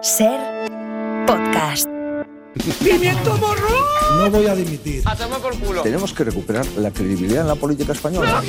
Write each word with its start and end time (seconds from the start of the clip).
Ser 0.00 0.38
podcast. 1.26 1.88
¡Pimiento 2.78 3.36
morro! 3.38 3.84
No 4.16 4.30
voy 4.30 4.46
a 4.46 4.54
dimitir. 4.54 5.02
¡Hacemos 5.04 5.38
por 5.38 5.58
culo! 5.58 5.82
Tenemos 5.82 6.12
que 6.12 6.22
recuperar 6.22 6.64
la 6.76 6.92
credibilidad 6.92 7.42
en 7.42 7.48
la 7.48 7.56
política 7.56 7.92
española. 7.92 8.40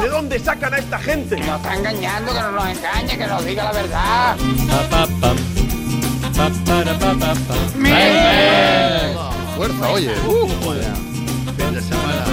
¿De 0.00 0.08
dónde 0.08 0.38
sacan 0.38 0.72
a 0.72 0.78
esta 0.78 0.98
gente? 0.98 1.36
Nos 1.36 1.56
está 1.60 1.76
engañando, 1.76 2.32
que 2.32 2.40
no 2.40 2.52
nos 2.52 2.66
engañe, 2.66 3.18
que 3.18 3.26
nos 3.26 3.44
diga 3.44 3.64
la 3.64 3.72
verdad. 3.72 4.36
Fuerza, 9.56 9.90
oye. 9.90 10.14
Fin 11.56 11.74
de 11.74 11.80
semana. 11.82 12.24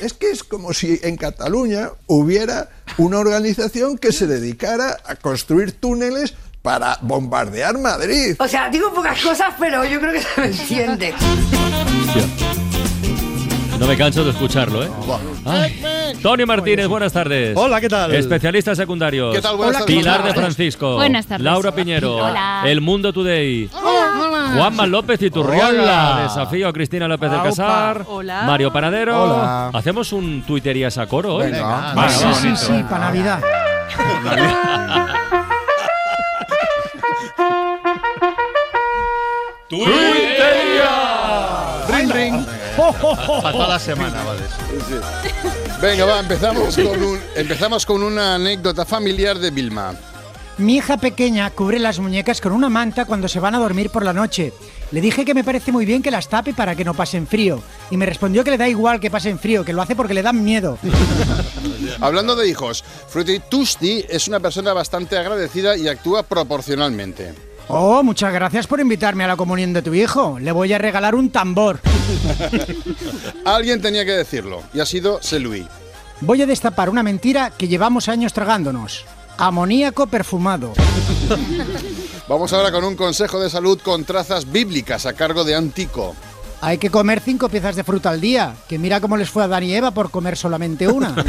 Es 0.00 0.12
que 0.12 0.30
es 0.30 0.44
como 0.44 0.72
si 0.72 1.00
en 1.02 1.16
Cataluña 1.16 1.90
hubiera 2.06 2.68
una 2.98 3.18
organización 3.18 3.98
que 3.98 4.12
se 4.12 4.26
dedicara 4.26 4.98
a 5.04 5.16
construir 5.16 5.72
túneles 5.72 6.34
para 6.62 6.98
bombardear 7.02 7.76
Madrid. 7.78 8.36
O 8.38 8.48
sea, 8.48 8.68
digo 8.70 8.92
pocas 8.94 9.20
cosas, 9.20 9.54
pero 9.58 9.84
yo 9.84 10.00
creo 10.00 10.12
que 10.12 10.22
se 10.22 10.40
me 10.40 10.46
entiende. 10.46 11.14
No 13.84 13.90
me 13.90 13.98
canso 13.98 14.24
de 14.24 14.30
escucharlo, 14.30 14.82
¿eh? 14.82 14.88
Ay. 15.44 16.14
Tony 16.22 16.46
Martínez, 16.46 16.88
buenas 16.88 17.12
tardes. 17.12 17.54
Hola, 17.54 17.82
¿qué 17.82 17.90
tal? 17.90 18.14
Especialista 18.14 18.74
secundario. 18.74 19.30
¿Qué 19.30 19.42
tal? 19.42 19.58
Buenas 19.58 19.80
tardes. 19.80 19.94
Pilar 19.94 20.24
de 20.24 20.32
Francisco. 20.32 20.94
Buenas 20.94 21.26
tardes. 21.26 21.44
Laura 21.44 21.70
Piñero. 21.70 22.16
Hola. 22.16 22.62
El 22.64 22.80
Mundo 22.80 23.12
Today. 23.12 23.68
Juanma 23.70 24.86
López 24.86 25.20
Iturriola. 25.20 25.68
Hola. 25.68 26.22
Desafío 26.22 26.68
a 26.68 26.72
Cristina 26.72 27.06
López 27.06 27.30
del 27.30 27.42
Casar. 27.42 28.06
Hola. 28.08 28.44
Mario 28.46 28.72
Panadero. 28.72 29.22
Hola. 29.22 29.68
Hacemos 29.74 30.14
un 30.14 30.40
tuiterías 30.46 30.96
a 30.96 31.06
coro 31.06 31.34
hoy. 31.34 31.50
Venga. 31.50 31.92
Vale, 31.92 32.10
Sí, 32.10 32.24
sí, 32.40 32.56
sí, 32.56 32.84
para 32.88 33.12
Navidad. 33.12 33.42
Ring. 39.70 40.13
Para 42.76 43.52
toda 43.52 43.68
la 43.68 43.78
semana, 43.78 44.22
vale. 44.24 44.40
Venga, 45.80 46.04
va, 46.04 46.20
empezamos 46.20 46.76
con, 46.76 47.02
un- 47.02 47.20
empezamos 47.36 47.86
con 47.86 48.02
una 48.02 48.34
anécdota 48.36 48.84
familiar 48.84 49.38
de 49.38 49.50
Vilma. 49.50 49.94
Mi 50.56 50.76
hija 50.76 50.96
pequeña 50.98 51.50
cubre 51.50 51.78
las 51.80 51.98
muñecas 51.98 52.40
con 52.40 52.52
una 52.52 52.68
manta 52.68 53.04
cuando 53.06 53.26
se 53.26 53.40
van 53.40 53.54
a 53.56 53.58
dormir 53.58 53.90
por 53.90 54.04
la 54.04 54.12
noche. 54.12 54.52
Le 54.92 55.00
dije 55.00 55.24
que 55.24 55.34
me 55.34 55.42
parece 55.42 55.72
muy 55.72 55.84
bien 55.84 56.00
que 56.02 56.12
las 56.12 56.28
tape 56.28 56.54
para 56.54 56.76
que 56.76 56.84
no 56.84 56.94
pasen 56.94 57.26
frío. 57.26 57.60
Y 57.90 57.96
me 57.96 58.06
respondió 58.06 58.44
que 58.44 58.52
le 58.52 58.58
da 58.58 58.68
igual 58.68 59.00
que 59.00 59.10
pasen 59.10 59.38
frío, 59.40 59.64
que 59.64 59.72
lo 59.72 59.82
hace 59.82 59.96
porque 59.96 60.14
le 60.14 60.22
dan 60.22 60.44
miedo. 60.44 60.78
Hablando 62.00 62.36
de 62.36 62.48
hijos, 62.48 62.84
Fruity 63.08 63.40
Tusti 63.48 64.04
es 64.08 64.28
una 64.28 64.38
persona 64.38 64.72
bastante 64.72 65.18
agradecida 65.18 65.76
y 65.76 65.88
actúa 65.88 66.22
proporcionalmente. 66.22 67.34
Oh, 67.68 68.02
muchas 68.02 68.32
gracias 68.32 68.66
por 68.66 68.80
invitarme 68.80 69.24
a 69.24 69.28
la 69.28 69.36
comunión 69.36 69.72
de 69.72 69.82
tu 69.82 69.94
hijo. 69.94 70.38
Le 70.38 70.52
voy 70.52 70.72
a 70.72 70.78
regalar 70.78 71.14
un 71.14 71.30
tambor. 71.30 71.80
Alguien 73.44 73.80
tenía 73.80 74.04
que 74.04 74.12
decirlo, 74.12 74.62
y 74.74 74.80
ha 74.80 74.86
sido 74.86 75.22
Selui. 75.22 75.66
Voy 76.20 76.42
a 76.42 76.46
destapar 76.46 76.90
una 76.90 77.02
mentira 77.02 77.50
que 77.50 77.68
llevamos 77.68 78.08
años 78.08 78.32
tragándonos. 78.32 79.04
Amoníaco 79.38 80.06
perfumado. 80.06 80.72
Vamos 82.28 82.52
ahora 82.52 82.70
con 82.70 82.84
un 82.84 82.96
consejo 82.96 83.40
de 83.40 83.50
salud 83.50 83.80
con 83.82 84.04
trazas 84.04 84.50
bíblicas 84.50 85.06
a 85.06 85.14
cargo 85.14 85.44
de 85.44 85.54
Antico. 85.54 86.14
Hay 86.60 86.78
que 86.78 86.90
comer 86.90 87.20
cinco 87.20 87.48
piezas 87.48 87.76
de 87.76 87.84
fruta 87.84 88.10
al 88.10 88.20
día. 88.20 88.54
Que 88.68 88.78
mira 88.78 89.00
cómo 89.00 89.16
les 89.16 89.28
fue 89.28 89.44
a 89.44 89.48
Dan 89.48 89.64
y 89.64 89.74
Eva 89.74 89.90
por 89.90 90.10
comer 90.10 90.36
solamente 90.36 90.88
una. 90.88 91.14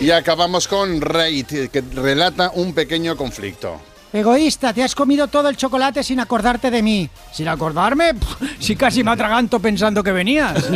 Y 0.00 0.12
acabamos 0.12 0.68
con 0.68 1.00
Reit, 1.00 1.48
que 1.72 1.82
relata 1.92 2.52
un 2.54 2.72
pequeño 2.72 3.16
conflicto. 3.16 3.80
Egoísta, 4.12 4.72
te 4.72 4.82
has 4.82 4.94
comido 4.94 5.28
todo 5.28 5.48
el 5.48 5.56
chocolate 5.56 6.02
sin 6.02 6.20
acordarte 6.20 6.70
de 6.70 6.82
mí. 6.82 7.08
¿Sin 7.32 7.48
acordarme? 7.48 8.14
Pff, 8.14 8.42
Si 8.58 8.74
casi 8.76 9.04
me 9.04 9.10
atraganto 9.10 9.60
pensando 9.60 10.02
que 10.02 10.12
venías. 10.12 10.70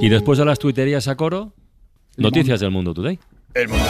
Y 0.00 0.08
después 0.08 0.38
de 0.38 0.44
las 0.44 0.58
tuiterías 0.58 1.08
a 1.08 1.16
coro, 1.16 1.52
noticias 2.16 2.60
del 2.60 2.70
Mundo 2.70 2.94
Today. 2.94 3.18
El 3.54 3.68
mundo 3.68 3.84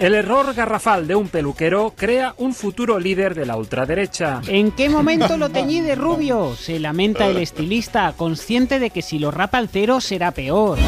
El 0.00 0.14
error 0.14 0.54
garrafal 0.54 1.06
de 1.06 1.14
un 1.14 1.28
peluquero 1.28 1.92
crea 1.94 2.34
un 2.38 2.54
futuro 2.54 2.98
líder 2.98 3.34
de 3.34 3.44
la 3.44 3.56
ultraderecha. 3.56 4.40
¿En 4.48 4.70
qué 4.70 4.88
momento 4.88 5.36
lo 5.36 5.50
teñí 5.50 5.82
de 5.82 5.94
rubio? 5.94 6.56
Se 6.56 6.80
lamenta 6.80 7.26
el 7.26 7.36
estilista, 7.36 8.14
consciente 8.16 8.78
de 8.78 8.88
que 8.88 9.02
si 9.02 9.18
lo 9.18 9.30
rapa 9.30 9.58
al 9.58 9.68
cero 9.68 10.00
será 10.00 10.30
peor. 10.30 10.78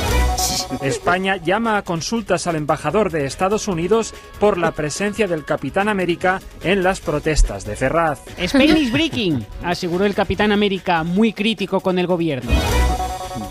España 0.80 1.36
llama 1.36 1.76
a 1.76 1.82
consultas 1.82 2.46
al 2.46 2.56
embajador 2.56 3.12
de 3.12 3.26
Estados 3.26 3.68
Unidos 3.68 4.14
por 4.40 4.56
la 4.56 4.72
presencia 4.72 5.28
del 5.28 5.44
Capitán 5.44 5.90
América 5.90 6.40
en 6.62 6.82
las 6.82 7.00
protestas 7.00 7.66
de 7.66 7.76
Ferraz. 7.76 8.20
Spain 8.38 8.78
is 8.78 8.90
breaking, 8.90 9.46
aseguró 9.62 10.06
el 10.06 10.14
Capitán 10.14 10.52
América, 10.52 11.02
muy 11.02 11.34
crítico 11.34 11.80
con 11.80 11.98
el 11.98 12.06
gobierno. 12.06 12.50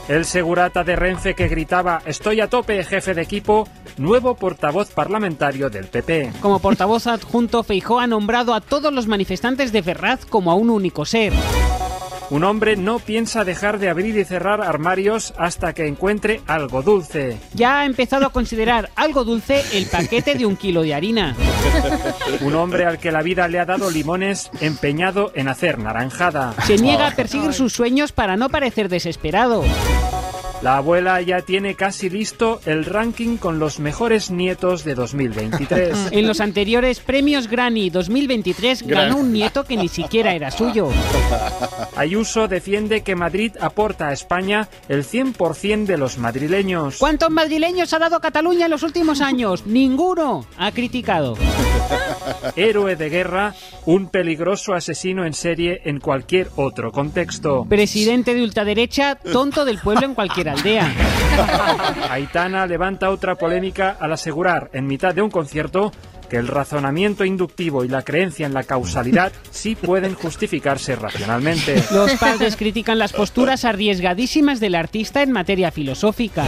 El 0.07 0.25
segurata 0.25 0.83
de 0.83 0.95
Renfe 0.95 1.35
que 1.35 1.47
gritaba 1.47 2.01
Estoy 2.05 2.41
a 2.41 2.49
tope, 2.49 2.83
jefe 2.83 3.13
de 3.13 3.21
equipo, 3.21 3.67
nuevo 3.97 4.35
portavoz 4.35 4.91
parlamentario 4.91 5.69
del 5.69 5.85
PP. 5.87 6.33
Como 6.41 6.59
portavoz 6.59 7.07
adjunto, 7.07 7.63
Feijó 7.63 7.99
ha 7.99 8.07
nombrado 8.07 8.53
a 8.53 8.61
todos 8.61 8.93
los 8.93 9.07
manifestantes 9.07 9.71
de 9.71 9.83
Ferraz 9.83 10.25
como 10.25 10.51
a 10.51 10.55
un 10.55 10.69
único 10.69 11.05
ser. 11.05 11.33
Un 12.31 12.45
hombre 12.45 12.77
no 12.77 12.99
piensa 12.99 13.43
dejar 13.43 13.77
de 13.77 13.89
abrir 13.89 14.17
y 14.17 14.23
cerrar 14.23 14.61
armarios 14.61 15.33
hasta 15.37 15.73
que 15.73 15.85
encuentre 15.85 16.39
algo 16.47 16.81
dulce. 16.81 17.37
Ya 17.53 17.81
ha 17.81 17.85
empezado 17.85 18.25
a 18.25 18.29
considerar 18.31 18.89
algo 18.95 19.25
dulce 19.25 19.61
el 19.73 19.85
paquete 19.85 20.35
de 20.35 20.45
un 20.45 20.55
kilo 20.55 20.81
de 20.81 20.93
harina. 20.93 21.35
Un 22.39 22.55
hombre 22.55 22.85
al 22.85 22.99
que 22.99 23.11
la 23.11 23.21
vida 23.21 23.49
le 23.49 23.59
ha 23.59 23.65
dado 23.65 23.91
limones 23.91 24.49
empeñado 24.61 25.33
en 25.35 25.49
hacer 25.49 25.77
naranjada. 25.77 26.55
Se 26.65 26.77
niega 26.77 27.07
a 27.07 27.15
perseguir 27.15 27.51
sus 27.51 27.73
sueños 27.73 28.13
para 28.13 28.37
no 28.37 28.47
parecer 28.47 28.87
desesperado. 28.87 29.65
La 30.61 30.77
abuela 30.77 31.19
ya 31.21 31.41
tiene 31.41 31.73
casi 31.73 32.07
listo 32.07 32.61
el 32.65 32.85
ranking 32.85 33.37
con 33.37 33.57
los 33.57 33.79
mejores 33.79 34.29
nietos 34.29 34.83
de 34.83 34.93
2023. 35.01 36.09
En 36.11 36.27
los 36.27 36.39
anteriores 36.39 36.99
premios 36.99 37.47
Granny 37.47 37.89
2023 37.89 38.85
ganó 38.85 39.17
un 39.17 39.33
nieto 39.33 39.63
que 39.63 39.75
ni 39.75 39.87
siquiera 39.87 40.33
era 40.35 40.51
suyo. 40.51 40.89
Ayuso 41.95 42.47
defiende 42.47 43.01
que 43.01 43.15
Madrid 43.15 43.53
aporta 43.59 44.09
a 44.09 44.13
España 44.13 44.69
el 44.87 45.03
100% 45.03 45.85
de 45.85 45.97
los 45.97 46.19
madrileños. 46.19 46.97
¿Cuántos 46.97 47.31
madrileños 47.31 47.91
ha 47.93 47.99
dado 47.99 48.19
Cataluña 48.19 48.65
en 48.65 48.71
los 48.71 48.83
últimos 48.83 49.19
años? 49.19 49.65
Ninguno, 49.65 50.45
ha 50.57 50.71
criticado. 50.71 51.37
Héroe 52.55 52.95
de 52.95 53.09
guerra, 53.09 53.55
un 53.85 54.07
peligroso 54.07 54.73
asesino 54.73 55.25
en 55.25 55.33
serie 55.33 55.81
en 55.85 55.99
cualquier 55.99 56.49
otro 56.55 56.91
contexto. 56.91 57.65
Presidente 57.67 58.35
de 58.35 58.43
ultraderecha, 58.43 59.15
tonto 59.15 59.65
del 59.65 59.79
pueblo 59.79 60.05
en 60.05 60.13
cualquier 60.13 60.50
Aitana 62.09 62.65
levanta 62.65 63.09
otra 63.09 63.35
polémica 63.35 63.97
al 63.99 64.13
asegurar 64.13 64.69
en 64.73 64.87
mitad 64.87 65.13
de 65.13 65.21
un 65.21 65.29
concierto 65.29 65.91
que 66.31 66.37
el 66.37 66.47
razonamiento 66.47 67.25
inductivo 67.25 67.83
y 67.83 67.89
la 67.89 68.03
creencia 68.03 68.45
en 68.45 68.53
la 68.53 68.63
causalidad 68.63 69.33
sí 69.49 69.75
pueden 69.75 70.15
justificarse 70.15 70.95
racionalmente. 70.95 71.83
Los 71.91 72.13
padres 72.13 72.55
critican 72.55 72.97
las 72.99 73.11
posturas 73.11 73.65
arriesgadísimas 73.65 74.61
del 74.61 74.75
artista 74.75 75.23
en 75.23 75.33
materia 75.33 75.73
filosófica. 75.73 76.45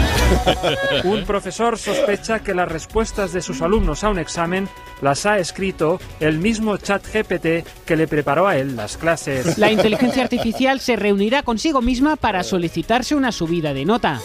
Un 1.03 1.25
profesor 1.25 1.77
sospecha 1.77 2.39
que 2.39 2.53
las 2.53 2.71
respuestas 2.71 3.33
de 3.33 3.41
sus 3.41 3.61
alumnos 3.61 4.05
a 4.05 4.09
un 4.09 4.19
examen 4.19 4.69
las 5.01 5.25
ha 5.25 5.37
escrito 5.37 5.99
el 6.21 6.39
mismo 6.39 6.77
chat 6.77 7.05
GPT 7.05 7.67
que 7.85 7.97
le 7.97 8.07
preparó 8.07 8.47
a 8.47 8.55
él 8.55 8.77
las 8.77 8.95
clases. 8.95 9.57
La 9.57 9.69
inteligencia 9.69 10.23
artificial 10.23 10.79
se 10.79 10.95
reunirá 10.95 11.43
consigo 11.43 11.81
misma 11.81 12.15
para 12.15 12.43
solicitarse 12.43 13.15
una 13.15 13.33
subida 13.33 13.73
de 13.73 13.83
nota. 13.83 14.21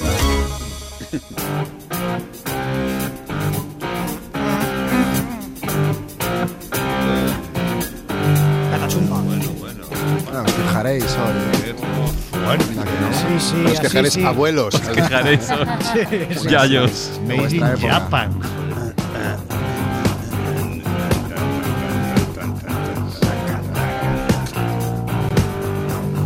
Quejaréis 10.78 11.04
hoy. 11.04 12.44
Bueno, 12.44 12.64
Sí, 13.12 13.40
sí, 13.50 13.64
os 13.72 13.80
quejaréis 13.80 14.12
sí. 14.14 14.24
abuelos. 14.24 14.74
Yayos. 16.48 17.20
Made 17.26 17.56
in 17.56 17.76
Japan. 17.80 18.30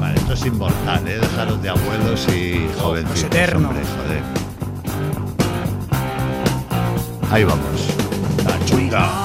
Vale, 0.00 0.14
esto 0.16 0.32
es 0.34 0.46
inmortal, 0.46 1.06
¿eh? 1.08 1.18
Dejaros 1.20 1.62
de 1.62 1.68
abuelos 1.68 2.26
y 2.34 2.66
jovencitos, 2.80 3.24
eterno. 3.24 3.68
hombre, 3.68 3.84
joder. 3.96 4.22
Ahí 7.32 7.44
vamos. 7.44 7.66
chunga. 8.66 9.21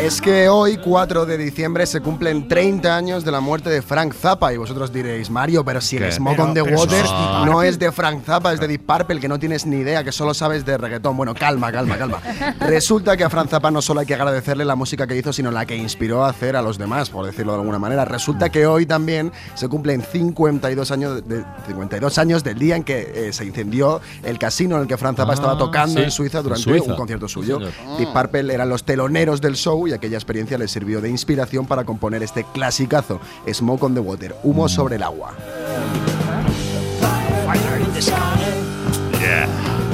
Es 0.00 0.20
que 0.20 0.48
hoy, 0.50 0.76
4 0.76 1.24
de 1.24 1.38
diciembre, 1.38 1.86
se 1.86 2.00
cumplen 2.02 2.46
30 2.46 2.94
años 2.96 3.24
de 3.24 3.32
la 3.32 3.40
muerte 3.40 3.70
de 3.70 3.80
Frank 3.80 4.12
Zappa. 4.14 4.52
Y 4.52 4.58
vosotros 4.58 4.92
diréis, 4.92 5.30
Mario, 5.30 5.64
pero 5.64 5.80
si 5.80 5.96
el 5.96 6.04
¿Qué? 6.04 6.12
Smoke 6.12 6.38
on 6.38 6.54
the 6.54 6.62
Pero- 6.62 6.76
pero 6.86 6.96
Water 7.00 7.46
no 7.46 7.62
es 7.62 7.78
de 7.78 7.90
Frank 7.90 8.22
Zappa, 8.22 8.52
es 8.52 8.60
de 8.60 8.68
Deep 8.68 8.82
Purple, 8.86 9.18
que 9.20 9.26
no 9.26 9.38
tienes 9.38 9.64
ni 9.64 9.76
idea, 9.76 10.04
que 10.04 10.12
solo 10.12 10.34
sabes 10.34 10.66
de 10.66 10.76
reggaetón. 10.76 11.16
Bueno, 11.16 11.34
calma, 11.34 11.72
calma, 11.72 11.96
calma. 11.96 12.20
Resulta 12.60 13.16
que 13.16 13.24
a 13.24 13.30
Frank 13.30 13.48
Zappa 13.48 13.70
no 13.70 13.80
solo 13.80 14.00
hay 14.00 14.06
que 14.06 14.14
agradecerle 14.14 14.66
la 14.66 14.76
música 14.76 15.06
que 15.06 15.16
hizo, 15.16 15.32
sino 15.32 15.50
la 15.50 15.64
que 15.64 15.76
inspiró 15.76 16.24
a 16.24 16.28
hacer 16.28 16.56
a 16.56 16.62
los 16.62 16.76
demás, 16.78 17.08
por 17.08 17.24
decirlo 17.24 17.52
de 17.54 17.60
alguna 17.60 17.78
manera. 17.78 18.04
Resulta 18.04 18.50
que 18.50 18.66
hoy 18.66 18.84
también 18.86 19.32
se 19.54 19.66
cumplen 19.68 20.02
52 20.02 20.90
años, 20.90 21.26
de, 21.26 21.42
52 21.66 22.18
años 22.18 22.44
del 22.44 22.58
día 22.58 22.76
en 22.76 22.84
que 22.84 23.28
eh, 23.28 23.32
se 23.32 23.46
incendió 23.46 24.02
el 24.22 24.38
casino 24.38 24.76
en 24.76 24.82
el 24.82 24.88
que 24.88 24.98
Frank 24.98 25.16
Zappa 25.16 25.32
Ah, 25.32 25.34
estaba 25.34 25.58
tocando 25.58 25.98
sí, 26.00 26.04
en 26.04 26.10
Suiza 26.10 26.38
en 26.38 26.44
durante 26.44 26.62
Suiza. 26.64 26.90
un 26.92 26.96
concierto 26.96 27.26
suyo. 27.28 27.58
Sí. 27.60 27.66
Deep 27.98 28.12
Purple 28.12 28.52
eran 28.54 28.68
los 28.68 28.84
teloneros 28.84 29.40
del 29.40 29.56
show 29.56 29.85
y 29.86 29.92
aquella 29.92 30.16
experiencia 30.16 30.58
les 30.58 30.70
sirvió 30.70 31.00
de 31.00 31.08
inspiración 31.08 31.66
para 31.66 31.84
componer 31.84 32.22
este 32.22 32.44
clasicazo, 32.52 33.20
Smoke 33.52 33.84
on 33.84 33.94
the 33.94 34.00
Water, 34.00 34.34
humo 34.42 34.68
sobre 34.68 34.96
el 34.96 35.02
agua. 35.02 35.34
Yeah. 39.18 39.85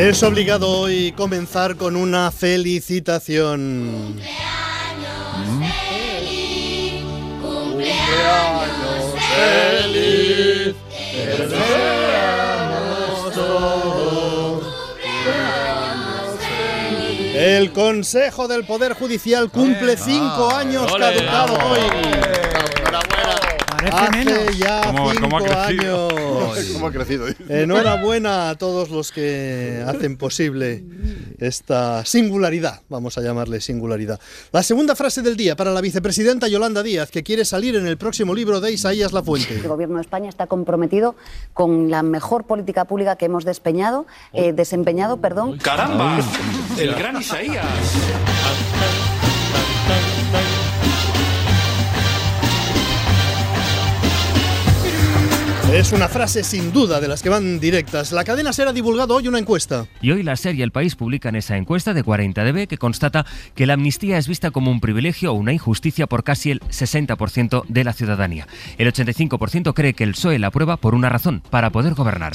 Es 0.00 0.22
obligado 0.22 0.66
hoy 0.66 1.12
comenzar 1.12 1.76
con 1.76 1.94
una 1.94 2.30
felicitación. 2.30 4.16
feliz, 9.82 10.74
El 17.34 17.70
Consejo 17.72 18.48
del 18.48 18.64
Poder 18.64 18.94
Judicial 18.94 19.50
cumple 19.50 19.98
cinco 19.98 20.50
años 20.50 20.90
caducado 20.96 21.58
hoy. 21.68 22.49
Hace 23.92 24.56
ya 24.58 24.82
¿Cómo- 24.86 25.10
cinco 25.10 25.22
cómo 25.28 25.38
ha 25.38 25.42
crecido? 25.66 26.08
años. 26.10 26.58
¿Cómo 26.74 26.86
ha 26.86 26.92
crecido? 26.92 27.26
Enhorabuena 27.48 28.50
a 28.50 28.54
todos 28.56 28.90
los 28.90 29.10
que 29.12 29.82
hacen 29.86 30.16
posible 30.16 30.84
esta 31.38 32.04
singularidad, 32.04 32.82
vamos 32.88 33.16
a 33.16 33.22
llamarle 33.22 33.60
singularidad. 33.60 34.20
La 34.52 34.62
segunda 34.62 34.94
frase 34.94 35.22
del 35.22 35.36
día 35.36 35.56
para 35.56 35.70
la 35.72 35.80
vicepresidenta 35.80 36.48
Yolanda 36.48 36.82
Díaz, 36.82 37.10
que 37.10 37.22
quiere 37.22 37.44
salir 37.44 37.76
en 37.76 37.86
el 37.86 37.96
próximo 37.96 38.34
libro 38.34 38.60
de 38.60 38.72
Isaías 38.72 39.12
Lafuente. 39.12 39.54
El 39.56 39.68
Gobierno 39.68 39.96
de 39.96 40.02
España 40.02 40.28
está 40.28 40.46
comprometido 40.46 41.14
con 41.54 41.90
la 41.90 42.02
mejor 42.02 42.44
política 42.44 42.84
pública 42.84 43.16
que 43.16 43.26
hemos 43.26 43.44
despeñado, 43.44 44.06
eh, 44.32 44.52
desempeñado. 44.52 45.16
Perdón. 45.18 45.58
¡Caramba! 45.58 46.18
El 46.78 46.94
gran 46.94 47.20
Isaías. 47.20 47.64
Es 55.72 55.92
una 55.92 56.08
frase 56.08 56.42
sin 56.42 56.72
duda 56.72 57.00
de 57.00 57.06
las 57.06 57.22
que 57.22 57.28
van 57.28 57.60
directas. 57.60 58.10
La 58.10 58.24
cadena 58.24 58.52
Ser 58.52 58.66
ha 58.66 58.72
divulgado 58.72 59.14
hoy 59.14 59.28
una 59.28 59.38
encuesta. 59.38 59.86
Y 60.02 60.10
hoy 60.10 60.24
la 60.24 60.34
SER 60.34 60.56
y 60.56 60.62
el 60.62 60.72
país 60.72 60.96
publican 60.96 61.36
esa 61.36 61.56
encuesta 61.56 61.94
de 61.94 62.04
40DB 62.04 62.66
que 62.66 62.76
constata 62.76 63.24
que 63.54 63.66
la 63.66 63.74
amnistía 63.74 64.18
es 64.18 64.26
vista 64.26 64.50
como 64.50 64.72
un 64.72 64.80
privilegio 64.80 65.30
o 65.30 65.34
una 65.34 65.52
injusticia 65.52 66.08
por 66.08 66.24
casi 66.24 66.50
el 66.50 66.60
60% 66.60 67.64
de 67.68 67.84
la 67.84 67.92
ciudadanía. 67.92 68.48
El 68.78 68.92
85% 68.92 69.72
cree 69.72 69.94
que 69.94 70.02
el 70.02 70.14
PSOE 70.14 70.40
la 70.40 70.48
aprueba 70.48 70.76
por 70.76 70.96
una 70.96 71.08
razón, 71.08 71.40
para 71.50 71.70
poder 71.70 71.94
gobernar. 71.94 72.32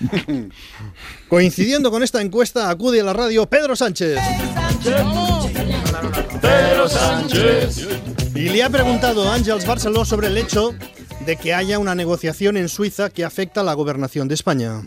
Coincidiendo 1.28 1.90
con 1.90 2.02
esta 2.02 2.22
encuesta, 2.22 2.70
acude 2.70 3.02
a 3.02 3.04
la 3.04 3.12
radio 3.12 3.44
Pedro 3.46 3.76
Sánchez. 3.76 4.18
Pedro 6.40 6.88
Sánchez. 6.88 7.86
Y 8.34 8.48
le 8.48 8.62
ha 8.62 8.70
preguntado 8.70 9.30
a 9.30 9.34
Ángels 9.34 9.66
Barceló 9.66 10.06
sobre 10.06 10.28
el 10.28 10.38
hecho 10.38 10.74
de 11.24 11.36
que 11.36 11.54
haya 11.54 11.78
una 11.78 11.94
negociación 11.94 12.56
en 12.56 12.68
Suiza 12.68 13.10
que 13.10 13.24
afecta 13.24 13.60
a 13.60 13.64
la 13.64 13.74
gobernación 13.74 14.28
de 14.28 14.34
España. 14.34 14.82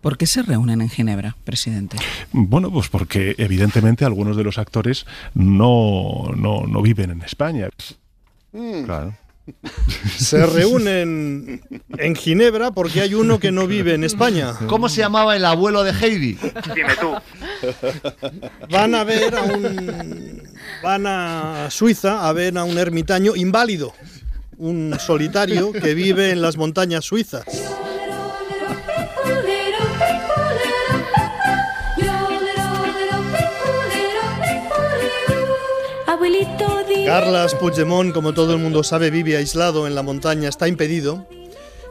¿Por 0.00 0.16
qué 0.16 0.26
se 0.26 0.42
reúnen 0.42 0.80
en 0.80 0.88
Ginebra, 0.88 1.36
presidente? 1.44 1.96
Bueno, 2.32 2.70
pues 2.70 2.88
porque 2.88 3.34
evidentemente 3.38 4.04
algunos 4.04 4.36
de 4.36 4.44
los 4.44 4.58
actores 4.58 5.06
no, 5.34 6.30
no, 6.36 6.66
no 6.66 6.82
viven 6.82 7.10
en 7.10 7.22
España. 7.22 7.68
Claro. 8.84 9.14
Se 10.16 10.46
reúnen 10.46 11.62
en 11.96 12.16
Ginebra 12.16 12.70
porque 12.70 13.00
hay 13.00 13.14
uno 13.14 13.40
que 13.40 13.50
no 13.50 13.66
vive 13.66 13.94
en 13.94 14.04
España. 14.04 14.54
¿Cómo 14.66 14.88
se 14.88 15.00
llamaba 15.00 15.36
el 15.36 15.44
abuelo 15.44 15.84
de 15.84 15.92
Heidi? 15.92 16.38
Dime 16.74 16.94
tú. 17.00 17.14
Van 18.70 18.94
a 18.94 19.04
ver 19.04 19.34
a 19.34 19.42
un. 19.42 20.42
Van 20.82 21.06
a 21.06 21.68
Suiza 21.70 22.28
a 22.28 22.32
ver 22.32 22.58
a 22.58 22.64
un 22.64 22.78
ermitaño 22.78 23.34
inválido. 23.36 23.94
Un 24.58 24.96
solitario 24.98 25.72
que 25.72 25.94
vive 25.94 26.30
en 26.30 26.42
las 26.42 26.56
montañas 26.56 27.04
suizas. 27.04 27.44
Carlas 37.06 37.54
Puigdemont, 37.54 38.12
como 38.12 38.34
todo 38.34 38.52
el 38.52 38.58
mundo 38.58 38.82
sabe, 38.82 39.10
vive 39.10 39.36
aislado 39.36 39.86
en 39.86 39.94
la 39.94 40.02
montaña, 40.02 40.48
está 40.48 40.68
impedido, 40.68 41.26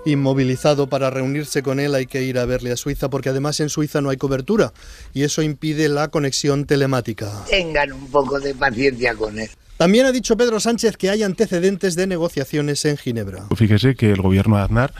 inmovilizado 0.06 0.88
para 0.88 1.10
reunirse 1.10 1.64
con 1.64 1.80
él, 1.80 1.96
hay 1.96 2.06
que 2.06 2.22
ir 2.22 2.38
a 2.38 2.46
verle 2.46 2.72
a 2.72 2.78
Suiza 2.78 3.10
porque 3.10 3.30
además 3.30 3.60
en 3.60 3.70
Suiza 3.70 4.00
no 4.00 4.12
hay 4.12 4.18
cobertura 4.18 4.74
y 5.14 5.24
eso 5.24 5.42
impide 5.42 5.90
la 5.90 6.10
conexión 6.10 6.66
telemática. 6.66 7.32
Tengan 7.50 7.94
un 7.94 8.08
poco 8.12 8.40
de 8.40 8.54
paciencia 8.54 9.16
con 9.16 9.40
él. 9.40 9.50
También 9.78 10.08
ha 10.08 10.12
dicho 10.12 10.36
Pedro 10.36 10.60
Sánchez 10.60 10.98
que 10.98 11.10
hay 11.10 11.24
antecedentes 11.24 11.96
de 11.96 12.08
negociaciones 12.08 12.84
en 12.86 12.98
Ginebra. 12.98 13.46
Fíjese 13.56 13.96
que 13.96 14.12
el 14.12 14.22
gobierno 14.22 14.58
de 14.58 14.64
Aznar, 14.64 14.94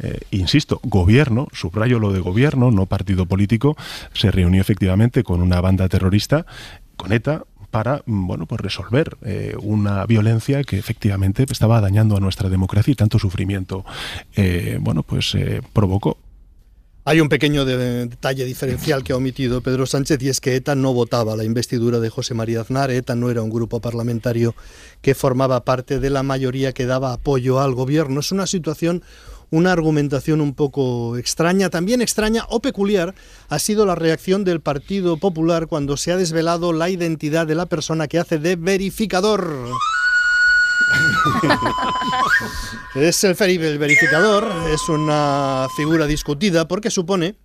eh, 0.00 0.18
insisto, 0.32 0.80
gobierno, 0.82 1.48
subrayo 1.52 2.00
lo 2.00 2.12
de 2.12 2.20
gobierno, 2.20 2.70
no 2.70 2.86
partido 2.86 3.26
político, 3.26 3.76
se 4.12 4.30
reunió 4.30 4.60
efectivamente 4.60 5.22
con 5.22 5.40
una 5.40 5.60
banda 5.60 5.88
terrorista, 5.88 6.46
con 6.96 7.12
ETA, 7.12 7.44
para 7.70 8.02
mm, 8.06 8.26
bueno 8.26 8.46
pues 8.46 8.60
resolver 8.60 9.16
eh, 9.22 9.56
una 9.60 10.04
violencia 10.06 10.62
que 10.62 10.78
efectivamente 10.78 11.44
estaba 11.50 11.80
dañando 11.80 12.16
a 12.16 12.20
nuestra 12.20 12.48
democracia 12.48 12.92
y 12.92 12.94
tanto 12.94 13.18
sufrimiento 13.18 13.84
eh, 14.36 14.78
bueno 14.80 15.02
pues 15.02 15.36
provocó. 15.72 16.18
Hay 17.06 17.20
un 17.20 17.28
pequeño 17.28 17.66
de- 17.66 18.06
detalle 18.06 18.46
diferencial 18.46 19.04
que 19.04 19.12
ha 19.12 19.16
omitido 19.16 19.60
Pedro 19.60 19.84
Sánchez 19.84 20.22
y 20.22 20.30
es 20.30 20.40
que 20.40 20.56
ETA 20.56 20.74
no 20.74 20.94
votaba 20.94 21.36
la 21.36 21.44
investidura 21.44 22.00
de 22.00 22.08
José 22.08 22.32
María 22.32 22.62
Aznar. 22.62 22.90
ETA 22.90 23.14
no 23.14 23.30
era 23.30 23.42
un 23.42 23.50
grupo 23.50 23.80
parlamentario 23.80 24.54
que 25.02 25.14
formaba 25.14 25.64
parte 25.64 26.00
de 26.00 26.08
la 26.08 26.22
mayoría 26.22 26.72
que 26.72 26.86
daba 26.86 27.12
apoyo 27.12 27.60
al 27.60 27.74
gobierno. 27.74 28.20
Es 28.20 28.32
una 28.32 28.46
situación, 28.46 29.02
una 29.50 29.72
argumentación 29.72 30.40
un 30.40 30.54
poco 30.54 31.18
extraña. 31.18 31.68
También 31.68 32.00
extraña 32.00 32.46
o 32.48 32.60
peculiar 32.60 33.14
ha 33.50 33.58
sido 33.58 33.84
la 33.84 33.96
reacción 33.96 34.42
del 34.44 34.60
Partido 34.62 35.18
Popular 35.18 35.66
cuando 35.66 35.98
se 35.98 36.10
ha 36.10 36.16
desvelado 36.16 36.72
la 36.72 36.88
identidad 36.88 37.46
de 37.46 37.54
la 37.54 37.66
persona 37.66 38.08
que 38.08 38.18
hace 38.18 38.38
de 38.38 38.56
verificador. 38.56 39.68
Es 42.94 43.24
el, 43.24 43.36
el 43.40 43.78
verificador, 43.78 44.50
es 44.70 44.88
una 44.88 45.66
figura 45.76 46.06
discutida 46.06 46.68
porque 46.68 46.90
supone 46.90 47.36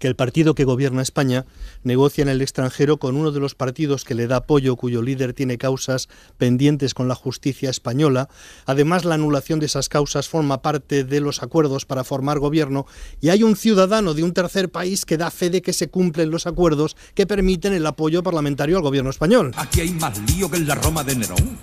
que 0.00 0.08
el 0.08 0.16
partido 0.16 0.54
que 0.54 0.64
gobierna 0.64 1.02
España 1.02 1.44
negocia 1.84 2.22
en 2.22 2.30
el 2.30 2.40
extranjero 2.40 2.96
con 2.96 3.16
uno 3.16 3.30
de 3.30 3.38
los 3.38 3.54
partidos 3.54 4.04
que 4.04 4.14
le 4.14 4.26
da 4.26 4.36
apoyo, 4.36 4.76
cuyo 4.76 5.02
líder 5.02 5.34
tiene 5.34 5.58
causas 5.58 6.08
pendientes 6.38 6.94
con 6.94 7.06
la 7.06 7.14
justicia 7.14 7.68
española. 7.68 8.30
Además, 8.64 9.04
la 9.04 9.16
anulación 9.16 9.60
de 9.60 9.66
esas 9.66 9.90
causas 9.90 10.26
forma 10.26 10.62
parte 10.62 11.04
de 11.04 11.20
los 11.20 11.42
acuerdos 11.42 11.84
para 11.84 12.02
formar 12.02 12.38
gobierno 12.38 12.86
y 13.20 13.28
hay 13.28 13.42
un 13.42 13.56
ciudadano 13.56 14.14
de 14.14 14.24
un 14.24 14.32
tercer 14.32 14.70
país 14.70 15.04
que 15.04 15.18
da 15.18 15.30
fe 15.30 15.50
de 15.50 15.60
que 15.60 15.74
se 15.74 15.90
cumplen 15.90 16.30
los 16.30 16.46
acuerdos 16.46 16.96
que 17.14 17.26
permiten 17.26 17.74
el 17.74 17.86
apoyo 17.86 18.22
parlamentario 18.22 18.78
al 18.78 18.82
gobierno 18.82 19.10
español. 19.10 19.52
Aquí 19.56 19.82
hay 19.82 19.90
más 19.90 20.18
lío 20.30 20.50
que 20.50 20.56
en 20.56 20.66
la 20.66 20.76
Roma 20.76 21.04
de 21.04 21.16
Nerón. 21.16 21.58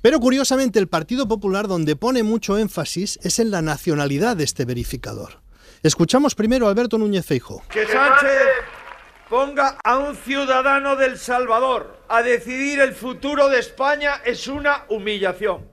Pero 0.00 0.20
curiosamente 0.20 0.78
el 0.78 0.88
Partido 0.88 1.26
Popular 1.26 1.66
donde 1.66 1.96
pone 1.96 2.22
mucho 2.22 2.56
énfasis 2.56 3.18
es 3.22 3.38
en 3.38 3.50
la 3.50 3.62
nacionalidad 3.62 4.36
de 4.36 4.44
este 4.44 4.64
verificador. 4.64 5.40
Escuchamos 5.82 6.34
primero 6.34 6.66
a 6.66 6.70
Alberto 6.70 6.98
Núñez 6.98 7.26
Feijo. 7.26 7.62
Que 7.68 7.86
Sánchez 7.86 8.30
ponga 9.28 9.76
a 9.82 9.98
un 9.98 10.16
ciudadano 10.16 10.96
del 10.96 11.18
Salvador 11.18 12.00
a 12.08 12.22
decidir 12.22 12.80
el 12.80 12.94
futuro 12.94 13.48
de 13.48 13.58
España 13.58 14.22
es 14.24 14.46
una 14.46 14.84
humillación. 14.88 15.66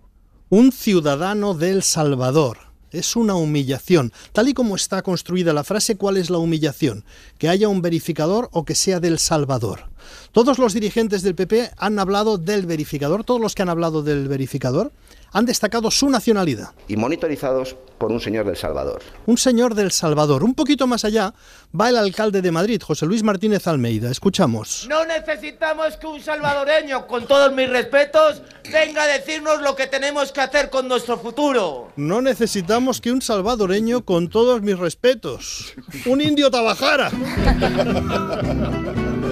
Un 0.50 0.72
ciudadano 0.72 1.54
del 1.54 1.84
Salvador. 1.84 2.58
Es 2.92 3.16
una 3.16 3.36
humillación. 3.36 4.14
Tal 4.32 4.48
y 4.50 4.54
como 4.54 4.76
está 4.76 5.02
construida 5.02 5.54
la 5.54 5.64
frase, 5.64 5.98
¿cuál 5.98 6.18
es 6.18 6.30
la 6.30 6.38
humillación? 6.38 7.04
Que 7.38 7.50
haya 7.50 7.68
un 7.68 7.82
verificador 7.82 8.50
o 8.54 8.64
que 8.64 8.74
sea 8.74 9.00
del 9.00 9.20
Salvador. 9.20 9.90
Todos 10.32 10.58
los 10.58 10.74
dirigentes 10.74 11.22
del 11.22 11.36
PP 11.36 11.72
han 11.78 12.00
hablado 12.00 12.38
del 12.38 12.66
verificador, 12.66 13.24
todos 13.24 13.42
los 13.42 13.56
que 13.56 13.62
han 13.62 13.70
hablado 13.70 14.04
del 14.04 14.28
verificador 14.28 14.92
han 15.36 15.46
destacado 15.46 15.92
su 15.92 16.10
nacionalidad. 16.10 16.70
Y 16.88 16.96
monitorizados 16.96 17.76
por 17.98 18.10
un 18.10 18.22
señor 18.22 18.46
del 18.46 18.56
Salvador. 18.56 19.02
Un 19.26 19.38
señor 19.38 19.76
del 19.76 19.92
Salvador. 19.92 20.46
Un 20.46 20.54
poquito 20.54 20.88
más 20.88 21.04
allá 21.04 21.34
va 21.78 21.90
el 21.90 21.98
alcalde 21.98 22.42
de 22.42 22.52
Madrid, 22.52 22.82
José 22.82 23.06
Luis 23.06 23.22
Martínez 23.22 23.68
Almeida. 23.68 24.10
Escuchamos. 24.10 24.88
No 24.90 25.06
necesitamos 25.06 25.98
que 25.98 26.08
un 26.08 26.22
salvadoreño, 26.22 27.06
con 27.06 27.28
todos 27.28 27.54
mis 27.54 27.70
respetos, 27.70 28.42
venga 28.72 29.04
a 29.04 29.08
decirnos 29.08 29.62
lo 29.62 29.76
que 29.76 29.88
tenemos 29.88 30.32
que 30.32 30.40
hacer 30.40 30.70
con 30.70 30.88
nuestro 30.88 31.18
futuro. 31.18 31.92
No 31.98 32.22
necesitamos 32.22 33.02
que 33.02 33.12
un 33.12 33.22
salvadoreño, 33.22 34.06
con 34.06 34.30
todos 34.30 34.62
mis 34.62 34.80
respetos, 34.80 35.74
un 36.06 36.22
indio 36.22 36.50
tabajara, 36.50 37.12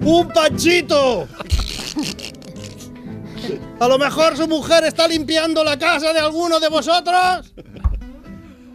un 0.00 0.28
panchito. 0.28 1.26
A 3.80 3.88
lo 3.88 3.98
mejor 3.98 4.36
su 4.36 4.46
mujer 4.46 4.84
está 4.84 5.08
limpiando 5.08 5.64
la 5.64 5.78
casa 5.78 6.12
de 6.12 6.20
alguno 6.20 6.60
de 6.60 6.68
vosotros 6.68 7.52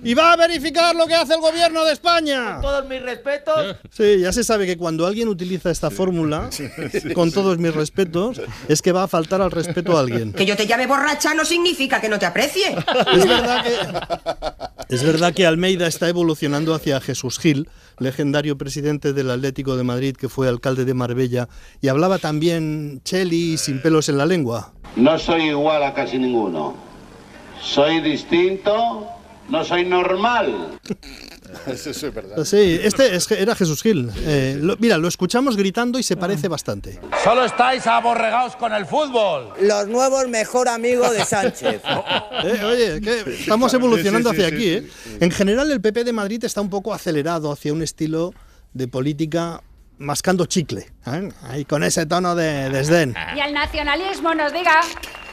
y 0.04 0.14
va 0.14 0.34
a 0.34 0.36
verificar 0.36 0.96
lo 0.96 1.08
que 1.08 1.16
hace 1.16 1.34
el 1.34 1.42
gobierno 1.42 1.84
de 1.86 1.94
España. 1.94 2.54
Con 2.54 2.62
todos 2.62 2.88
mis 2.88 3.02
respetos. 3.02 3.76
Sí, 3.90 4.20
ya 4.20 4.32
se 4.32 4.44
sabe 4.44 4.66
que 4.66 4.78
cuando 4.78 5.06
alguien 5.06 5.28
utiliza 5.28 5.72
esta 5.72 5.90
fórmula, 5.90 6.50
con 7.14 7.32
todos 7.32 7.58
mis 7.58 7.74
respetos, 7.74 8.42
es 8.68 8.82
que 8.82 8.92
va 8.92 9.04
a 9.04 9.08
faltar 9.08 9.42
al 9.42 9.52
respeto 9.52 9.98
a 9.98 10.02
alguien. 10.02 10.34
Que 10.34 10.46
yo 10.46 10.56
te 10.56 10.68
llame 10.68 10.88
borracha 10.88 11.34
no 11.34 11.46
significa 11.46 12.00
que 12.02 12.10
no 12.10 12.20
te 12.20 12.26
aprecie. 12.26 12.76
Es 13.14 13.26
verdad 13.28 13.64
que, 13.64 14.96
es 14.96 15.04
verdad 15.04 15.34
que 15.34 15.46
Almeida 15.46 15.88
está 15.88 16.10
evolucionando 16.10 16.74
hacia 16.74 17.02
Jesús 17.02 17.40
Gil, 17.40 17.70
legendario 18.00 18.58
presidente 18.58 19.14
del 19.14 19.32
Atlético 19.32 19.76
de 19.76 19.84
Madrid 19.84 20.16
que 20.16 20.30
fue 20.30 20.48
alcalde 20.48 20.86
de 20.86 20.94
Marbella 20.94 21.50
y 21.82 21.88
hablaba 21.88 22.20
también 22.20 23.02
Cheli 23.04 23.58
sin 23.58 23.82
pelos 23.82 24.10
en 24.10 24.18
la 24.18 24.26
lengua. 24.26 24.74
No 24.96 25.18
soy 25.20 25.50
igual 25.50 25.84
a 25.84 25.94
casi 25.94 26.18
ninguno. 26.18 26.76
Soy 27.62 28.02
distinto, 28.02 29.08
no 29.50 29.64
soy 29.64 29.86
normal. 29.86 30.80
Eso 31.66 31.90
es 31.92 32.14
verdad. 32.14 32.44
Sí, 32.44 32.80
este 32.84 33.16
es- 33.16 33.32
era 33.32 33.56
Jesús 33.56 33.82
Gil. 33.82 34.10
Eh, 34.26 34.58
lo- 34.62 34.76
mira, 34.78 34.98
lo 34.98 35.08
escuchamos 35.08 35.56
gritando 35.56 35.98
y 35.98 36.04
se 36.04 36.18
parece 36.18 36.48
bastante. 36.50 37.00
Solo 37.24 37.46
estáis 37.46 37.88
aborregados 37.88 38.56
con 38.58 38.74
el 38.74 38.86
fútbol. 38.86 39.54
Los 39.62 39.88
nuevos 39.88 40.28
mejor 40.28 40.68
amigos 40.68 41.12
de 41.14 41.24
Sánchez. 41.26 41.82
Eh, 42.44 42.64
oye, 42.64 43.02
que 43.02 43.22
estamos 43.40 43.74
evolucionando 43.74 44.30
hacia 44.30 44.48
aquí. 44.48 44.68
¿eh? 44.70 44.88
En 45.20 45.32
general, 45.32 45.72
el 45.72 45.82
PP 45.82 46.04
de 46.04 46.14
Madrid 46.14 46.44
está 46.46 46.62
un 46.62 46.70
poco 46.70 46.94
acelerado 46.94 47.52
hacia 47.52 47.74
un 47.74 47.82
estilo 47.82 48.32
de 48.74 48.88
política 48.88 49.64
mascando 50.00 50.46
chicle, 50.46 50.88
¿eh? 51.06 51.30
Ahí 51.44 51.66
con 51.66 51.84
ese 51.84 52.06
tono 52.06 52.36
de 52.36 52.70
desdén. 52.70 53.16
Y 53.36 53.40
el 53.40 53.54
nacionalismo 53.54 54.34
nos 54.36 54.54
diga 54.54 54.82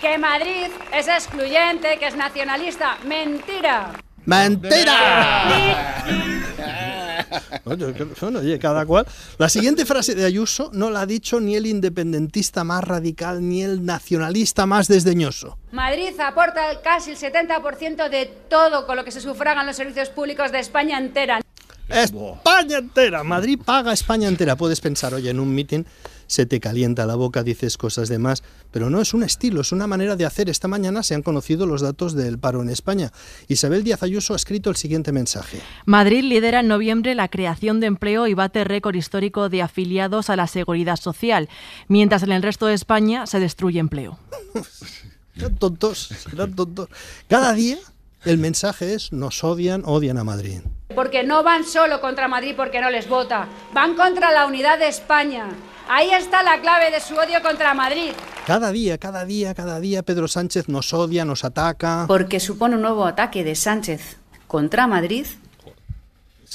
que 0.01 0.19
Madrid 0.19 0.69
es 0.93 1.09
excluyente, 1.09 1.99
que 1.99 2.07
es 2.09 2.17
nacionalista. 2.17 2.97
Mentira. 3.07 3.93
¡Mentira! 4.27 5.95
Oye, 7.65 7.93
que- 7.95 8.05
bueno, 8.05 8.39
oye, 8.41 8.59
cada 8.59 8.85
cual. 8.87 9.07
La 9.39 9.49
siguiente 9.49 9.85
frase 9.87 10.15
de 10.15 10.25
Ayuso 10.25 10.71
no 10.73 10.91
la 10.91 11.01
ha 11.03 11.07
dicho 11.07 11.41
ni 11.41 11.57
el 11.57 11.67
independentista 11.67 12.63
más 12.65 12.85
radical 12.85 13.47
ni 13.47 13.63
el 13.63 13.85
nacionalista 13.85 14.67
más 14.67 14.87
desdeñoso. 14.89 15.59
Madrid 15.73 16.19
aporta 16.21 16.71
el- 16.71 16.81
casi 16.83 17.13
el 17.13 17.17
70% 17.17 18.09
de 18.09 18.27
todo 18.49 18.87
con 18.87 18.97
lo 18.97 19.05
que 19.05 19.11
se 19.11 19.21
sufragan 19.21 19.67
los 19.67 19.77
servicios 19.77 20.11
públicos 20.11 20.53
de 20.53 20.61
España 20.61 20.99
entera. 20.99 21.41
España 21.89 22.79
entera. 22.79 23.25
Madrid 23.25 23.59
paga 23.65 23.93
España 23.93 24.29
entera. 24.29 24.57
Puedes 24.57 24.81
pensar, 24.81 25.15
oye, 25.15 25.31
en 25.31 25.41
un 25.41 25.55
mitin 25.55 25.87
se 26.27 26.47
te 26.47 26.61
calienta 26.61 27.07
la 27.07 27.15
boca, 27.15 27.43
dices 27.43 27.77
cosas 27.77 28.09
de 28.09 28.19
más, 28.19 28.43
pero 28.71 28.91
no 28.91 29.01
es 29.01 29.15
un 29.15 29.23
estilo, 29.23 29.61
es 29.61 29.73
una 29.73 29.87
manera 29.87 30.17
de 30.17 30.25
hacer. 30.25 30.49
Esta 30.49 30.69
mañana 30.69 31.03
se 31.03 31.15
han 31.15 31.23
conocido 31.23 31.67
los 31.67 31.83
datos 31.83 32.15
del 32.15 32.39
paro 32.39 32.63
en 32.63 32.71
España. 32.71 33.13
Isabel 33.49 33.85
Díaz 33.85 34.03
Ayuso 34.03 34.33
ha 34.33 34.37
escrito 34.37 34.71
el 34.71 34.77
siguiente 34.77 35.13
mensaje. 35.13 35.61
Madrid 35.85 36.25
lidera 36.25 36.61
en 36.61 36.69
noviembre 36.69 37.15
la 37.15 37.29
creación 37.29 37.81
de 37.81 37.87
empleo 37.87 38.27
y 38.27 38.35
bate 38.35 38.65
récord 38.65 38.95
histórico 38.95 39.49
de 39.49 39.63
afiliados 39.63 40.31
a 40.31 40.37
la 40.37 40.47
seguridad 40.47 40.97
social, 40.97 41.49
mientras 41.89 42.23
en 42.23 42.33
el 42.33 42.43
resto 42.43 42.67
de 42.67 42.75
España 42.75 43.27
se 43.27 43.41
destruye 43.41 43.79
empleo. 43.79 44.19
Serán 45.35 45.57
tontos, 45.57 46.11
serán 46.31 46.55
tontos. 46.55 46.89
Cada 47.27 47.53
día 47.55 47.77
el 48.25 48.39
mensaje 48.39 48.95
es 48.95 49.13
nos 49.13 49.45
odian, 49.45 49.83
odian 49.85 50.19
a 50.19 50.25
Madrid. 50.25 50.61
Porque 50.95 51.25
no 51.25 51.43
van 51.43 51.65
solo 51.65 52.01
contra 52.01 52.29
Madrid 52.29 52.55
porque 52.57 52.81
no 52.81 52.91
les 52.91 53.09
vota, 53.09 53.49
van 53.73 53.95
contra 53.95 54.33
la 54.33 54.47
unidad 54.47 54.79
de 54.79 54.89
España. 54.89 55.49
Ahí 55.89 56.11
está 56.11 56.43
la 56.43 56.61
clave 56.61 56.91
de 56.91 57.01
su 57.01 57.15
odio 57.15 57.43
contra 57.43 57.75
Madrid. 57.75 58.13
Cada 58.47 58.73
día, 58.73 58.97
cada 58.99 59.25
día, 59.25 59.55
cada 59.55 59.81
día 59.81 60.03
Pedro 60.03 60.29
Sánchez 60.29 60.69
nos 60.69 60.95
odia, 60.95 61.25
nos 61.25 61.45
ataca. 61.45 62.05
Porque 62.09 62.41
supone 62.41 62.77
un 62.77 62.83
nuevo 62.83 63.05
ataque 63.05 63.45
de 63.45 63.55
Sánchez 63.55 64.17
contra 64.47 64.87
Madrid. 64.87 65.27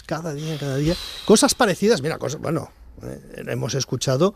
Cada 0.06 0.34
día, 0.34 0.58
cada 0.58 0.78
día. 0.78 0.96
Cosas 1.26 1.54
parecidas, 1.54 2.02
mira, 2.02 2.18
cosas, 2.18 2.42
bueno, 2.42 2.72
eh, 3.04 3.44
hemos 3.48 3.76
escuchado 3.76 4.34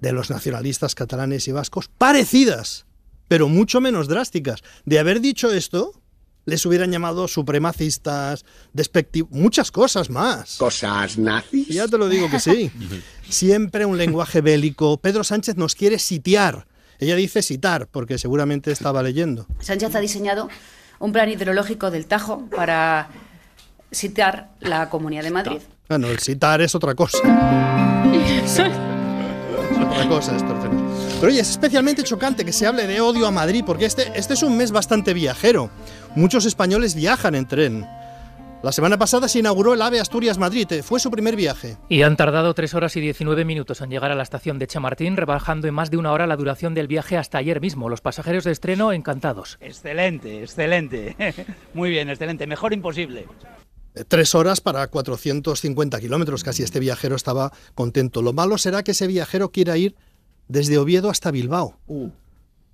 de 0.00 0.12
los 0.12 0.30
nacionalistas 0.30 0.96
catalanes 0.96 1.46
y 1.46 1.52
vascos 1.52 1.88
parecidas, 1.88 2.86
pero 3.28 3.48
mucho 3.48 3.80
menos 3.80 4.08
drásticas. 4.08 4.62
De 4.84 4.98
haber 4.98 5.20
dicho 5.20 5.52
esto, 5.52 6.01
les 6.44 6.64
hubieran 6.66 6.90
llamado 6.90 7.28
supremacistas, 7.28 8.44
despectivos, 8.72 9.30
muchas 9.30 9.70
cosas 9.70 10.10
más. 10.10 10.56
¿Cosas 10.56 11.18
nazis? 11.18 11.68
Ya 11.68 11.86
te 11.88 11.98
lo 11.98 12.08
digo 12.08 12.30
que 12.30 12.40
sí. 12.40 12.70
Siempre 13.28 13.86
un 13.86 13.98
lenguaje 13.98 14.40
bélico. 14.40 14.96
Pedro 14.98 15.24
Sánchez 15.24 15.56
nos 15.56 15.74
quiere 15.74 15.98
sitiar. 15.98 16.66
Ella 16.98 17.16
dice 17.16 17.42
citar, 17.42 17.88
porque 17.88 18.18
seguramente 18.18 18.70
estaba 18.70 19.02
leyendo. 19.02 19.46
Sánchez 19.60 19.94
ha 19.94 20.00
diseñado 20.00 20.48
un 21.00 21.12
plan 21.12 21.28
hidrológico 21.28 21.90
del 21.90 22.06
Tajo 22.06 22.46
para 22.54 23.08
citar 23.90 24.50
la 24.60 24.88
Comunidad 24.88 25.24
de 25.24 25.30
Madrid. 25.30 25.58
Bueno, 25.88 26.08
el 26.08 26.20
citar 26.20 26.60
es 26.62 26.74
otra 26.74 26.94
cosa. 26.94 27.18
Es 28.44 28.58
otra 28.60 30.08
cosa 30.08 30.36
esto. 30.36 30.56
Pero 31.20 31.32
oye, 31.32 31.40
es 31.40 31.50
especialmente 31.50 32.02
chocante 32.02 32.44
que 32.44 32.52
se 32.52 32.66
hable 32.66 32.86
de 32.86 33.00
odio 33.00 33.26
a 33.26 33.30
Madrid, 33.30 33.62
porque 33.66 33.84
este, 33.84 34.10
este 34.14 34.34
es 34.34 34.42
un 34.42 34.56
mes 34.56 34.70
bastante 34.72 35.12
viajero. 35.12 35.70
Muchos 36.14 36.44
españoles 36.44 36.94
viajan 36.94 37.34
en 37.34 37.48
tren. 37.48 37.86
La 38.62 38.70
semana 38.70 38.98
pasada 38.98 39.28
se 39.28 39.38
inauguró 39.38 39.74
el 39.74 39.82
AVE 39.82 39.98
Asturias-Madrid, 39.98 40.70
eh, 40.70 40.82
fue 40.82 41.00
su 41.00 41.10
primer 41.10 41.34
viaje. 41.34 41.78
Y 41.88 42.02
han 42.02 42.16
tardado 42.16 42.54
3 42.54 42.74
horas 42.74 42.94
y 42.96 43.00
19 43.00 43.44
minutos 43.44 43.80
en 43.80 43.90
llegar 43.90 44.12
a 44.12 44.14
la 44.14 44.22
estación 44.22 44.58
de 44.58 44.66
Chamartín, 44.66 45.16
rebajando 45.16 45.66
en 45.66 45.74
más 45.74 45.90
de 45.90 45.96
una 45.96 46.12
hora 46.12 46.26
la 46.26 46.36
duración 46.36 46.74
del 46.74 46.86
viaje 46.86 47.16
hasta 47.16 47.38
ayer 47.38 47.60
mismo. 47.60 47.88
Los 47.88 48.02
pasajeros 48.02 48.44
de 48.44 48.52
estreno 48.52 48.92
encantados. 48.92 49.56
Excelente, 49.60 50.42
excelente. 50.42 51.16
Muy 51.74 51.90
bien, 51.90 52.08
excelente. 52.08 52.46
Mejor 52.46 52.72
imposible. 52.72 53.26
Eh, 53.94 54.04
Tres 54.06 54.34
horas 54.34 54.60
para 54.60 54.86
450 54.86 55.98
kilómetros, 55.98 56.44
casi 56.44 56.62
este 56.62 56.78
viajero 56.78 57.16
estaba 57.16 57.52
contento. 57.74 58.22
Lo 58.22 58.32
malo 58.32 58.58
será 58.58 58.84
que 58.84 58.92
ese 58.92 59.06
viajero 59.08 59.50
quiera 59.50 59.76
ir 59.76 59.96
desde 60.46 60.78
Oviedo 60.78 61.10
hasta 61.10 61.30
Bilbao, 61.30 61.78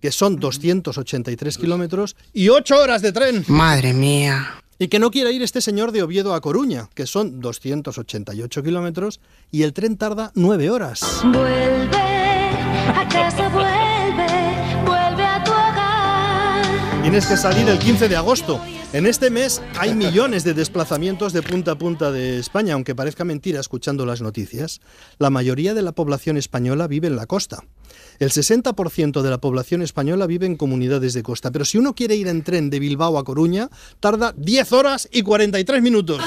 que 0.00 0.12
son 0.12 0.36
283 0.36 1.58
kilómetros 1.58 2.16
y 2.32 2.48
8 2.48 2.76
horas 2.78 3.02
de 3.02 3.12
tren. 3.12 3.44
Madre 3.48 3.92
mía. 3.92 4.62
Y 4.78 4.88
que 4.88 5.00
no 5.00 5.10
quiera 5.10 5.32
ir 5.32 5.42
este 5.42 5.60
señor 5.60 5.90
de 5.90 6.04
Oviedo 6.04 6.34
a 6.34 6.40
Coruña, 6.40 6.88
que 6.94 7.06
son 7.06 7.40
288 7.40 8.62
kilómetros 8.62 9.20
y 9.50 9.62
el 9.62 9.72
tren 9.72 9.96
tarda 9.96 10.30
9 10.34 10.70
horas. 10.70 11.00
Vuelve 11.24 11.96
a 11.96 13.08
casa, 13.10 13.48
vuelve, 13.48 14.86
vuelve 14.86 15.24
a 15.24 15.42
tu 15.44 15.50
hogar. 15.50 17.02
Tienes 17.02 17.26
que 17.26 17.36
salir 17.36 17.68
el 17.68 17.78
15 17.78 18.08
de 18.08 18.16
agosto. 18.16 18.60
En 18.92 19.06
este 19.06 19.30
mes 19.30 19.60
hay 19.78 19.94
millones 19.94 20.44
de 20.44 20.54
desplazamientos 20.54 21.32
de 21.32 21.42
punta 21.42 21.72
a 21.72 21.74
punta 21.74 22.10
de 22.10 22.38
España, 22.38 22.74
aunque 22.74 22.94
parezca 22.94 23.24
mentira 23.24 23.60
escuchando 23.60 24.06
las 24.06 24.22
noticias. 24.22 24.80
La 25.18 25.28
mayoría 25.28 25.74
de 25.74 25.82
la 25.82 25.92
población 25.92 26.36
española 26.36 26.86
vive 26.86 27.08
en 27.08 27.16
la 27.16 27.26
costa. 27.26 27.64
El 28.18 28.30
60% 28.30 29.22
de 29.22 29.30
la 29.30 29.38
población 29.38 29.82
española 29.82 30.26
vive 30.26 30.46
en 30.46 30.56
comunidades 30.56 31.14
de 31.14 31.22
costa, 31.22 31.50
pero 31.50 31.64
si 31.64 31.78
uno 31.78 31.94
quiere 31.94 32.16
ir 32.16 32.28
en 32.28 32.42
tren 32.42 32.70
de 32.70 32.78
Bilbao 32.78 33.18
a 33.18 33.24
Coruña, 33.24 33.68
tarda 34.00 34.34
10 34.36 34.72
horas 34.72 35.08
y 35.12 35.22
43 35.22 35.82
minutos. 35.82 36.20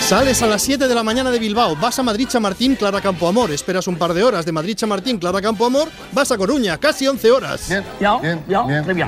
Sales 0.00 0.42
a 0.42 0.46
las 0.46 0.62
7 0.62 0.88
de 0.88 0.94
la 0.94 1.02
mañana 1.02 1.30
de 1.30 1.38
Bilbao, 1.38 1.76
vas 1.76 1.98
a 1.98 2.02
Madrid 2.02 2.28
Chamartín, 2.28 2.76
Clara 2.76 3.00
Campoamor, 3.00 3.50
esperas 3.50 3.86
un 3.86 3.96
par 3.96 4.14
de 4.14 4.22
horas 4.22 4.46
de 4.46 4.52
Madrid 4.52 4.74
Chamartín, 4.74 5.18
Clara 5.18 5.42
Campoamor, 5.42 5.88
vas 6.12 6.32
a 6.32 6.38
Coruña, 6.38 6.78
casi 6.78 7.06
11 7.06 7.30
horas. 7.30 7.70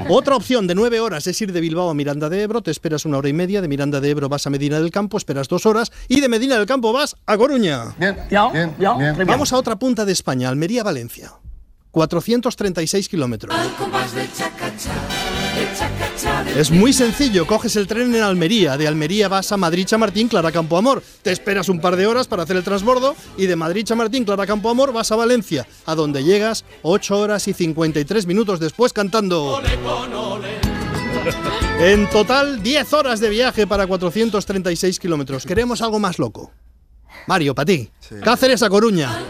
Otra 0.08 0.36
opción 0.36 0.66
de 0.66 0.74
9 0.74 1.00
horas 1.00 1.26
es 1.26 1.40
ir 1.40 1.52
de 1.52 1.60
Bilbao 1.60 1.88
a 1.88 1.94
Miranda 1.94 2.28
de 2.28 2.42
Ebro, 2.42 2.60
te 2.60 2.70
esperas 2.70 3.06
una 3.06 3.18
hora 3.18 3.28
y 3.28 3.32
media, 3.32 3.62
de 3.62 3.68
Miranda 3.68 4.00
de 4.00 4.10
Ebro 4.10 4.28
vas 4.28 4.46
a 4.46 4.50
Medina 4.50 4.78
del 4.78 4.90
Campo, 4.90 5.16
esperas 5.16 5.48
dos 5.48 5.64
horas 5.64 5.90
y 6.08 6.20
de 6.20 6.28
Medina 6.28 6.56
del 6.56 6.66
Campo 6.66 6.92
vas 6.92 7.16
a 7.24 7.36
Coruña. 7.38 7.94
Vamos 9.26 9.52
a 9.52 9.56
otra 9.56 9.78
punta 9.78 10.04
de 10.04 10.12
España, 10.12 10.48
Almería-Valencia. 10.48 11.32
436 11.92 13.08
kilómetros. 13.08 13.56
Es 16.56 16.70
muy 16.70 16.92
sencillo, 16.92 17.46
coges 17.46 17.76
el 17.76 17.86
tren 17.86 18.14
en 18.14 18.22
Almería, 18.22 18.76
de 18.76 18.86
Almería 18.86 19.28
vas 19.28 19.52
a 19.52 19.56
Madrid 19.56 19.86
Chamartín, 19.86 20.28
Clara 20.28 20.52
Campo 20.52 20.76
Amor, 20.76 21.02
te 21.22 21.30
esperas 21.30 21.68
un 21.68 21.80
par 21.80 21.96
de 21.96 22.06
horas 22.06 22.26
para 22.26 22.42
hacer 22.42 22.56
el 22.56 22.64
transbordo 22.64 23.14
y 23.36 23.46
de 23.46 23.56
Madrid 23.56 23.84
Chamartín, 23.84 24.24
Clara 24.24 24.46
Campo 24.46 24.68
Amor 24.68 24.92
vas 24.92 25.10
a 25.12 25.16
Valencia, 25.16 25.66
a 25.86 25.94
donde 25.94 26.22
llegas 26.24 26.64
8 26.82 27.18
horas 27.18 27.48
y 27.48 27.52
53 27.52 28.26
minutos 28.26 28.60
después 28.60 28.92
cantando. 28.92 29.62
En 31.78 32.08
total 32.10 32.62
10 32.62 32.92
horas 32.92 33.20
de 33.20 33.30
viaje 33.30 33.66
para 33.66 33.86
436 33.86 34.98
kilómetros. 34.98 35.46
Queremos 35.46 35.80
algo 35.82 35.98
más 35.98 36.18
loco. 36.18 36.50
Mario, 37.26 37.54
para 37.54 37.66
ti. 37.66 37.90
Cáceres 38.22 38.62
a 38.62 38.68
Coruña. 38.68 39.24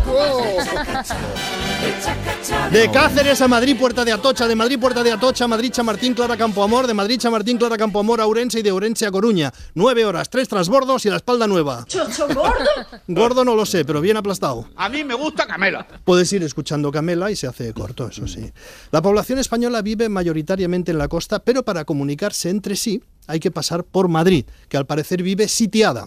De 2.73 2.91
Cáceres 2.91 3.41
a 3.41 3.49
Madrid, 3.49 3.77
Puerta 3.77 4.05
de 4.05 4.13
Atocha, 4.13 4.47
de 4.47 4.55
Madrid, 4.55 4.79
Puerta 4.79 5.03
de 5.03 5.11
Atocha, 5.11 5.49
Madrid, 5.49 5.73
Chamartín, 5.73 6.15
Clara 6.15 6.37
Campo 6.37 6.63
Amor, 6.63 6.87
de 6.87 6.95
Madrid, 6.95 7.19
Chamartín, 7.19 7.59
Clara 7.59 7.77
Campo 7.77 7.99
Amor, 7.99 8.21
a 8.21 8.27
Ourense 8.27 8.61
y 8.61 8.63
de 8.63 8.71
Ourense 8.71 9.07
a 9.07 9.11
Coruña. 9.11 9.53
Nueve 9.75 10.05
horas, 10.05 10.31
tres 10.31 10.49
transbordos 10.49 11.05
y 11.05 11.11
la 11.11 11.17
espalda 11.17 11.47
nueva. 11.49 11.85
¿Chocho 11.87 12.29
gordo? 12.29 12.71
Gordo 13.09 13.45
no 13.45 13.57
lo 13.57 13.67
sé, 13.67 13.85
pero 13.85 14.01
bien 14.01 14.17
aplastado. 14.17 14.69
A 14.77 14.89
mí 14.89 15.03
me 15.03 15.15
gusta 15.15 15.47
Camela. 15.47 15.87
Puedes 16.05 16.33
ir 16.33 16.43
escuchando 16.45 16.93
Camela 16.93 17.31
y 17.31 17.37
se 17.37 17.49
hace 17.49 17.73
corto, 17.73 18.09
eso 18.09 18.29
sí. 18.29 18.53
La 18.93 19.03
población 19.03 19.39
española 19.41 19.83
vive 19.83 20.09
mayoritariamente 20.09 20.93
en 20.93 20.99
la 20.99 21.09
costa, 21.09 21.41
pero 21.41 21.65
para 21.65 21.85
comunicarse 21.85 22.51
entre 22.51 22.77
sí 22.77 23.03
hay 23.27 23.41
que 23.41 23.51
pasar 23.51 23.83
por 23.85 24.09
Madrid, 24.09 24.45
que 24.69 24.77
al 24.77 24.87
parecer 24.87 25.23
vive 25.23 25.49
sitiada, 25.49 26.07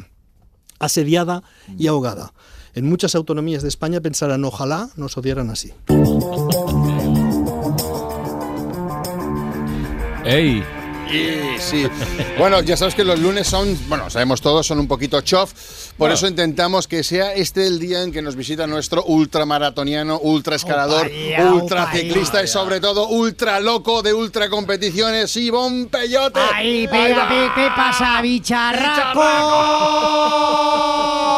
asediada 0.79 1.43
y 1.77 1.87
ahogada. 1.87 2.33
En 2.75 2.89
muchas 2.89 3.13
autonomías 3.13 3.61
de 3.61 3.69
España 3.69 4.01
pensarán, 4.01 4.43
ojalá 4.45 4.89
nos 4.95 5.15
odiaran 5.17 5.51
así. 5.51 5.71
¡Ey! 10.25 10.63
Sí. 11.59 11.85
Bueno, 12.39 12.61
ya 12.61 12.75
sabes 12.75 12.95
que 12.95 13.03
los 13.03 13.19
lunes 13.19 13.45
son, 13.45 13.77
bueno, 13.87 14.09
sabemos 14.09 14.41
todos, 14.41 14.65
son 14.65 14.79
un 14.79 14.87
poquito 14.87 15.21
chof. 15.21 15.53
Por 15.97 16.11
eso 16.11 16.27
intentamos 16.27 16.87
que 16.87 17.03
sea 17.03 17.33
este 17.33 17.67
el 17.67 17.77
día 17.79 18.01
en 18.01 18.11
que 18.11 18.23
nos 18.23 18.35
visita 18.35 18.65
nuestro 18.65 19.03
ultramaratoniano, 19.05 20.17
ultra 20.19 20.55
escalador, 20.55 21.05
Opa, 21.05 21.15
ya, 21.15 21.53
ultra 21.53 21.91
ciclista 21.91 22.41
y 22.43 22.47
sobre 22.47 22.79
todo 22.79 23.07
ultra 23.09 23.59
loco 23.59 24.01
de 24.01 24.11
ultra 24.13 24.49
competiciones, 24.49 25.35
Ivón 25.37 25.89
Peyote. 25.91 26.39
Pero, 26.89 27.17
va. 27.17 27.29
¿qué, 27.29 27.51
qué 27.55 27.67
pasa, 27.75 28.19
bicharracos? 28.21 29.23
A 29.23 31.27
la 31.27 31.32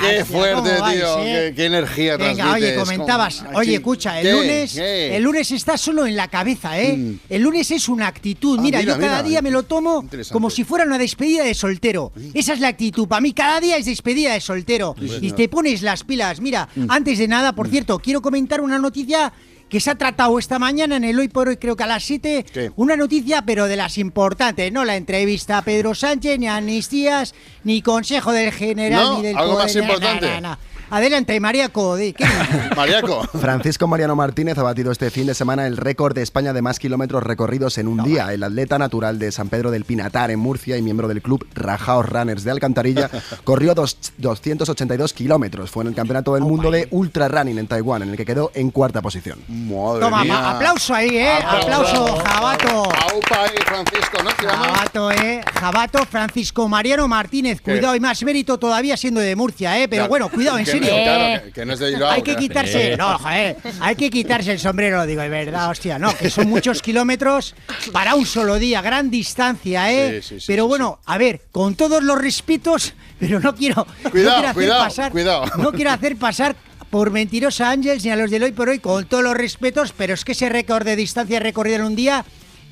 Qué 0.00 0.24
fuerte, 0.24 0.54
¿cómo 0.70 0.80
vais, 0.80 0.98
tío. 0.98 1.16
Qué, 1.24 1.52
qué 1.56 1.64
energía 1.66 2.16
Venga, 2.16 2.34
transmites. 2.44 2.70
oye, 2.70 2.74
comentabas, 2.76 3.42
¿Cómo? 3.42 3.58
oye, 3.58 3.74
escucha, 3.74 4.20
el 4.20 4.26
¿Qué? 4.26 4.32
lunes, 4.32 4.72
¿Qué? 4.74 5.16
el 5.16 5.22
lunes 5.22 5.50
está 5.52 5.76
solo 5.78 6.06
en 6.06 6.16
la 6.16 6.28
cabeza, 6.28 6.80
¿eh? 6.80 7.16
El 7.28 7.42
lunes 7.42 7.70
es 7.70 7.88
una 7.88 8.06
actitud. 8.06 8.58
Ah, 8.58 8.62
mira, 8.62 8.78
mira, 8.80 8.94
yo 8.94 9.00
cada 9.00 9.16
mira, 9.18 9.28
día 9.28 9.42
me 9.42 9.50
lo 9.50 9.62
tomo 9.64 10.04
como 10.32 10.50
si 10.50 10.64
fuera 10.64 10.84
una 10.84 10.98
despedida 10.98 11.44
de 11.44 11.54
soltero. 11.54 12.12
Esa 12.34 12.52
es 12.54 12.60
la 12.60 12.68
actitud. 12.68 13.06
Para 13.08 13.20
mí 13.20 13.32
cada 13.32 13.60
día 13.60 13.76
es 13.76 13.86
despedida 13.86 14.32
de 14.32 14.40
soltero. 14.40 14.94
Sí, 14.98 15.04
y 15.06 15.08
señor. 15.08 15.36
te 15.36 15.48
pones 15.48 15.82
las 15.82 16.04
pilas. 16.04 16.40
Mira, 16.40 16.68
Mm. 16.76 16.86
antes 16.90 17.18
de 17.18 17.28
nada, 17.28 17.54
por 17.54 17.68
cierto, 17.68 17.98
quiero 17.98 18.20
comentar 18.20 18.60
una 18.60 18.78
noticia 18.78 19.32
que 19.68 19.80
se 19.80 19.90
ha 19.90 19.94
tratado 19.96 20.38
esta 20.38 20.58
mañana 20.58 20.96
en 20.96 21.04
el 21.04 21.18
Hoy 21.18 21.28
por 21.28 21.48
Hoy, 21.48 21.56
creo 21.56 21.74
que 21.76 21.82
a 21.82 21.86
las 21.86 22.04
7. 22.04 22.44
¿Qué? 22.52 22.70
Una 22.76 22.96
noticia, 22.96 23.42
pero 23.42 23.66
de 23.66 23.76
las 23.76 23.98
importantes, 23.98 24.72
no 24.72 24.84
la 24.84 24.96
entrevista 24.96 25.58
a 25.58 25.62
Pedro 25.62 25.94
Sánchez, 25.94 26.38
ni 26.38 26.46
amnistías, 26.46 27.34
ni 27.64 27.82
consejo 27.82 28.32
del 28.32 28.52
general, 28.52 29.04
¿No? 29.04 29.16
ni 29.18 29.22
del 29.24 29.36
¿Algo 29.36 29.54
más 29.54 29.72
poder, 29.72 29.82
na, 29.82 29.88
na, 29.88 29.94
importante? 29.94 30.26
na, 30.28 30.40
na. 30.40 30.58
Adelante, 30.90 31.38
María 31.40 31.68
Codi. 31.70 32.12
¿qué? 32.12 32.24
Mariaco. 32.76 33.22
Francisco 33.40 33.86
Mariano 33.86 34.14
Martínez 34.14 34.56
ha 34.58 34.62
batido 34.62 34.92
este 34.92 35.10
fin 35.10 35.26
de 35.26 35.34
semana 35.34 35.66
el 35.66 35.76
récord 35.76 36.14
de 36.14 36.22
España 36.22 36.52
de 36.52 36.62
más 36.62 36.78
kilómetros 36.78 37.22
recorridos 37.22 37.78
en 37.78 37.88
un 37.88 38.02
día. 38.04 38.32
El 38.32 38.42
atleta 38.44 38.78
natural 38.78 39.18
de 39.18 39.32
San 39.32 39.48
Pedro 39.48 39.70
del 39.70 39.84
Pinatar 39.84 40.30
en 40.30 40.38
Murcia 40.38 40.76
y 40.76 40.82
miembro 40.82 41.08
del 41.08 41.22
club 41.22 41.46
Rajaos 41.54 42.06
Runners 42.08 42.44
de 42.44 42.50
Alcantarilla 42.52 43.10
corrió 43.44 43.74
dos- 43.74 43.98
282 44.18 45.12
kilómetros. 45.12 45.70
Fue 45.70 45.82
en 45.82 45.88
el 45.88 45.94
Campeonato 45.94 46.34
del 46.34 46.44
Mundo 46.44 46.70
de 46.70 46.86
Ultra 46.90 47.28
Running 47.28 47.58
en 47.58 47.66
Taiwán, 47.66 48.02
en 48.02 48.10
el 48.10 48.16
que 48.16 48.24
quedó 48.24 48.50
en 48.54 48.70
cuarta 48.70 49.02
posición. 49.02 49.38
Madre 49.48 50.00
Toma, 50.00 50.22
mía. 50.24 50.50
aplauso 50.50 50.94
ahí, 50.94 51.16
¿eh? 51.16 51.38
Aplauso, 51.44 52.16
Jabato. 52.24 52.68
Aupa 52.84 53.42
ahí, 53.44 53.56
Francisco, 53.64 54.22
¿no? 54.22 54.30
Se 54.38 54.46
llama. 54.46 54.64
Jabato, 54.66 55.10
¿eh? 55.12 55.40
Jabato 55.60 56.04
Francisco 56.06 56.68
Mariano 56.68 57.08
Martínez. 57.08 57.60
¿Qué? 57.60 57.72
Cuidado, 57.72 57.96
y 57.96 58.00
más 58.00 58.22
mérito 58.22 58.58
todavía 58.58 58.96
siendo 58.96 59.20
de 59.20 59.34
Murcia, 59.34 59.78
¿eh? 59.80 59.88
Pero 59.88 60.02
Claro. 60.02 60.08
bueno, 60.10 60.28
cuidado, 60.28 60.58
en 60.58 60.66
serio. 60.84 61.02
claro, 61.04 61.44
que- 61.44 61.52
que 61.52 61.64
no 61.66 61.72
es 61.74 61.78
de 61.78 61.90
Bilbao, 61.90 62.10
Hay 62.10 62.22
que 62.22 62.32
claro. 62.32 62.40
quitarse, 62.40 62.90
Sí. 62.92 62.96
no, 62.96 63.18
joder, 63.18 63.56
hay 63.80 63.96
que 63.96 64.10
quitarse 64.10 64.52
el 64.52 64.58
sombrero, 64.58 65.06
digo, 65.06 65.22
de 65.22 65.28
verdad, 65.28 65.70
hostia, 65.70 65.98
no, 65.98 66.16
que 66.16 66.30
son 66.30 66.48
muchos 66.48 66.82
kilómetros 66.82 67.54
para 67.92 68.14
un 68.14 68.26
solo 68.26 68.58
día, 68.58 68.80
gran 68.82 69.10
distancia, 69.10 69.92
¿eh? 69.92 70.20
Sí, 70.22 70.28
sí, 70.36 70.40
sí, 70.40 70.44
pero 70.46 70.64
sí, 70.64 70.68
bueno, 70.68 71.00
a 71.06 71.18
ver, 71.18 71.42
con 71.52 71.74
todos 71.74 72.02
los 72.02 72.18
respetos, 72.20 72.94
pero 73.18 73.40
no 73.40 73.54
quiero, 73.54 73.86
no 74.04 74.10
Cuidado, 74.10 74.34
quiero 74.34 74.48
hacer 74.48 74.54
cuidado, 74.54 74.84
pasar, 74.84 75.12
cuidado. 75.12 75.44
no 75.58 75.72
quiero 75.72 75.90
hacer 75.90 76.16
pasar 76.16 76.56
por 76.90 77.10
mentirosa 77.10 77.70
Ángels 77.70 78.04
ni 78.04 78.10
a 78.10 78.16
los 78.16 78.30
del 78.30 78.44
hoy 78.44 78.52
por 78.52 78.68
hoy, 78.68 78.78
con 78.78 79.06
todos 79.06 79.24
los 79.24 79.34
respetos, 79.34 79.92
pero 79.96 80.14
es 80.14 80.24
que 80.24 80.32
ese 80.32 80.48
récord 80.48 80.84
de 80.84 80.94
distancia 80.96 81.40
recorrida 81.40 81.76
en 81.76 81.82
un 81.84 81.96
día 81.96 82.24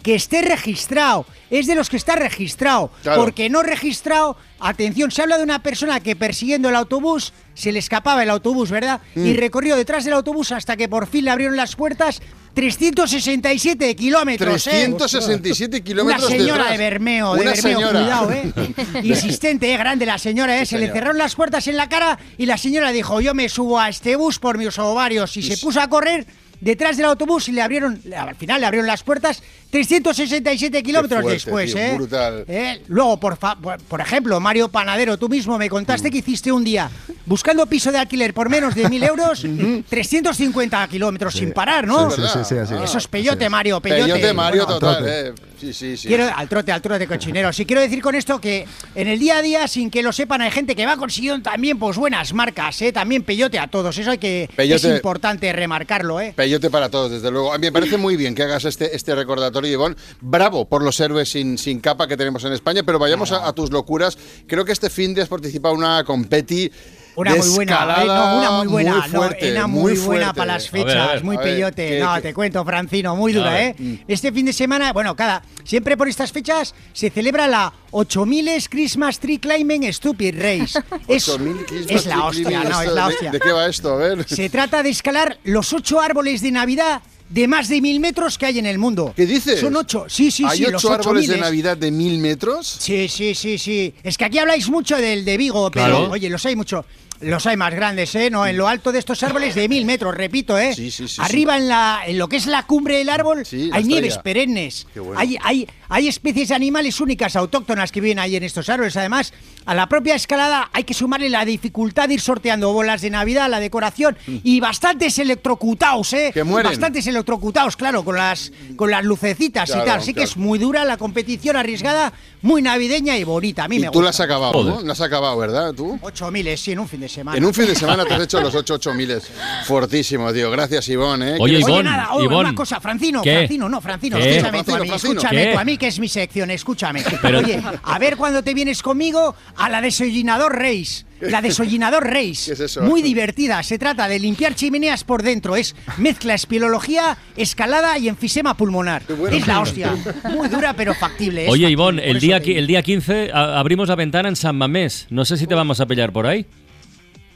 que 0.05 0.15
esté 0.15 0.43
registrado, 0.43 1.27
es 1.51 1.67
de 1.67 1.75
los 1.75 1.89
que 1.91 1.97
está 1.97 2.15
registrado, 2.15 2.91
Claro. 3.03 3.23
porque 3.23 3.49
no 3.51 3.63
registrado, 3.63 4.37
atención, 4.61 5.11
se 5.11 5.23
habla 5.23 5.39
de 5.39 5.43
una 5.45 5.63
persona 5.63 5.99
que 5.99 6.15
persiguiendo 6.15 6.69
el 6.69 6.77
autobús, 6.77 7.33
se 7.55 7.73
le 7.73 7.79
escapaba 7.81 8.23
el 8.23 8.31
autobús, 8.31 8.71
¿verdad? 8.71 9.01
Mm. 9.15 9.27
Y 9.27 9.33
recorrió 9.35 9.75
detrás 9.77 10.05
del 10.05 10.15
autobús 10.15 10.53
hasta 10.53 10.77
que 10.77 10.89
por 10.89 11.07
fin 11.09 11.25
le 11.25 11.31
abrieron 11.31 11.57
las 11.57 11.75
puertas 11.75 12.21
367 12.55 13.97
kilómetros, 13.97 14.67
¿eh? 14.67 14.71
367 14.97 15.83
kilómetros 15.83 16.25
Una 16.29 16.37
señora 16.37 16.55
detrás. 16.65 16.71
de 16.73 16.79
Bermeo, 16.79 17.35
de 17.35 17.45
Bermeo, 17.47 17.63
señora. 17.63 18.01
cuidado, 18.01 18.31
¿eh? 18.33 18.53
Insistente, 19.03 19.73
¿eh? 19.73 19.77
Grande 19.77 20.07
la 20.07 20.19
señora, 20.19 20.57
¿eh? 20.61 20.67
Sí, 20.67 20.75
se 20.77 20.79
le 20.79 20.93
cerraron 20.93 21.19
las 21.19 21.35
puertas 21.35 21.67
en 21.67 21.77
la 21.77 21.89
cara 21.89 22.19
y 22.39 22.47
la 22.47 22.59
señora 22.59 22.93
dijo, 22.93 23.21
yo 23.21 23.35
me 23.35 23.49
subo 23.49 23.81
a 23.81 23.89
este 23.89 24.17
bus 24.17 24.39
por 24.39 24.59
mis 24.59 24.79
ovarios 24.79 25.37
y 25.37 25.43
se 25.43 25.57
puso 25.59 25.81
a 25.81 25.89
correr 25.89 26.27
detrás 26.61 26.97
del 26.97 27.07
autobús 27.07 27.49
y 27.49 27.53
le 27.53 27.63
abrieron, 27.63 28.01
al 28.17 28.35
final 28.37 28.61
le 28.61 28.67
abrieron 28.67 28.87
las 28.87 29.03
puertas 29.03 29.43
367 29.71 30.83
kilómetros 30.83 31.21
fuerte, 31.23 31.35
después, 31.35 31.73
tío, 31.73 31.83
¿eh? 31.83 31.95
brutal. 31.97 32.45
Eh, 32.49 32.83
Luego, 32.89 33.19
por, 33.19 33.37
fa- 33.37 33.57
por, 33.57 34.01
ejemplo, 34.01 34.39
Mario 34.41 34.69
Panadero, 34.69 35.17
tú 35.19 35.29
mismo 35.29 35.59
me 35.59 35.67
Mm. 35.67 35.71
contaste 35.71 36.11
que 36.11 36.19
hiciste 36.19 36.53
un 36.53 36.63
día 36.65 36.91
buscando 37.27 37.67
piso 37.67 37.91
de 37.91 37.99
alquiler 37.99 38.33
por 38.35 38.49
menos 38.49 38.75
de 38.75 38.89
mil 38.89 39.03
euros, 39.03 39.45
350 39.89 40.87
kilómetros 40.89 41.35
sin 41.35 41.53
parar, 41.53 41.87
¿no? 41.87 42.11
Sí, 42.11 42.23
sí, 42.33 42.39
sí, 42.45 42.55
sí. 42.69 42.75
Eso 42.83 42.99
es 42.99 43.09
peyote, 43.09 43.49
Mario, 43.49 43.81
peyote. 43.81 44.13
Peyote 44.13 44.33
Mario 44.35 44.65
Bueno, 44.67 44.79
total, 44.81 45.05
eh. 45.09 45.33
Sí, 45.61 45.73
sí, 45.73 45.97
sí. 45.97 46.09
Quiero, 46.09 46.29
al 46.35 46.49
trote, 46.49 46.73
al 46.73 46.83
trote 46.83 47.07
cochinero. 47.07 47.51
Sí 47.53 47.65
quiero 47.65 47.81
decir 47.81 48.03
con 48.03 48.15
esto 48.15 48.39
que 48.41 48.67
en 48.95 49.09
el 49.09 49.19
día 49.19 49.39
a 49.39 49.43
día, 49.43 49.67
sin 49.69 49.89
que 49.91 50.03
lo 50.03 50.13
sepan, 50.13 50.43
hay 50.43 50.51
gente 50.51 50.77
que 50.77 50.85
va 50.85 50.97
consiguiendo 50.97 51.43
también 51.49 51.79
pues 51.79 51.97
buenas 51.97 52.35
marcas, 52.35 52.83
¿eh? 52.83 52.93
También 52.93 53.23
peyote 53.23 53.59
a 53.59 53.67
todos. 53.69 53.97
Eso 53.97 54.11
hay 54.11 54.19
que 54.19 54.51
Peyote. 54.55 54.89
es 54.91 54.97
importante 54.97 55.51
remarcarlo, 55.53 56.21
¿eh? 56.21 56.35
Peyote 56.37 56.54
para 56.61 56.89
todos, 56.89 57.11
desde 57.11 57.31
luego. 57.31 57.53
A 57.53 57.59
mí 57.59 57.67
me 57.67 57.73
parece 57.73 57.97
muy 57.97 58.17
bien 58.17 58.35
que 58.35 58.43
hagas 58.43 58.65
este, 58.65 58.95
este 58.95 59.15
recordatorio, 59.15 59.73
Ivonne. 59.73 59.97
Bravo 60.21 60.67
por 60.67 60.83
los 60.83 60.99
héroes 61.01 61.29
sin, 61.31 61.59
sin 61.59 61.81
capa 61.81 62.07
que 62.07 62.17
tenemos 62.17 62.45
en 62.45 62.53
España, 62.53 62.83
pero 62.85 62.99
vayamos 62.99 63.33
a, 63.33 63.47
a 63.47 63.53
tus 63.53 63.71
locuras. 63.71 64.17
Creo 64.47 64.65
que 64.65 64.73
este 64.73 64.91
fin 64.91 65.15
de 65.15 65.23
has 65.23 65.29
participado 65.29 65.75
en 65.75 65.81
una 65.81 66.05
competi. 66.05 66.71
Una 67.17 67.35
muy 67.37 67.49
buena, 67.49 67.97
¿eh? 68.03 68.07
No, 68.07 68.39
una 68.39 68.51
muy 68.51 68.67
buena, 68.67 68.93
muy 69.01 69.09
fuerte, 69.11 69.47
no, 69.47 69.53
una 69.53 69.67
muy, 69.69 69.97
buena 69.99 70.33
para 70.33 70.55
las 70.55 70.69
A 70.69 70.73
ver, 70.73 70.83
fechas, 70.87 71.09
a 71.09 71.13
ver, 71.15 71.25
muy 71.25 71.37
ver, 71.37 71.45
peyote. 71.47 71.89
¿qué- 71.91 72.01
no, 72.01 72.15
qué? 72.17 72.21
te 72.23 72.35
cuento, 72.35 72.65
Francino, 72.65 73.15
muy 73.17 73.33
dura, 73.33 73.63
¿eh? 73.63 73.75
mm. 73.79 73.95
Este 74.09 74.33
fin 74.33 74.47
de 74.47 74.53
semana, 74.53 74.93
bueno, 74.93 75.15
cada, 75.15 75.43
siempre 75.65 75.97
por 75.97 76.09
estas 76.09 76.33
fechas 76.33 76.75
se 76.93 77.11
celebra 77.11 77.47
la 77.47 77.73
8000 77.93 78.69
Christmas 78.69 79.19
Tree 79.21 79.39
Climbing 79.39 79.93
Stupid 79.93 80.35
Race. 80.37 80.79
es, 81.09 81.29
8000 81.29 81.67
Christmas 81.67 81.91
es 82.01 82.07
la 82.07 82.15
Tree 82.15 82.23
hostia, 82.25 82.45
Climbing, 82.49 82.69
no, 82.69 82.83
es 82.83 82.93
la 82.93 83.07
¿de- 83.09 83.15
hostia. 83.15 83.31
¿De 83.31 83.41
qué 83.41 83.53
va 83.53 83.67
esto? 83.67 83.93
A 83.93 83.97
ver. 83.97 84.29
Se 84.29 84.51
trata 84.51 84.83
de 84.83 84.91
escalar 84.91 85.39
los 85.45 85.73
ocho 85.73 86.01
árboles 86.01 86.41
de 86.43 86.51
Navidad 86.51 87.01
de 87.31 87.49
más 87.49 87.69
de 87.69 87.81
mil 87.81 88.01
metros 88.01 88.37
que 88.37 88.47
hay 88.47 88.59
en 88.59 88.67
el 88.67 88.79
mundo. 88.79 89.13
¿Qué 89.17 89.25
dices? 89.25 89.59
Son 89.59 89.75
ocho, 89.75 90.05
sí, 90.09 90.31
sí, 90.31 90.45
¿Hay 90.47 90.59
sí, 90.59 90.65
ocho 90.65 90.73
los 90.73 90.85
ocho 90.85 90.95
árboles 90.95 91.27
de. 91.27 91.39
Navidad 91.39 91.77
de 91.77 91.91
mil 91.91 92.19
metros? 92.19 92.77
Sí, 92.79 93.09
sí, 93.09 93.35
sí, 93.35 93.59
sí. 93.59 93.95
Es 94.03 94.19
que 94.19 94.27
aquí 94.27 94.39
habláis 94.39 94.69
mucho 94.69 94.97
del 94.99 95.25
de 95.25 95.37
Vigo, 95.39 95.71
pero 95.71 95.87
Claro. 95.87 96.11
oye, 96.11 96.29
los 96.29 96.45
hay 96.45 96.55
mucho. 96.55 96.85
Los 97.21 97.47
hay 97.47 97.57
más 97.57 97.75
grandes, 97.75 98.15
¿eh? 98.17 98.29
No, 98.31 98.47
en 98.47 98.57
lo 98.57 98.69
alto 98.69 98.93
de 98.93 98.99
estos 98.99 99.23
árboles 99.23 99.55
de 99.55 99.69
mil 99.69 99.85
metros, 99.87 100.15
repito, 100.15 100.59
¿eh? 100.59 100.75
Sí, 100.75 100.91
sí, 100.91 101.09
sí, 101.09 101.21
Arriba 101.23 101.57
en 101.57 101.69
la, 101.69 102.01
en 102.07 102.19
lo 102.19 102.29
que 102.29 102.37
es 102.37 102.47
la 102.47 102.65
cumbre 102.65 102.99
del 102.99 103.09
árbol, 103.09 103.45
hay 103.73 103.85
nieves 103.85 104.19
perennes. 104.19 104.87
Qué 104.93 105.01
bueno. 105.01 105.19
Hay, 105.19 105.39
hay, 105.43 105.67
hay 105.89 106.09
especies 106.09 106.49
de 106.49 106.55
animales 106.55 107.01
únicas, 107.01 107.37
autóctonas 107.37 107.93
que 107.93 108.01
viven 108.01 108.19
ahí 108.19 108.37
en 108.37 108.43
estos 108.43 108.69
árboles. 108.69 108.97
Además, 108.97 109.33
a 109.65 109.75
la 109.75 109.89
propia 109.89 110.15
escalada 110.17 110.69
hay 110.73 110.85
que 110.85 110.93
sumarle 110.93 111.31
la 111.31 111.45
dificultad 111.45 112.09
de 112.09 112.15
ir 112.15 112.21
sorteando 112.21 112.73
bolas 112.73 113.01
de 113.01 113.11
Navidad, 113.11 113.49
la 113.49 113.61
decoración 113.61 114.19
y 114.27 114.61
bastantes 114.61 115.19
electrocutados, 115.19 116.13
¿eh? 116.13 116.31
Mm. 116.31 116.33
Que 116.35 116.45
mueren. 116.45 116.71
Bastantes 116.73 117.07
electrocutados, 117.07 117.77
claro, 117.77 118.05
con 118.05 118.17
las, 118.17 118.53
con 118.77 118.91
las 118.91 119.05
lucecitas 119.05 119.71
Claro, 119.71 119.85
y 119.85 119.87
tal. 119.87 119.99
Así 120.01 120.13
que 120.15 120.25
es 120.25 120.37
muy 120.37 120.59
dura 120.59 120.85
la 120.85 120.97
competición, 120.97 121.57
arriesgada, 121.57 122.13
muy 122.43 122.61
navideña 122.61 123.17
y 123.17 123.25
bonita. 123.25 123.65
A 123.65 123.69
mí 123.69 123.77
Y 123.77 123.81
me 123.81 123.87
tú 123.87 123.93
gusta. 124.01 124.05
la 124.05 124.11
has 124.11 124.21
acabado, 124.21 124.65
¿no? 124.65 124.83
La 124.83 124.93
has 124.93 125.01
acabado, 125.01 125.37
¿verdad? 125.39 125.73
¿Tú? 125.73 125.99
Ocho 126.03 126.31
miles, 126.31 126.61
sí, 126.61 126.73
en 126.73 126.81
un 126.81 126.89
fin 126.89 127.01
de 127.01 127.04
de 127.05 127.09
semana. 127.09 127.39
En 127.39 127.45
un 127.45 127.55
fin 127.55 127.67
de 127.67 127.75
semana 127.77 128.05
te 128.05 128.15
has 128.15 128.23
hecho 128.23 128.41
los 128.41 128.55
8 128.55 128.75
8 128.75 128.95
miles. 128.95 129.31
Fortísimo, 129.67 130.33
tío. 130.33 130.51
Gracias, 130.51 130.89
Ivonne. 130.89 131.31
¿eh? 131.33 131.37
Oye, 131.41 131.55
¿Quieres- 131.55 131.65
Oye, 131.65 131.73
Ivonne, 131.75 131.91
nada, 131.91 132.13
oye, 132.13 132.25
Ivonne. 132.25 132.41
una 132.51 132.55
cosa, 132.55 132.81
Francino, 132.81 133.23
¿Qué? 133.23 133.35
Francino, 133.39 133.69
no, 133.69 133.81
Francino, 133.81 134.17
¿Qué? 134.19 134.37
escúchame 134.37 134.65
tú 134.65 134.75
a 134.75 134.79
mí, 134.79 134.89
Francino, 134.89 134.89
Francino. 134.89 135.13
escúchame 135.21 135.45
¿Qué? 135.47 135.53
tú 135.53 135.59
a 135.59 135.65
mí, 135.65 135.79
que 135.79 135.87
es 135.89 135.99
mi 135.99 136.09
sección, 136.09 136.51
escúchame. 136.51 137.03
Pero- 137.23 137.39
Oye, 137.39 137.63
a 137.83 137.99
ver 137.99 138.17
cuando 138.17 138.43
te 138.43 138.53
vienes 138.55 138.83
conmigo 138.83 139.35
a 139.57 139.69
la 139.69 139.81
desollinador 139.81 140.57
Reis. 140.57 141.07
La 141.21 141.41
desollinador 141.41 142.05
Reis. 142.05 142.45
¿Qué 142.47 142.53
es 142.53 142.61
eso? 142.61 142.83
Muy 142.83 143.01
divertida, 143.01 143.63
se 143.63 143.79
trata 143.79 144.09
de 144.09 144.19
limpiar 144.19 144.55
chimeneas 144.55 145.05
por 145.05 145.23
dentro, 145.23 145.57
es 145.57 145.75
mezcla 145.97 146.35
espeleología, 146.35 147.17
escalada 147.37 147.97
y 147.99 148.09
enfisema 148.09 148.57
pulmonar. 148.57 149.03
bueno. 149.17 149.35
Es 149.37 149.47
la 149.47 149.61
hostia, 149.61 149.95
muy 150.31 150.49
dura 150.49 150.75
pero 150.75 150.93
factible. 150.95 151.45
es 151.47 151.51
Oye, 151.51 151.71
Ivonne, 151.71 152.05
el 152.11 152.21
día, 152.21 152.39
el 152.39 152.67
día 152.67 152.83
15 152.83 153.31
a- 153.33 153.59
abrimos 153.59 153.89
la 153.89 153.95
ventana 153.97 154.29
en 154.29 154.37
San 154.37 154.57
Mamés. 154.57 155.07
No 155.11 155.25
sé 155.25 155.37
si 155.37 155.47
te 155.47 155.55
vamos 155.55 155.81
a 155.81 155.87
pillar 155.87 156.13
por 156.13 156.27
ahí. 156.27 156.47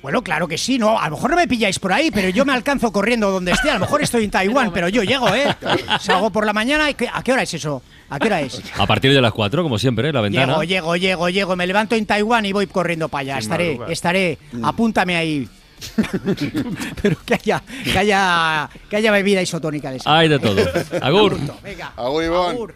Bueno, 0.00 0.22
claro 0.22 0.46
que 0.46 0.56
sí, 0.58 0.78
no, 0.78 0.98
a 0.98 1.08
lo 1.08 1.16
mejor 1.16 1.30
no 1.30 1.37
me 1.37 1.48
pilláis 1.48 1.78
por 1.80 1.92
ahí, 1.92 2.11
pero 2.12 2.28
yo 2.28 2.44
me 2.44 2.52
alcanzo 2.52 2.92
corriendo 2.92 3.30
donde 3.32 3.50
esté. 3.52 3.70
A 3.70 3.74
lo 3.74 3.80
mejor 3.80 4.00
estoy 4.02 4.24
en 4.24 4.30
Taiwán, 4.32 4.72
pero 4.72 4.88
yo 4.88 5.02
llego, 5.02 5.28
¿eh? 5.34 5.54
Salgo 6.00 6.30
por 6.30 6.46
la 6.46 6.52
mañana. 6.52 6.88
y 6.90 6.94
¿qué- 6.94 7.08
¿A 7.12 7.22
qué 7.22 7.32
hora 7.32 7.42
es 7.42 7.52
eso? 7.54 7.82
¿A 8.08 8.18
qué 8.18 8.26
hora 8.28 8.40
es? 8.40 8.62
A 8.78 8.87
partir 8.87 9.12
de 9.12 9.20
las 9.20 9.32
4, 9.32 9.62
como 9.62 9.78
siempre, 9.78 10.12
la 10.12 10.20
ventana. 10.20 10.46
Llego, 10.46 10.62
llego, 10.64 10.96
llego, 10.96 11.28
llego. 11.28 11.56
Me 11.56 11.66
levanto 11.66 11.94
en 11.96 12.06
Taiwán 12.06 12.46
y 12.46 12.52
voy 12.52 12.66
corriendo 12.68 13.08
para 13.08 13.20
allá. 13.22 13.38
Estaré, 13.38 13.78
estaré. 13.88 14.38
Apúntame 14.62 15.16
ahí. 15.16 15.48
Pero 17.02 17.16
que 17.24 17.34
haya, 17.34 17.62
que 17.84 17.98
haya, 17.98 18.68
que 18.88 18.96
haya 18.96 19.12
bebida 19.12 19.42
isotónica 19.42 19.90
de 19.90 19.98
esa. 19.98 20.16
Hay 20.18 20.28
de 20.28 20.38
todo. 20.38 20.61
Agur. 21.02 21.37
Venga. 21.62 21.92
Agur, 21.96 22.24
Ivonne. 22.24 22.50
agur. 22.54 22.74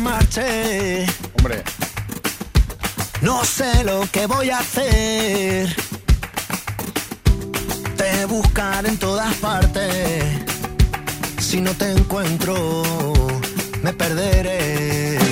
Marches, 0.00 1.10
Hombre. 1.38 1.62
no 3.22 3.44
sé 3.44 3.84
lo 3.84 4.06
que 4.10 4.26
voy 4.26 4.50
a 4.50 4.58
hacer. 4.58 5.74
Te 7.96 8.24
buscaré 8.26 8.88
en 8.88 8.98
todas 8.98 9.32
partes. 9.36 10.24
Si 11.38 11.60
no 11.60 11.72
te 11.72 11.92
encuentro, 11.92 12.82
me 13.82 13.92
perderé. 13.92 15.23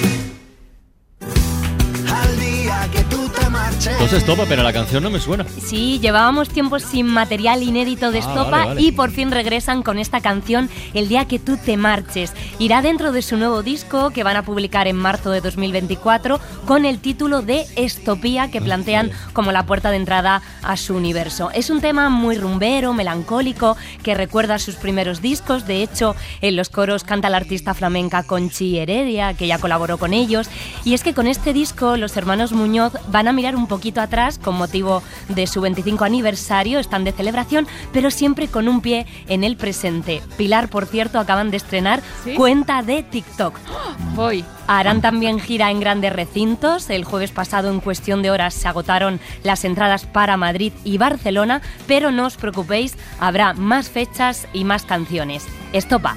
Te 3.84 3.90
marches. 3.90 4.02
Entonces, 4.12 4.24
topa, 4.26 4.44
pero 4.48 4.62
la 4.62 4.72
canción 4.72 5.02
no 5.02 5.10
me 5.10 5.20
suena. 5.20 5.44
Sí, 5.64 5.98
llevábamos 6.00 6.48
tiempo 6.48 6.78
sin 6.78 7.06
material 7.06 7.62
inédito 7.62 8.10
de 8.10 8.18
Ah, 8.18 8.20
Estopa 8.20 8.50
vale, 8.50 8.66
vale. 8.66 8.82
y 8.82 8.92
por 8.92 9.10
fin 9.10 9.30
regresan 9.30 9.82
con 9.82 9.98
esta 9.98 10.20
canción 10.20 10.68
El 10.94 11.08
día 11.08 11.26
que 11.26 11.38
tú 11.38 11.56
te 11.56 11.76
marches. 11.76 12.32
Irá 12.58 12.82
dentro 12.82 13.12
de 13.12 13.22
su 13.22 13.36
nuevo 13.36 13.62
disco 13.62 14.10
que 14.10 14.22
van 14.24 14.36
a 14.36 14.42
publicar 14.44 14.86
en 14.88 14.96
marzo 14.96 15.30
de 15.30 15.40
2024 15.40 16.40
con 16.66 16.84
el 16.84 16.98
título 17.00 17.42
de 17.42 17.64
Estopía 17.76 18.50
que 18.50 18.60
plantean 18.60 19.10
como 19.32 19.52
la 19.52 19.66
puerta 19.66 19.90
de 19.90 19.96
entrada 19.96 20.42
a 20.62 20.76
su 20.76 20.94
universo. 20.94 21.50
Es 21.52 21.70
un 21.70 21.80
tema 21.80 22.08
muy 22.08 22.36
rumbero, 22.36 22.92
melancólico, 22.94 23.76
que 24.02 24.14
recuerda 24.14 24.58
sus 24.58 24.76
primeros 24.76 25.20
discos. 25.22 25.66
De 25.66 25.82
hecho, 25.82 26.14
en 26.40 26.56
los 26.56 26.68
coros 26.68 27.04
canta 27.04 27.30
la 27.30 27.38
artista 27.38 27.74
flamenca 27.74 28.22
Conchi 28.22 28.78
Heredia, 28.78 29.34
que 29.34 29.46
ya 29.46 29.58
colaboró 29.58 29.98
con 29.98 30.12
ellos. 30.12 30.48
Y 30.84 30.94
es 30.94 31.02
que 31.02 31.14
con 31.14 31.26
este 31.26 31.52
disco 31.52 31.96
los 31.96 32.16
hermanos 32.16 32.52
Muñoz 32.52 32.92
van 33.08 33.28
a 33.28 33.32
mirar 33.32 33.56
un 33.56 33.66
poquito 33.72 34.02
atrás 34.02 34.38
con 34.38 34.54
motivo 34.56 35.02
de 35.30 35.46
su 35.46 35.62
25 35.62 36.04
aniversario, 36.04 36.78
están 36.78 37.04
de 37.04 37.12
celebración, 37.12 37.66
pero 37.90 38.10
siempre 38.10 38.46
con 38.46 38.68
un 38.68 38.82
pie 38.82 39.06
en 39.28 39.44
el 39.44 39.56
presente. 39.56 40.20
Pilar, 40.36 40.68
por 40.68 40.84
cierto, 40.84 41.18
acaban 41.18 41.50
de 41.50 41.56
estrenar 41.56 42.02
¿Sí? 42.22 42.34
cuenta 42.34 42.82
de 42.82 43.02
TikTok. 43.02 43.58
Voy. 44.14 44.44
Harán 44.66 45.00
también 45.00 45.40
gira 45.40 45.70
en 45.70 45.80
grandes 45.80 46.12
recintos. 46.12 46.90
El 46.90 47.04
jueves 47.04 47.30
pasado, 47.30 47.70
en 47.70 47.80
cuestión 47.80 48.20
de 48.20 48.30
horas, 48.30 48.52
se 48.52 48.68
agotaron 48.68 49.20
las 49.42 49.64
entradas 49.64 50.04
para 50.04 50.36
Madrid 50.36 50.74
y 50.84 50.98
Barcelona, 50.98 51.62
pero 51.86 52.12
no 52.12 52.26
os 52.26 52.36
preocupéis, 52.36 52.98
habrá 53.20 53.54
más 53.54 53.88
fechas 53.88 54.46
y 54.52 54.64
más 54.64 54.84
canciones. 54.84 55.46
Estopa. 55.72 56.14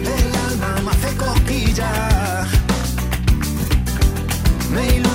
El 0.00 0.36
alma 0.48 0.80
me 0.82 0.90
hace 0.90 1.10
me 4.70 5.09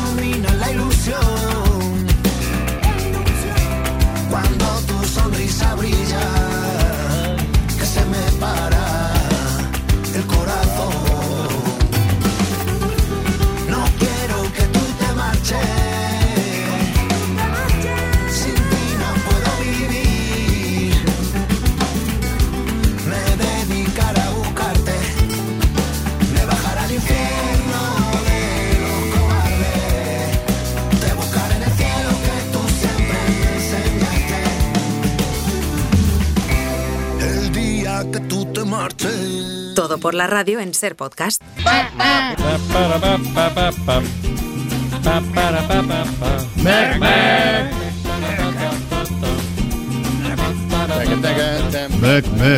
por 40.06 40.14
la 40.14 40.28
radio 40.28 40.60
en 40.60 40.76
Ser 40.76 40.96
Podcast. 40.96 41.42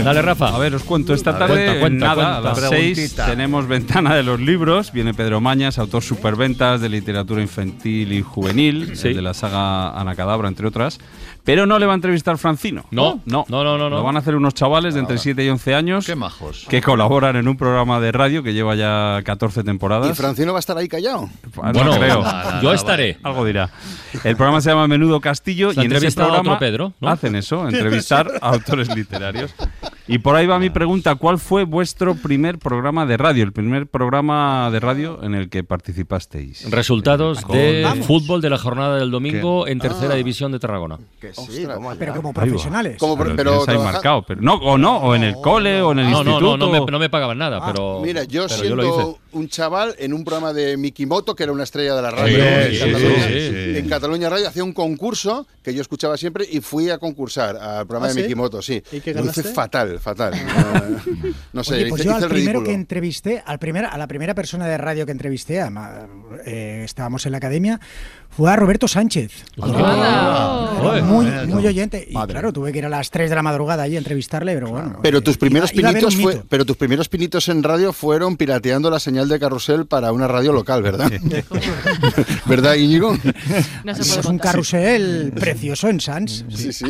Dale, 0.03 0.21
Rafa. 0.21 0.55
A 0.55 0.57
ver, 0.57 0.75
os 0.75 0.83
cuento. 0.83 1.13
Esta 1.13 1.37
tarde, 1.37 1.79
cuenta, 1.79 1.79
cuenta, 1.79 2.05
nada, 2.05 2.15
cuenta. 2.15 2.37
a 2.37 2.41
las 2.41 2.69
seis 2.69 2.97
Preguntita. 2.97 3.25
tenemos 3.27 3.67
Ventana 3.67 4.15
de 4.15 4.23
los 4.23 4.39
Libros. 4.41 4.91
Viene 4.91 5.13
Pedro 5.13 5.39
Mañas, 5.39 5.77
autor 5.77 6.03
superventas 6.03 6.81
de 6.81 6.89
literatura 6.89 7.41
infantil 7.41 8.11
y 8.11 8.21
juvenil, 8.21 8.91
el 8.91 9.15
de 9.15 9.21
la 9.21 9.33
saga 9.33 9.97
Anacadabra, 9.97 10.49
entre 10.49 10.67
otras. 10.67 10.99
Pero 11.47 11.65
no 11.65 11.79
le 11.79 11.85
va 11.85 11.93
a 11.93 11.95
entrevistar 11.95 12.37
Francino. 12.37 12.83
No. 12.91 13.21
no, 13.23 13.45
no, 13.47 13.63
no, 13.63 13.77
no. 13.77 13.89
Lo 13.89 14.03
van 14.03 14.17
a 14.17 14.19
hacer 14.19 14.35
unos 14.35 14.53
chavales 14.53 14.95
de 14.95 14.99
entre 14.99 15.17
7 15.17 15.45
y 15.45 15.47
11 15.47 15.75
años. 15.75 16.05
Qué 16.05 16.13
majos. 16.13 16.65
Que 16.69 16.81
colaboran 16.81 17.37
en 17.37 17.47
un 17.47 17.55
programa 17.55 18.01
de 18.01 18.11
radio 18.11 18.43
que 18.43 18.53
lleva 18.53 18.75
ya 18.75 19.21
14 19.23 19.63
temporadas. 19.63 20.11
¿Y 20.11 20.13
Francino 20.13 20.51
va 20.51 20.59
a 20.59 20.59
estar 20.59 20.77
ahí 20.77 20.89
callado? 20.89 21.29
Ah, 21.63 21.71
Bueno, 21.73 21.91
no 21.91 21.97
creo. 21.97 22.21
nada, 22.21 22.61
Yo 22.61 22.73
estaré. 22.73 23.17
Algo 23.23 23.45
dirá. 23.45 23.69
El 24.25 24.35
programa 24.35 24.59
se 24.59 24.71
llama 24.71 24.89
Menudo 24.89 25.21
Castillo 25.21 25.71
y 25.71 25.79
en 25.79 25.93
ese 25.93 26.07
a 26.07 26.11
programa 26.11 26.39
otro 26.39 26.59
Pedro, 26.59 26.93
¿no? 26.99 27.07
hacen 27.07 27.37
eso, 27.37 27.65
entrevistar 27.65 28.29
a 28.41 28.49
autores 28.49 28.93
literarios. 28.93 29.55
Y 30.09 30.19
por 30.19 30.35
ahí 30.35 30.47
va 30.47 30.57
mi 30.57 30.69
pregunta, 30.69 31.15
¿cuál 31.15 31.37
fue 31.37 31.65
vuestro 31.65 32.15
primer 32.15 32.59
programa 32.59 33.05
de 33.05 33.17
radio, 33.17 33.43
el 33.43 33.51
primer 33.51 33.87
programa 33.87 34.69
de 34.71 34.79
radio 34.79 35.19
en 35.21 35.35
el 35.35 35.49
que 35.49 35.63
participasteis? 35.65 36.69
Resultados 36.71 37.41
Con- 37.41 37.57
de 37.57 37.81
Vamos. 37.83 38.05
fútbol 38.07 38.39
de 38.41 38.49
la 38.49 38.57
jornada 38.57 38.97
del 38.99 39.11
domingo 39.11 39.65
¿Qué? 39.65 39.71
en 39.73 39.79
tercera 39.79 40.13
Ah. 40.13 40.17
división 40.17 40.51
de 40.53 40.59
Tarragona. 40.59 40.97
Pero 41.99 42.13
como 42.15 42.33
profesionales. 42.33 42.97
Como 42.97 43.17
Pero, 43.17 43.65
pero 43.65 43.83
marcado, 43.83 44.23
pero 44.25 44.41
no, 44.41 44.53
o 44.55 44.77
no, 44.77 44.97
o 44.97 45.13
en 45.15 45.23
el 45.23 45.35
cole, 45.41 45.81
o 45.81 45.91
en 45.91 45.99
el 45.99 46.05
No, 46.09 46.23
no, 46.23 46.31
instituto. 46.31 46.57
no, 46.57 46.65
no 46.71 46.85
me, 46.85 46.91
no 46.91 46.99
me 46.99 47.09
pagaban 47.09 47.37
nada, 47.37 47.59
Ah, 47.61 47.71
pero. 47.73 47.99
Mira, 48.01 48.23
yo 48.23 48.47
pero 48.47 48.59
siendo 48.61 48.75
lo 48.77 48.85
hice. 49.11 49.17
un 49.33 49.49
chaval 49.49 49.93
en 49.99 50.13
un 50.13 50.23
programa 50.23 50.53
de 50.53 50.77
Mikimoto, 50.77 51.35
que 51.35 51.43
era 51.43 51.51
una 51.51 51.63
estrella 51.63 51.95
de 51.95 52.01
la 52.01 52.11
radio 52.11 52.37
Sí, 52.37 52.41
en, 52.41 52.71
sí, 52.71 52.79
Cataluña, 52.79 53.27
sí, 53.27 53.33
sí. 53.49 53.77
en 53.77 53.89
Cataluña 53.89 54.29
Radio, 54.29 54.47
hacía 54.47 54.63
un 54.63 54.73
concurso 54.73 55.47
que 55.63 55.73
yo 55.73 55.81
escuchaba 55.81 56.15
siempre 56.17 56.45
y 56.49 56.61
fui 56.61 56.89
a 56.89 56.97
concursar 56.97 57.57
al 57.57 57.85
programa 57.85 58.05
¿Ah, 58.05 58.09
de 58.09 58.13
sí? 58.13 58.21
Mikimoto, 58.21 58.61
sí. 58.61 58.81
¿Y 58.91 59.01
qué 59.01 59.13
Lo 59.13 59.21
hice 59.25 59.41
ganaste? 59.41 59.53
Fatal, 59.99 60.33
fatal. 60.35 61.01
Eh, 61.05 61.33
no 61.53 61.63
sé, 61.63 61.75
Oye, 61.75 61.89
pues 61.89 62.01
hice, 62.01 62.09
yo 62.09 62.11
hice 62.11 62.17
al 62.17 62.23
el 62.23 62.29
primero 62.29 62.59
ridículo. 62.59 62.63
que 62.65 62.73
entrevisté, 62.73 63.43
al 63.45 63.59
primer, 63.59 63.85
a 63.85 63.97
la 63.97 64.07
primera 64.07 64.33
persona 64.35 64.67
de 64.67 64.77
radio 64.77 65.05
que 65.05 65.11
entrevisté, 65.11 65.61
ama- 65.61 66.07
eh, 66.45 66.81
estábamos 66.85 67.25
en 67.25 67.31
la 67.33 67.37
academia, 67.39 67.79
fue 68.29 68.51
a 68.51 68.55
Roberto 68.55 68.87
Sánchez. 68.87 69.45
Era 69.57 70.67
Joder. 70.79 71.03
muy, 71.03 71.25
muy 71.47 71.65
oyente. 71.65 72.07
Y 72.09 72.13
claro, 72.13 72.53
tuve 72.53 72.71
que 72.71 72.77
ir 72.79 72.85
a 72.85 72.89
las 72.89 73.09
3 73.09 73.29
de 73.29 73.35
la 73.35 73.41
madrugada 73.41 73.83
allí 73.83 73.95
a 73.95 73.97
entrevistarle, 73.97 74.53
pero 74.53 74.69
bueno. 74.69 74.99
Pero 75.01 75.21
tus 75.21 75.37
primeros 75.37 75.73
iba 75.73 75.89
pinitos 75.89 76.15
fue, 76.15 76.41
pero 76.47 76.65
tus 76.65 76.77
primeros 76.77 77.09
pinitos 77.09 77.49
en 77.49 77.63
radio 77.63 77.93
fueron 77.93 78.37
pirateando 78.37 78.89
la 78.89 78.99
señal 78.99 79.27
de 79.27 79.39
carrusel 79.39 79.85
para 79.87 80.11
una 80.11 80.27
radio 80.27 80.53
local, 80.53 80.83
¿verdad? 80.83 81.11
¿Verdad, 82.45 82.75
Íñigo? 82.75 83.17
Es 83.85 84.25
un 84.25 84.37
carrusel 84.37 85.31
precioso 85.35 85.87
en 85.89 85.99
Sans. 85.99 86.45
Sí, 86.49 86.71
sí. 86.73 86.85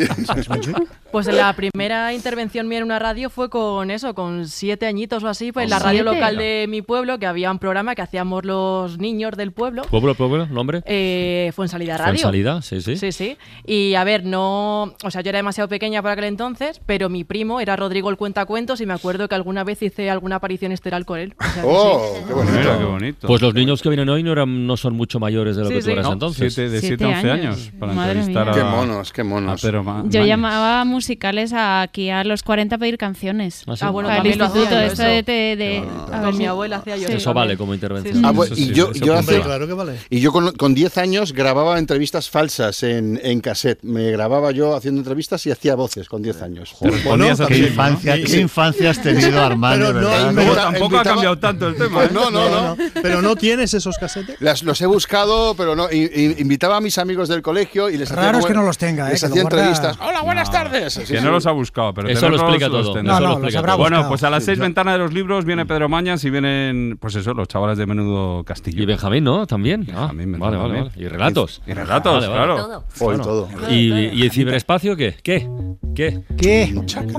Pues 1.12 1.28
la 1.28 1.54
primera 1.54 2.14
intervención 2.14 2.68
mía 2.68 2.80
en 2.80 2.84
una 2.84 3.00
radio 3.00 3.30
fue 3.30 3.50
con 3.50 3.90
eso, 3.92 4.14
con 4.14 4.48
siete 4.48 4.86
añitos 4.86 5.24
o 5.24 5.28
así, 5.30 5.52
pues 5.52 5.64
en 5.66 5.70
¿Con 5.70 5.80
la 5.80 5.84
radio 5.86 6.04
siete? 6.04 6.16
local 6.16 6.38
de 6.38 6.66
mi 6.68 6.82
pueblo, 6.82 7.18
que 7.20 7.26
había 7.26 7.52
un 7.52 7.60
programa 7.60 7.96
que 7.96 8.02
hacíamos 8.02 8.44
los 8.44 8.98
niños 8.98 9.36
del 9.38 9.52
pueblo. 9.52 9.84
Pueblo, 9.84 10.16
pueblo, 10.16 10.46
nombre. 10.48 10.82
Eh, 10.86 11.27
fue 11.56 11.66
en 11.66 11.70
salida 11.70 11.96
Fue 11.98 12.06
radio. 12.06 12.16
en 12.20 12.22
salida, 12.22 12.62
sí, 12.62 12.82
sí. 12.82 12.98
Sí, 12.98 13.12
sí. 13.12 13.38
Y 13.66 13.96
a 13.96 14.04
ver, 14.04 14.26
no. 14.26 14.94
O 15.04 15.12
sea, 15.12 15.22
yo 15.22 15.30
era 15.30 15.38
demasiado 15.40 15.68
pequeña 15.70 16.02
para 16.02 16.14
aquel 16.14 16.26
entonces, 16.26 16.82
pero 16.86 17.10
mi 17.10 17.24
primo 17.24 17.60
era 17.60 17.76
Rodrigo 17.76 18.10
el 18.10 18.18
Cuentacuentos 18.18 18.82
y 18.82 18.86
me 18.86 18.94
acuerdo 18.94 19.28
que 19.28 19.36
alguna 19.36 19.64
vez 19.64 19.82
hice 19.82 20.10
alguna 20.10 20.38
aparición 20.38 20.72
estelar 20.72 21.06
con 21.06 21.20
él. 21.20 21.34
O 21.40 21.44
sea 21.54 21.64
Oh, 21.66 22.14
sí. 22.16 22.24
qué 22.28 22.34
bonito. 22.34 22.58
Mira, 22.58 22.78
qué 22.78 22.84
bonito. 22.86 23.28
Pues 23.28 23.42
los 23.42 23.54
niños 23.54 23.82
que 23.82 23.90
vienen 23.90 24.10
hoy 24.10 24.24
no, 24.24 24.32
eran, 24.32 24.68
no 24.68 24.78
son 24.78 24.96
mucho 24.96 25.20
mayores 25.20 25.56
de 25.56 25.64
lo 25.64 25.70
Sí, 25.70 25.76
que 25.76 25.80
tú 25.82 25.86
sí. 25.86 25.92
eras 25.92 26.06
No, 26.06 26.14
entonces. 26.14 26.54
siete- 26.54 26.70
de 26.72 26.80
Siete 26.80 26.98
7 26.98 27.06
a 27.06 27.18
11 27.18 27.32
años. 27.32 27.72
para 27.80 27.94
Madre 27.94 28.12
entrevistar 28.20 28.46
mía. 28.46 28.54
a... 28.54 28.56
Qué 28.58 28.64
monos, 28.64 29.12
qué 29.14 29.24
monos. 29.24 29.64
a 29.66 30.04
Yo 30.08 30.26
llamaba 30.26 30.86
musicales 30.86 31.54
a- 31.54 31.82
aquí 31.82 32.10
a 32.10 32.24
los 32.24 32.44
40 32.44 32.76
a 32.76 32.78
pedir 32.80 32.98
canciones. 32.98 33.64
Ah, 33.68 33.76
sí. 33.76 33.86
Ah, 33.86 33.90
bueno, 33.90 34.10
lo 34.10 34.26
instituto, 34.28 34.60
esto 34.80 34.80
eso. 34.80 35.04
de... 35.04 35.24
de- 35.24 35.56
de- 35.56 35.84
a 36.14 36.22
ver 36.22 36.34
mi 36.34 36.46
abuela 36.46 36.78
hacía 36.78 36.96
yo 36.98 37.08
Sí. 37.08 37.14
eso 37.14 37.18
Eso 37.18 37.34
vale 37.34 37.58
como 37.58 37.74
intervención. 37.74 38.24
Ah, 38.26 38.34
y 38.52 38.56
sí, 38.56 38.74
yo, 38.74 38.92
yo 38.94 39.14
hace, 39.16 39.40
Claro 39.42 39.68
que 39.68 39.74
vale. 39.74 39.94
y 40.10 40.20
yo 40.20 40.32
con, 40.32 40.52
con 40.54 40.74
10 40.74 40.98
años 40.98 41.17
grababa 41.34 41.80
entrevistas 41.80 42.30
falsas 42.30 42.84
en, 42.84 43.20
en 43.24 43.42
cassette. 43.42 43.80
Me 43.84 44.12
grababa 44.12 44.52
yo 44.52 44.76
haciendo 44.76 45.00
entrevistas 45.02 45.46
y 45.46 45.52
hacía 45.52 45.76
voces 45.76 46.08
con 46.10 46.22
10 46.22 46.42
años. 46.42 46.76
Te 46.80 46.90
respondías 46.90 47.40
a 47.42 47.48
Qué 47.48 47.58
infancia, 47.58 48.16
¿no? 48.18 48.24
qué 48.26 48.40
infancia 48.40 48.90
has 48.92 49.02
tenido, 49.02 49.42
Armando, 49.44 49.94
Pero 49.94 50.32
no, 50.32 50.54
tampoco 50.54 50.98
ha 51.00 51.04
cambiado 51.04 51.38
tanto 51.40 51.68
el 51.68 51.76
tema. 51.76 52.06
¿eh? 52.06 52.10
no, 52.14 52.30
no, 52.32 52.50
no. 52.50 52.78
Pero 53.02 53.22
no 53.22 53.36
tienes 53.36 53.74
esos 53.74 53.98
casetes. 53.98 54.40
Las, 54.42 54.64
los 54.64 54.80
he 54.82 54.86
buscado, 54.86 55.56
pero 55.56 55.76
no. 55.76 55.92
i- 55.92 56.10
i- 56.14 56.36
invitaba 56.42 56.78
a 56.78 56.82
mis 56.82 56.98
amigos 56.98 57.28
del 57.30 57.42
colegio 57.42 57.90
y 57.90 57.98
les 57.98 58.12
hacía. 58.12 58.24
Raro 58.24 58.38
es 58.40 58.46
como- 58.46 58.54
que 58.54 58.60
no 58.60 58.66
los 58.66 58.78
tenga, 58.78 59.08
¿eh? 59.08 59.12
Les 59.14 59.24
hacía 59.24 59.42
entrevistas. 59.42 59.98
Hola, 60.02 60.22
buenas 60.22 60.52
tardes. 60.52 60.94
Sí, 60.94 61.00
Que 61.02 61.20
sí. 61.20 61.24
no 61.24 61.32
los 61.32 61.46
ha 61.46 61.52
buscado, 61.52 61.94
pero 61.94 62.10
Eso 62.10 62.30
lo 62.30 62.36
explica 62.38 62.68
todo. 62.68 63.02
No, 63.04 63.20
no, 63.20 63.40
los 63.40 63.56
habrá 63.56 63.74
todo. 63.74 63.82
Bueno, 63.84 64.08
pues 64.08 64.24
a 64.24 64.30
las 64.30 64.44
seis 64.44 64.60
ventanas 64.60 64.94
de 64.96 65.00
los 65.00 65.14
libros 65.14 65.46
viene 65.46 65.66
Pedro 65.66 65.90
Mañas 65.90 66.24
y 66.24 66.30
vienen, 66.30 66.98
pues 67.00 67.16
eso, 67.16 67.34
los 67.34 67.48
chavales 67.48 67.78
de 67.78 67.86
menudo 67.86 68.44
Castillo. 68.44 68.84
Y 68.84 68.86
Benjamín, 68.86 69.24
¿no? 69.24 69.48
También. 69.48 69.88
Ah, 69.94 70.12
Benjamín, 70.14 70.40
vale, 70.40 70.58
vale. 70.58 70.92
Y 71.08 71.10
relatos. 71.10 71.62
Y 71.66 71.72
relatos, 71.74 72.14
Vale, 72.16 72.28
vale. 72.28 72.38
claro. 72.38 72.84
Todo. 72.98 73.08
Hoy 73.08 73.18
todo. 73.18 73.50
¿Y, 73.70 73.94
¿Y 73.94 74.22
el 74.24 74.32
ciberespacio 74.32 74.96
qué? 74.98 75.16
¿Qué? 75.24 75.48
¿Qué? 75.96 76.20
¿Qué? 76.38 76.72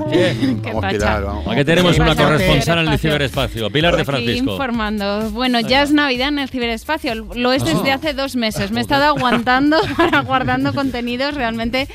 Qué 0.09 0.59
Vamos, 0.63 0.81
pacha. 0.81 0.89
Pilar, 0.97 1.23
vamos. 1.25 1.47
Aquí 1.47 1.65
tenemos 1.65 1.95
¿Qué 1.95 2.01
una 2.01 2.15
corresponsal 2.15 2.79
en 2.79 2.93
el 2.93 2.99
Ciberespacio. 2.99 3.69
Pilar 3.69 3.95
de 3.95 4.01
Aquí 4.03 4.11
Francisco. 4.11 4.51
informando. 4.51 5.31
Bueno, 5.31 5.59
ya 5.59 5.81
es 5.83 5.91
Navidad 5.91 6.29
en 6.29 6.39
el 6.39 6.49
ciberespacio. 6.49 7.13
Lo 7.15 7.51
es 7.51 7.65
desde 7.65 7.91
Ah. 7.91 7.95
hace 7.95 8.13
dos 8.13 8.35
meses. 8.37 8.71
Me 8.71 8.79
he 8.79 8.81
estado 8.81 9.03
aguantando 9.05 9.77
para 9.97 10.21
guardando 10.21 10.73
contenidos. 10.73 11.33
Realmente 11.35 11.87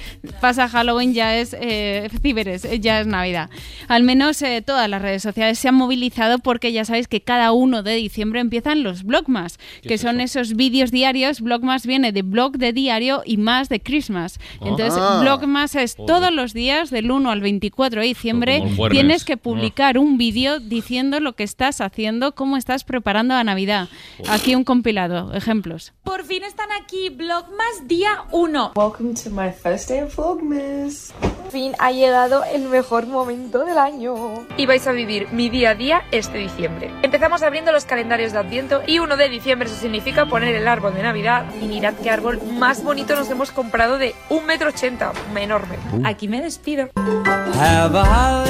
pasa 0.42 0.68
Halloween, 0.68 1.14
ya 1.14 1.36
es 1.38 1.56
eh, 1.58 2.10
ciberes, 2.20 2.66
eh, 2.66 2.80
ya 2.80 3.00
es 3.00 3.06
Navidad. 3.06 3.48
Al 3.88 4.02
menos 4.02 4.42
eh, 4.42 4.60
todas 4.60 4.88
las 4.90 5.00
redes 5.00 5.22
sociales 5.22 5.58
se 5.58 5.68
han 5.68 5.76
movilizado 5.76 6.38
porque 6.38 6.72
ya 6.72 6.84
sabéis 6.84 7.08
que 7.08 7.22
cada 7.22 7.52
1 7.52 7.82
de 7.82 7.94
diciembre 7.94 8.40
empiezan 8.40 8.82
los 8.82 9.04
Blogmas, 9.04 9.58
que 9.82 9.96
son 9.96 10.20
esos 10.20 10.54
vídeos 10.54 10.90
diarios. 10.90 11.40
Blogmas 11.40 11.83
viene 11.86 12.12
de 12.12 12.22
blog 12.22 12.52
de 12.58 12.72
diario 12.72 13.22
y 13.24 13.36
más 13.36 13.68
de 13.68 13.80
Christmas. 13.80 14.38
Entonces, 14.60 14.94
Ah. 14.98 15.18
Blogmas 15.20 15.74
es 15.74 15.96
todos 15.96 16.32
los 16.32 16.52
días 16.52 16.90
del 16.90 17.10
1 17.10 17.30
al 17.30 17.40
24 17.40 18.00
de 18.00 18.06
diciembre. 18.06 18.62
Tienes 18.90 19.24
que 19.24 19.34
Ah. 19.34 19.36
publicar 19.36 19.98
un 19.98 20.16
vídeo 20.18 20.60
diciendo 20.60 21.20
lo 21.20 21.34
que 21.34 21.42
estás 21.44 21.80
haciendo, 21.80 22.34
cómo 22.34 22.56
estás 22.56 22.84
preparando 22.84 23.34
a 23.34 23.44
Navidad. 23.44 23.88
Aquí 24.28 24.54
un 24.54 24.64
compilado, 24.64 25.32
ejemplos. 25.34 25.92
Por 26.04 26.24
fin 26.24 26.42
están 26.44 26.68
aquí, 26.72 27.08
Vlogmas 27.10 27.86
día 27.86 28.24
1. 28.30 28.72
Welcome 28.76 29.14
to 29.22 29.30
my 29.30 29.50
first 29.50 29.88
day 29.88 30.00
of 30.00 30.14
Vlogmas. 30.16 31.12
Por 31.20 31.50
fin 31.50 31.72
ha 31.78 31.90
llegado 31.92 32.42
el 32.44 32.62
mejor 32.68 33.06
momento 33.06 33.64
del 33.64 33.78
año. 33.78 34.14
Y 34.56 34.66
vais 34.66 34.86
a 34.86 34.92
vivir 34.92 35.28
mi 35.32 35.48
día 35.48 35.70
a 35.70 35.74
día 35.74 36.02
este 36.10 36.38
diciembre. 36.38 36.90
Empezamos 37.02 37.42
abriendo 37.42 37.72
los 37.72 37.84
calendarios 37.84 38.32
de 38.32 38.38
Adviento 38.38 38.82
y 38.86 38.98
1 38.98 39.16
de 39.16 39.28
diciembre 39.28 39.68
eso 39.68 39.78
significa 39.80 40.26
poner 40.26 40.54
el 40.54 40.66
árbol 40.68 40.94
de 40.94 41.02
Navidad. 41.02 41.44
Y 41.62 41.73
mirad 41.74 41.94
qué 42.02 42.08
árbol 42.10 42.40
más 42.56 42.84
bonito 42.84 43.16
nos 43.16 43.28
hemos 43.30 43.50
comprado 43.50 43.98
de 43.98 44.14
1,80 44.30 45.12
m, 45.30 45.42
enorme. 45.42 45.76
Aquí 46.04 46.28
me 46.28 46.40
despido. 46.40 46.90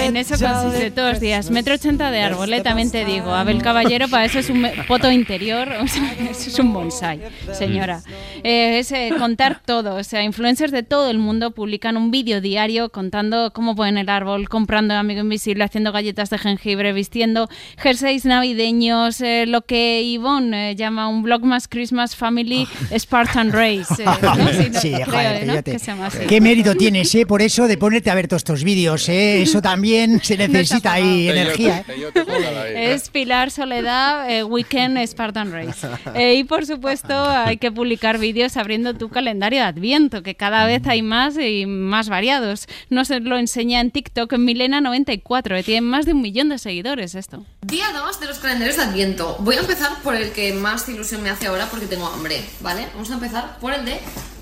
En 0.01 0.17
eso 0.17 0.35
consiste 0.39 0.91
todos 0.91 1.13
los 1.13 1.21
días. 1.21 1.51
Metro 1.51 1.75
ochenta 1.75 2.11
de 2.11 2.21
árbol, 2.21 2.53
eh, 2.53 2.61
también 2.63 2.91
te 2.91 3.05
digo. 3.05 3.33
Abel 3.33 3.63
Caballero, 3.63 4.09
para 4.09 4.27
eso 4.27 4.39
es 4.39 4.51
un 4.51 4.67
foto 4.87 5.11
interior, 5.11 5.69
o 5.81 5.87
sea, 5.87 6.13
eso 6.31 6.51
es 6.51 6.59
un 6.59 6.73
bonsai, 6.73 7.21
señora. 7.53 8.03
Eh, 8.43 8.79
es 8.79 8.93
eh, 8.93 9.13
contar 9.19 9.63
todo. 9.65 9.97
O 9.97 10.05
sea, 10.05 10.23
influencers 10.23 10.71
de 10.71 10.83
todo 10.83 11.11
el 11.11 11.19
mundo 11.19 11.53
publican 11.53 11.97
un 11.97 12.11
vídeo 12.11 12.41
diario 12.43 12.91
contando 12.91 13.53
cómo 13.53 13.75
ponen 13.75 13.97
el 13.97 14.11
árbol, 14.11 14.49
comprando 14.49 14.95
Amigo 14.95 15.21
Invisible, 15.23 15.65
haciendo 15.65 15.93
galletas 15.93 16.29
de 16.29 16.39
jengibre, 16.39 16.93
vistiendo 16.93 17.49
jerseys 17.79 18.25
navideños, 18.25 19.21
eh, 19.21 19.47
lo 19.47 19.63
que 19.63 20.03
Yvonne 20.05 20.71
eh, 20.71 20.77
llama 20.77 21.09
un 21.09 21.23
Vlogmas 21.23 21.69
Christmas 21.69 22.17
Family 22.17 22.67
Spartan 23.15 23.53
Race. 23.53 23.95
eh, 24.03 24.05
¿no? 24.05 24.49
Sí, 24.49 24.71
no, 24.73 24.81
Sí, 24.81 24.93
creo, 24.93 25.07
joder, 25.07 25.47
¿no? 25.47 25.53
fíjate. 25.53 25.71
Que 25.71 25.79
se 25.79 25.87
llama 25.87 26.07
así. 26.07 26.19
Qué 26.27 26.41
mérito 26.41 26.75
tienes, 26.75 27.15
¿eh? 27.15 27.25
Por 27.25 27.43
eso 27.43 27.69
de 27.69 27.79
ponerte 27.79 28.11
a 28.11 28.15
ver 28.17 28.27
todos 28.27 28.41
estos 28.41 28.65
vídeos, 28.65 29.09
¿eh? 29.09 29.43
Eso 29.45 29.63
también 29.63 30.21
se 30.21 30.37
necesita 30.37 30.95
ahí 30.95 31.29
energía, 31.29 31.85
¿eh? 31.89 32.93
Es 32.95 33.11
Pilar 33.11 33.53
Soledad, 33.53 34.29
eh, 34.29 34.43
Weekend 34.43 34.99
Spartan 35.07 35.53
Race. 35.53 35.87
Eh, 36.15 36.35
y 36.35 36.45
por 36.45 36.65
supuesto 36.67 37.15
hay 37.29 37.57
que 37.57 37.73
publicar 37.73 38.19
vídeos 38.19 38.57
abriendo 38.57 38.95
tu 38.95 39.09
calendario 39.09 39.61
de 39.61 39.67
Adviento, 39.67 40.23
que 40.23 40.35
cada 40.35 40.65
vez 40.67 40.87
hay 40.87 41.03
más 41.03 41.37
y 41.39 41.67
más 41.67 42.09
variados. 42.09 42.67
Nos 42.89 43.11
lo 43.11 43.37
enseña 43.37 43.81
en 43.81 43.91
TikTok 43.91 44.33
Milena94, 44.35 45.57
que 45.57 45.63
tiene 45.63 45.81
más 45.81 46.07
de 46.07 46.13
un 46.13 46.23
millón 46.23 46.51
de 46.51 46.59
seguidores 46.59 47.15
esto. 47.15 47.45
Día 47.63 47.87
2 47.93 48.21
de 48.21 48.27
los 48.27 48.39
calendarios 48.39 48.77
de 48.77 48.83
Adviento. 48.85 49.37
Voy 49.41 49.57
a 49.57 49.61
empezar 49.61 50.03
por 50.03 50.15
el 50.15 50.31
que 50.31 50.53
más 50.53 50.89
ilusión 50.89 51.23
me 51.23 51.31
hace 51.31 51.47
ahora 51.47 51.67
porque 51.71 51.87
tengo 51.87 52.07
hambre, 52.07 52.45
¿vale? 52.61 52.87
Vamos 53.05 53.23
a 53.23 53.25
empezar 53.27 53.59
por 53.59 53.75
el 53.75 53.85
de 53.85 54.01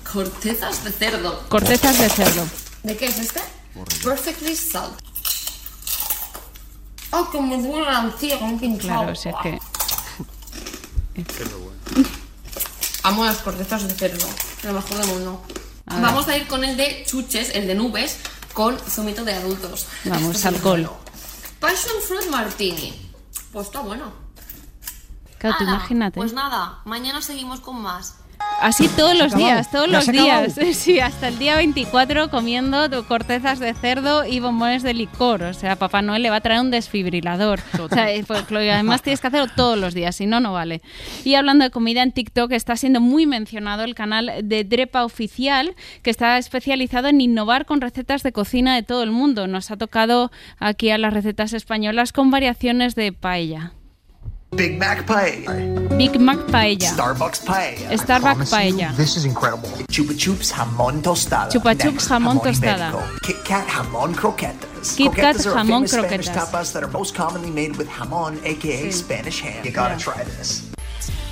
cortezas 0.09 0.85
de 0.85 0.91
cerdo. 0.93 1.37
Cortezas 1.49 1.99
de 1.99 2.07
cerdo. 2.07 2.47
¿De 2.83 2.95
qué 2.95 3.07
es 3.07 3.19
este? 3.19 3.41
Perfectly 4.01 4.55
salt. 4.55 4.93
¡Oh, 7.11 7.29
que 7.29 7.41
me 7.41 7.61
duele 7.61 7.81
la 7.81 8.03
encía 8.03 8.39
con 8.39 8.51
un 8.51 8.59
pinchado! 8.61 9.01
Claro, 9.01 9.15
si 9.15 9.27
es 9.27 9.35
que... 9.43 9.59
Amo 13.03 13.25
las 13.25 13.39
cortezas 13.39 13.85
de 13.85 13.95
cerdo, 13.95 14.25
lo 14.63 14.71
mejor 14.71 14.97
del 14.97 15.07
mundo. 15.07 15.43
A. 15.85 15.99
Vamos 15.99 16.29
a 16.29 16.37
ir 16.37 16.47
con 16.47 16.63
el 16.63 16.77
de 16.77 17.03
chuches, 17.05 17.49
el 17.55 17.67
de 17.67 17.75
nubes, 17.75 18.17
con 18.53 18.79
zumito 18.79 19.25
de 19.25 19.33
adultos. 19.33 19.87
Vamos, 20.05 20.37
Esto 20.37 20.37
es 20.37 20.45
alcohol. 20.45 20.89
Passion 21.59 22.01
fruit 22.07 22.29
martini. 22.29 23.11
Pues 23.51 23.67
está 23.67 23.81
bueno. 23.81 24.13
Claro, 25.37 25.57
imagínate. 25.59 26.15
Pues 26.15 26.31
nada, 26.31 26.79
mañana 26.85 27.21
seguimos 27.21 27.59
con 27.59 27.81
más. 27.81 28.22
Así 28.63 28.87
todos 28.87 29.13
los 29.17 29.33
acabado? 29.33 29.45
días, 29.45 29.71
todos 29.71 29.87
¿Ya 29.87 29.91
los 29.91 30.07
acabado? 30.09 30.41
días. 30.47 30.77
Sí, 30.77 30.99
hasta 31.01 31.27
el 31.27 31.37
día 31.37 31.57
24 31.57 32.29
comiendo 32.29 32.87
cortezas 33.07 33.59
de 33.59 33.73
cerdo 33.73 34.25
y 34.25 34.39
bombones 34.39 34.83
de 34.83 34.93
licor. 34.93 35.43
O 35.43 35.53
sea, 35.53 35.75
Papá 35.75 36.01
Noel 36.01 36.23
le 36.23 36.29
va 36.29 36.37
a 36.37 36.41
traer 36.41 36.61
un 36.61 36.71
desfibrilador. 36.71 37.59
O 37.79 37.89
sea, 37.89 38.09
eh, 38.09 38.23
pues, 38.25 38.45
además 38.49 39.01
tienes 39.01 39.19
que 39.19 39.27
hacerlo 39.27 39.51
todos 39.53 39.77
los 39.77 39.93
días, 39.93 40.15
si 40.15 40.27
no, 40.27 40.39
no 40.39 40.53
vale. 40.53 40.81
Y 41.25 41.35
hablando 41.35 41.65
de 41.65 41.71
comida 41.71 42.03
en 42.03 42.13
TikTok, 42.13 42.53
está 42.53 42.77
siendo 42.77 43.01
muy 43.01 43.25
mencionado 43.25 43.83
el 43.83 43.95
canal 43.95 44.31
de 44.43 44.63
Drepa 44.63 45.03
Oficial, 45.03 45.75
que 46.01 46.09
está 46.09 46.37
especializado 46.37 47.09
en 47.09 47.19
innovar 47.19 47.65
con 47.65 47.81
recetas 47.81 48.23
de 48.23 48.31
cocina 48.31 48.75
de 48.75 48.83
todo 48.83 49.03
el 49.03 49.11
mundo. 49.11 49.47
Nos 49.47 49.71
ha 49.71 49.77
tocado 49.77 50.31
aquí 50.57 50.89
a 50.89 50.97
las 50.97 51.13
recetas 51.13 51.51
españolas 51.51 52.13
con 52.13 52.31
variaciones 52.31 52.95
de 52.95 53.11
paella. 53.11 53.73
Big 54.55 54.77
Mac 54.77 55.05
paella. 55.05 55.97
Big 55.97 56.19
Mac 56.19 56.37
paella. 56.47 56.87
Starbucks 56.95 57.43
paella. 57.45 57.97
Starbucks 57.97 58.21
promise 58.21 58.51
you, 58.51 58.57
paella. 58.57 58.95
This 58.95 59.15
is 59.17 59.25
incredible. 59.25 59.69
Chupa 59.89 60.13
Chups 60.17 60.51
jamón 60.51 61.01
tostada. 61.01 61.49
Chupa 61.51 61.73
Chups 61.75 61.93
Next, 61.93 62.07
jamón 62.09 62.37
jamón 62.37 62.43
tostada. 62.43 62.89
ibérico. 62.89 63.19
Kit 63.23 63.43
Kat 63.45 63.67
jamón 63.67 64.13
croquetas. 64.15 64.95
Kit 64.97 65.11
Kat 65.15 65.35
croquetas 65.35 65.45
are 65.47 65.53
jamón 65.55 65.87
famous 65.87 65.91
Spanish 65.91 66.29
tapas 66.29 66.73
that 66.73 66.83
are 66.83 66.91
most 66.91 67.15
commonly 67.15 67.51
made 67.51 67.75
with 67.77 67.87
jamón, 67.89 68.37
aka 68.45 68.89
Sí. 68.89 68.91
Spanish 68.91 69.41
ham. 69.41 69.63
You 69.65 69.71
gotta 69.71 69.97
try 69.97 70.23
this. 70.23 70.72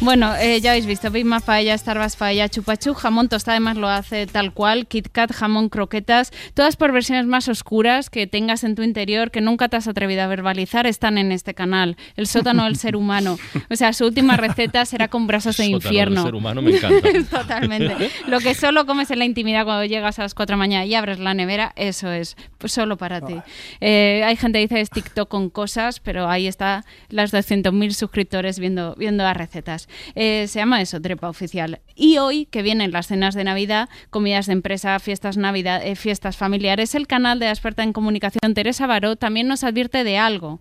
Bueno, 0.02 0.36
eh, 0.36 0.60
ya 0.62 0.72
habéis 0.72 0.88
visto, 0.88 1.12
Big 1.12 1.26
Mac 1.26 1.44
paella, 1.44 1.78
Starbucks 1.78 2.16
paella, 2.16 2.50
chupachu, 2.50 2.96
jamón 2.96 3.30
tostada, 3.30 3.58
además 3.58 3.78
lo 3.78 3.88
hace 3.88 4.26
tal 4.26 4.52
cual, 4.52 4.88
Kit 4.88 5.10
Kat, 5.12 5.32
jamón, 5.32 5.70
croquetas, 5.70 6.32
todas 6.56 6.76
por 6.76 6.92
versiones 6.92 7.28
más 7.28 7.48
oscuras 7.48 8.10
que 8.10 8.26
tengas 8.26 8.64
en 8.64 8.74
tu 8.74 8.82
interior, 8.82 9.30
que 9.30 9.42
nunca 9.42 9.70
te 9.70 9.78
has 9.78 9.88
atrevido 9.88 10.24
a 10.24 10.28
verbalizar, 10.28 10.88
están 10.88 11.20
en 11.20 11.32
este 11.32 11.54
canal, 11.54 11.98
el 12.16 12.26
sótano 12.26 12.64
del 12.64 12.78
ser 12.78 12.96
humano. 12.96 13.38
O 13.70 13.76
sea, 13.76 13.94
su 13.94 14.06
última 14.06 14.38
receta 14.38 14.86
será 14.86 15.08
con 15.08 15.28
brazos 15.28 15.56
de 15.58 15.66
Sótano 15.66 15.78
del 15.78 15.86
infierno. 15.86 16.24
ser 16.24 16.34
humano 16.34 16.64
me 16.64 16.76
encanta. 16.76 17.08
Totalmente. 17.30 18.10
Lo 18.26 18.40
que 18.40 18.56
solo 18.56 18.88
comes 18.88 19.12
en 19.12 19.20
la 19.20 19.26
intimidad 19.26 19.66
cuando 19.66 19.86
llegas 19.86 20.18
a 20.18 20.24
las 20.24 20.34
4 20.34 20.54
de 20.54 20.58
la 20.58 20.58
mañana 20.58 20.86
y 20.86 20.96
abres 20.96 21.20
la 21.20 21.36
nevera, 21.36 21.74
eso 21.76 22.12
es 22.12 22.38
pues 22.58 22.74
solo 22.74 22.98
para 22.98 23.22
ti. 23.22 23.36
Eh, 23.82 24.24
hay 24.26 24.36
gente 24.36 24.58
que 24.58 24.64
dice 24.64 24.82
es 24.82 24.90
TikTok 24.90 25.30
con 25.30 25.52
cosas, 25.52 26.00
pero 26.00 26.28
ahí 26.28 26.48
está 26.48 26.86
las 27.10 27.32
200.000 27.32 27.92
suscriptores 27.92 28.58
viendo, 28.58 28.96
viendo 28.98 29.24
las 29.24 29.38
recetas. 29.38 29.88
Eh, 30.16 30.48
se 30.48 30.60
llama 30.60 30.82
eso, 30.82 31.02
Trepa 31.02 31.30
Oficial. 31.30 31.82
Y 31.96 32.18
hoy, 32.18 32.46
que 32.46 32.62
vienen 32.62 32.92
las 32.92 33.08
cenas 33.08 33.36
de 33.36 33.44
Navidad, 33.44 33.90
comidas 34.10 34.48
de 34.48 34.54
empresa, 34.54 34.98
fiestas, 35.00 35.38
Navidad, 35.38 35.82
eh, 35.86 35.96
fiestas 35.96 36.38
familiares, 36.38 36.96
el 36.96 37.08
canal 37.08 37.40
de 37.40 37.46
la 37.46 37.52
experta 37.52 37.84
en 37.84 37.94
comunicación 37.94 38.54
Teresa 38.54 38.88
Baró 38.88 39.16
también 39.16 39.48
nos 39.48 39.64
advierte 39.64 40.04
de 40.04 40.18
algo. 40.18 40.60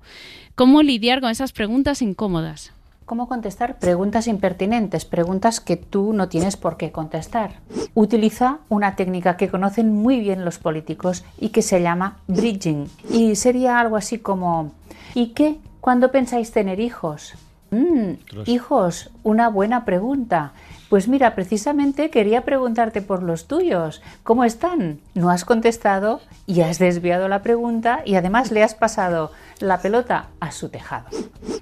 ¿Cómo 0.55 0.83
lidiar 0.83 1.21
con 1.21 1.31
esas 1.31 1.53
preguntas 1.53 2.03
incómodas? 2.03 2.73
¿Cómo 3.11 3.27
contestar 3.27 3.81
preguntas 3.81 4.29
impertinentes, 4.29 5.05
preguntas 5.05 5.59
que 5.59 5.77
tú 5.77 6.13
no 6.13 6.29
tienes 6.29 6.57
por 6.57 6.77
qué 6.77 6.93
contestar? 6.93 7.55
Utiliza 7.95 8.59
una 8.69 8.95
técnica 8.95 9.37
que 9.37 9.49
conocen 9.49 9.93
muy 9.93 10.21
bien 10.21 10.45
los 10.45 10.59
políticos 10.59 11.25
y 11.37 11.49
que 11.49 11.63
se 11.63 11.83
llama 11.83 12.19
bridging. 12.29 12.89
Y 13.11 13.35
sería 13.35 13.81
algo 13.81 13.97
así 13.97 14.19
como, 14.19 14.71
¿y 15.15 15.31
qué? 15.31 15.59
¿Cuándo 15.81 16.13
pensáis 16.13 16.53
tener 16.53 16.79
hijos? 16.79 17.35
Mm, 17.71 18.15
hijos, 18.47 19.11
una 19.23 19.49
buena 19.49 19.85
pregunta. 19.85 20.53
Pues 20.89 21.07
mira, 21.07 21.37
precisamente 21.37 22.11
quería 22.11 22.45
preguntarte 22.45 23.01
por 23.01 23.23
los 23.23 23.47
tuyos. 23.47 24.03
¿Cómo 24.25 24.43
están? 24.45 24.99
No 25.15 25.31
has 25.31 25.45
contestado 25.45 26.21
y 26.47 26.63
has 26.63 26.81
desviado 26.81 27.29
la 27.29 27.43
pregunta 27.43 28.03
y 28.05 28.17
además 28.17 28.51
le 28.51 28.65
has 28.65 28.75
pasado 28.75 29.31
la 29.61 29.81
pelota 29.81 30.27
a 30.41 30.51
su 30.51 30.69
tejado. 30.69 31.07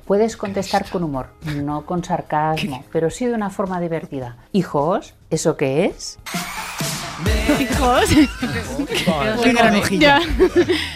Puedes 0.06 0.38
contestar 0.38 0.88
con 0.88 1.04
humor, 1.04 1.28
no 1.56 1.84
con 1.84 2.02
sarcasmo, 2.02 2.84
pero 2.92 3.10
sí 3.10 3.26
de 3.26 3.34
una 3.34 3.50
forma 3.50 3.80
divertida. 3.80 4.36
Hijos, 4.52 5.12
¿eso 5.28 5.58
qué 5.58 5.84
es? 5.84 6.18
Hijos. 7.60 8.04
Qué 9.42 9.52
granujilla. 9.52 10.20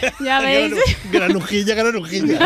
Ya, 0.01 0.13
ya 0.23 0.39
veis. 0.39 0.73
Granujilla, 1.11 1.75
granujilla. 1.75 2.39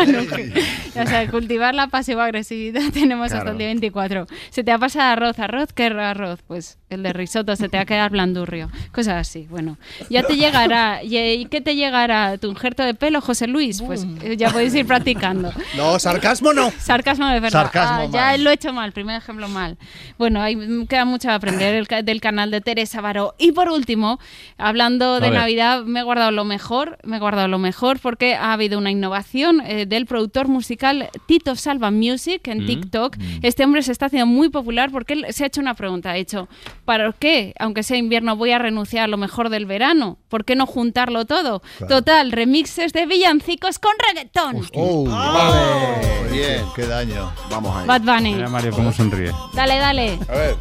O 1.02 1.06
sea, 1.06 1.26
cultivar 1.30 1.74
la 1.74 1.88
pasiva 1.88 2.24
agresividad 2.24 2.82
tenemos 2.92 3.26
hasta 3.26 3.38
Claro. 3.38 3.52
el 3.52 3.58
día 3.58 3.66
24. 3.68 4.26
Se 4.50 4.64
te 4.64 4.72
ha 4.72 4.78
pasado 4.78 5.12
arroz, 5.12 5.38
arroz, 5.38 5.72
¿qué 5.72 5.84
arroz? 5.86 6.40
Pues 6.46 6.78
el 6.90 7.02
de 7.02 7.12
risotto, 7.12 7.54
se 7.56 7.68
te 7.68 7.76
va 7.76 7.82
a 7.82 7.86
quedar 7.86 8.10
blandurrio. 8.10 8.70
Cosas 8.92 9.16
así, 9.16 9.46
bueno. 9.50 9.76
Ya 10.10 10.22
te 10.22 10.36
llegará. 10.36 11.02
¿Y 11.02 11.44
qué 11.46 11.60
te 11.60 11.76
llegará? 11.76 12.38
¿Tu 12.38 12.48
injerto 12.48 12.82
de 12.82 12.94
pelo, 12.94 13.20
José 13.20 13.46
Luis? 13.46 13.82
Pues 13.82 14.06
eh, 14.22 14.36
ya 14.36 14.50
podéis 14.50 14.74
ir 14.74 14.86
practicando. 14.86 15.52
No, 15.76 15.98
sarcasmo 15.98 16.52
no. 16.52 16.70
Sarcasmo 16.78 17.26
de 17.28 17.40
verdad. 17.40 17.62
Sarcasmo 17.64 17.98
Ah, 18.00 18.06
ya 18.32 18.36
lo 18.38 18.50
he 18.50 18.54
hecho 18.54 18.72
mal, 18.72 18.92
primer 18.92 19.16
ejemplo 19.18 19.48
mal. 19.48 19.76
Bueno, 20.18 20.40
hay, 20.40 20.56
queda 20.88 21.04
mucho 21.04 21.30
a 21.30 21.34
aprender 21.34 21.74
el 21.74 21.86
del 22.04 22.20
canal 22.20 22.50
de 22.50 22.60
Teresa 22.62 23.00
Baró. 23.02 23.34
Y 23.38 23.52
por 23.52 23.68
último, 23.68 24.18
hablando 24.56 25.16
A 25.16 25.20
de. 25.20 25.30
Navidad, 25.30 25.84
me 25.84 26.00
he 26.00 26.02
guardado 26.02 26.30
lo 26.30 26.44
mejor, 26.44 26.98
me 27.04 27.16
he 27.16 27.20
guardado 27.20 27.48
lo 27.48 27.58
mejor 27.58 27.98
porque 28.00 28.34
ha 28.34 28.52
habido 28.54 28.78
una 28.78 28.90
innovación 28.90 29.60
eh, 29.60 29.84
del 29.86 30.06
productor 30.06 30.48
musical 30.48 30.87
Tito 31.26 31.54
Salva 31.56 31.90
Music 31.90 32.46
en 32.48 32.64
Mm. 32.64 32.66
TikTok. 32.66 33.16
Este 33.42 33.64
hombre 33.64 33.82
se 33.82 33.92
está 33.92 34.06
haciendo 34.06 34.26
muy 34.26 34.48
popular 34.48 34.90
porque 34.90 35.14
él 35.14 35.26
se 35.30 35.44
ha 35.44 35.46
hecho 35.46 35.60
una 35.60 35.74
pregunta. 35.74 36.10
Ha 36.10 36.14
dicho, 36.14 36.48
¿para 36.84 37.12
qué, 37.12 37.54
aunque 37.58 37.82
sea 37.82 37.96
invierno, 37.96 38.36
voy 38.36 38.52
a 38.52 38.58
renunciar 38.58 39.04
a 39.04 39.08
lo 39.08 39.16
mejor 39.16 39.48
del 39.50 39.66
verano? 39.66 40.18
¿Por 40.28 40.44
qué 40.44 40.56
no 40.56 40.66
juntarlo 40.66 41.24
todo? 41.24 41.60
Claro. 41.78 41.96
Total, 41.96 42.32
remixes 42.32 42.92
de 42.92 43.06
villancicos 43.06 43.78
con 43.78 43.92
reggaetón. 44.08 44.66
Oh, 44.74 45.04
vale. 45.08 46.30
Bien. 46.32 46.64
Qué 46.76 46.86
daño. 46.86 47.32
Vamos 47.50 47.76
ahí. 47.76 47.86
Bad 47.86 48.02
Bunny. 48.02 48.34
Mira 48.34 48.48
Mario 48.48 48.72
cómo 48.72 48.92
sonríe. 48.92 49.32
Dale, 49.54 49.78
dale. 49.78 50.18
A 50.28 50.32
ver. 50.32 50.56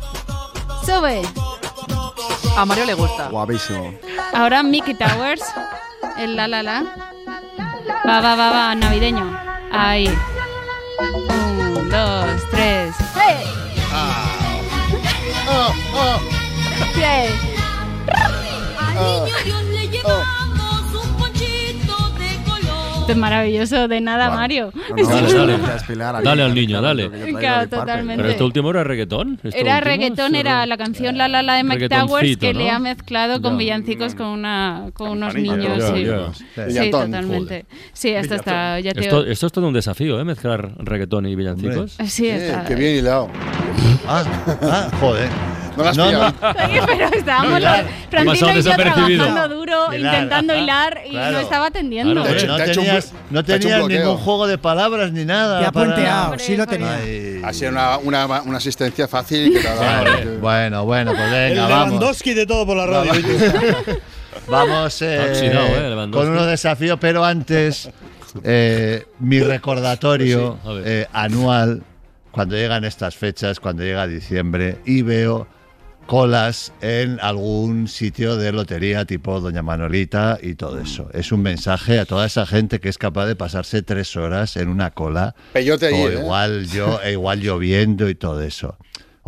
Sube. 0.86 1.22
A 2.56 2.66
Mario 2.66 2.86
le 2.86 2.94
gusta. 2.94 3.28
Guapísimo. 3.30 3.94
Ahora 4.34 4.64
Mickey 4.64 4.96
Towers. 4.96 5.44
El 6.18 6.36
la 6.36 6.48
la 6.48 6.64
la. 6.64 6.84
Va, 8.08 8.22
va, 8.22 8.36
va, 8.36 8.50
va, 8.52 8.76
navideño. 8.76 9.38
Ahí. 9.72 10.08
Un, 11.00 11.90
dos, 11.90 12.42
tres. 12.52 12.96
¡Hey! 13.16 13.44
Oh, 15.50 15.74
oh, 15.94 16.20
¡Hey! 16.96 17.30
oh. 20.04 20.47
Esto 23.08 23.16
es 23.16 23.22
maravilloso, 23.22 23.88
de 23.88 24.02
nada, 24.02 24.32
Mario. 24.32 24.70
No, 24.90 25.22
no, 25.22 25.58
Dale, 26.24 26.44
al 26.44 26.54
niño, 26.54 26.82
dale. 26.82 27.10
Claro, 27.40 27.70
totalmente. 27.70 28.22
Pero 28.22 28.30
esto 28.32 28.46
último 28.46 28.70
era 28.72 28.84
reggaetón. 28.84 29.40
¿Esto 29.42 29.58
Era 29.58 29.76
último? 29.76 29.92
reggaetón, 29.92 30.36
era 30.36 30.66
la 30.66 30.76
canción 30.76 31.18
La 31.18 31.30
La 31.30 31.42
La 31.42 31.54
de 31.54 31.64
Mike 31.64 31.88
Towers 31.88 32.36
que 32.36 32.54
¿no? 32.54 32.60
le 32.60 32.70
ha 32.70 32.80
mezclado 32.80 33.42
con 33.42 33.58
villancicos 33.58 34.14
con 34.14 34.28
una 34.28 34.90
con 34.94 35.12
unos 35.12 35.36
niños. 35.36 35.82
sí. 36.68 36.92
totalmente. 36.92 37.66
Sí, 37.94 38.10
esto 38.10 38.36
está. 38.36 38.78
Ya 38.82 38.92
te 38.92 39.00
Esto, 39.00 39.26
esto 39.26 39.48
es 39.48 39.54
todo 39.54 39.66
un 39.70 39.74
desafío, 39.74 40.20
¿eh? 40.20 40.26
Mezclar 40.26 40.74
reggaetón 40.78 41.28
y 41.28 41.36
villancicos. 41.38 41.96
Sí, 42.08 42.28
está. 42.28 42.66
qué 42.66 42.76
bien 42.76 42.98
hilado. 42.98 43.30
Ah, 44.06 44.26
ah, 44.64 44.90
joder. 45.00 45.30
No 45.78 45.84
lo 45.84 45.90
has 45.90 45.98
No, 45.98 46.06
pillado. 46.08 46.34
no. 46.42 46.66
Oye, 46.66 46.82
pero 46.86 47.06
estábamos 47.14 47.62
Francino 48.10 48.48
pasado 48.48 48.60
y 48.60 48.64
yo 48.64 48.76
trabajando 48.76 49.56
duro, 49.56 49.94
intentando 49.94 50.56
hilar 50.56 51.02
y 51.06 51.12
Claro. 51.12 51.32
no 51.34 51.40
estaba 51.40 51.66
atendiendo. 51.68 52.22
Claro, 52.24 52.38
hecho- 52.38 52.48
no 52.48 52.58
tenías, 52.58 53.14
no 53.30 53.88
ningún 53.88 54.18
juego 54.18 54.48
de 54.48 54.58
palabras 54.58 55.12
ni 55.12 55.24
nada. 55.26 55.60
Te 55.60 55.66
ha 55.68 55.72
puenteado, 55.72 56.40
sí 56.40 56.58
lo 56.58 56.66
tenía. 56.68 56.96
Ay. 56.96 57.42
Ha 57.46 57.54
sido 57.54 57.72
una, 57.72 57.98
una, 57.98 58.26
una 58.42 58.58
asistencia 58.58 59.08
fácil 59.08 59.54
que 59.54 59.60
te 59.60 59.68
ha 59.68 59.76
dado. 59.76 60.40
Bueno, 60.42 60.84
bueno, 60.86 61.12
pues 61.12 61.24
El 61.24 61.32
venga, 61.50 61.68
vamos. 61.68 61.88
Lewandowski 61.88 62.34
de 62.34 62.46
todo 62.46 62.66
por 62.66 62.78
la 62.78 62.86
radio. 62.88 63.12
Vamos 64.48 65.02
eh, 65.02 65.20
oxidado, 65.30 65.68
eh, 66.08 66.12
con 66.12 66.30
unos 66.30 66.48
desafíos, 66.48 66.98
pero 67.00 67.24
antes 67.24 67.90
eh, 68.44 69.06
mi 69.20 69.40
recordatorio 69.40 70.58
Sí, 70.64 70.70
eh, 70.86 71.08
anual 71.14 71.84
cuando 72.32 72.56
llegan 72.56 72.84
estas 72.86 73.16
fechas, 73.16 73.60
cuando 73.60 73.84
llega 73.84 74.06
diciembre 74.08 74.78
y 74.86 75.02
veo 75.02 75.48
colas 76.08 76.72
en 76.82 77.20
algún 77.22 77.88
sitio 77.90 78.38
de 78.38 78.54
lotería 78.54 79.06
tipo 79.06 79.40
Doña 79.42 79.62
Manolita 79.62 80.40
y 80.42 80.56
todo 80.56 80.80
eso. 80.80 81.10
Es 81.14 81.32
un 81.32 81.42
mensaje 81.42 82.00
a 82.00 82.06
toda 82.06 82.26
esa 82.26 82.46
gente 82.46 82.80
que 82.80 82.88
es 82.90 82.98
capaz 82.98 83.26
de 83.28 83.36
pasarse 83.36 83.82
tres 83.84 84.16
horas 84.16 84.56
en 84.56 84.70
una 84.70 84.92
cola 84.92 85.36
Peyote 85.52 85.88
o 85.88 86.10
¿eh? 86.10 86.14
igual 86.14 86.68
yo, 86.68 87.02
e 87.04 87.12
igual 87.12 87.42
lloviendo 87.42 88.10
y 88.10 88.16
todo 88.16 88.42
eso. 88.42 88.78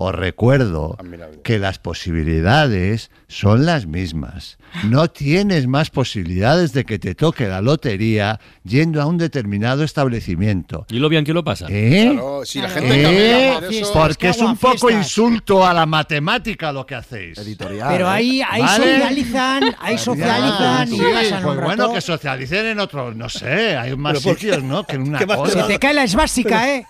Os 0.01 0.15
recuerdo 0.15 0.95
Admirable. 0.97 1.41
que 1.43 1.59
las 1.59 1.77
posibilidades 1.77 3.12
son 3.27 3.65
las 3.65 3.85
mismas. 3.85 4.57
No 4.85 5.09
tienes 5.09 5.67
más 5.67 5.89
posibilidades 5.89 6.71
de 6.71 6.85
que 6.85 6.99
te 6.99 7.15
toque 7.15 7.47
la 7.49 7.59
lotería 7.59 8.39
yendo 8.63 9.01
a 9.01 9.05
un 9.07 9.17
determinado 9.17 9.83
establecimiento. 9.83 10.85
¿Y 10.89 10.99
lo 10.99 11.09
bien 11.09 11.25
que 11.25 11.33
lo 11.33 11.43
pasa? 11.43 11.65
¿Eh? 11.69 12.12
Claro, 12.13 12.41
si 12.45 12.62
la 12.62 12.69
gente 12.69 13.01
¿Eh? 13.03 13.53
por 13.59 13.73
eso- 13.73 13.93
Porque 13.93 14.29
es 14.29 14.38
un 14.38 14.55
Fiestas. 14.57 14.71
poco 14.81 14.89
insulto 14.89 15.65
a 15.67 15.73
la 15.73 15.85
matemática 15.85 16.71
lo 16.71 16.85
que 16.85 16.95
hacéis. 16.95 17.38
Editorial. 17.38 17.89
Pero 17.91 18.05
¿eh? 18.05 18.09
ahí, 18.09 18.41
ahí 18.49 18.62
Vale. 18.62 18.93
socializan, 18.99 19.75
ahí 19.79 19.97
socializan 19.97 20.88
Sí, 20.88 20.95
y 20.95 20.99
pasan 21.13 21.43
pues 21.43 21.57
un 21.57 21.63
bueno, 21.65 21.93
que 21.93 21.99
socialicen 22.01 22.65
en 22.67 22.79
otros, 22.79 23.15
no 23.17 23.27
sé, 23.27 23.75
hay 23.75 23.95
más 23.97 24.19
sitios, 24.21 24.63
¿no? 24.63 24.85
Que 24.85 24.95
en 24.95 25.01
una 25.09 25.19
¿Qué 25.19 25.25
más 25.25 25.43
te 25.43 25.49
cola. 25.51 25.62
Se 25.63 25.73
te 25.73 25.77
cae 25.79 25.93
la 25.93 26.03
esvástica, 26.05 26.73
¿eh? 26.73 26.85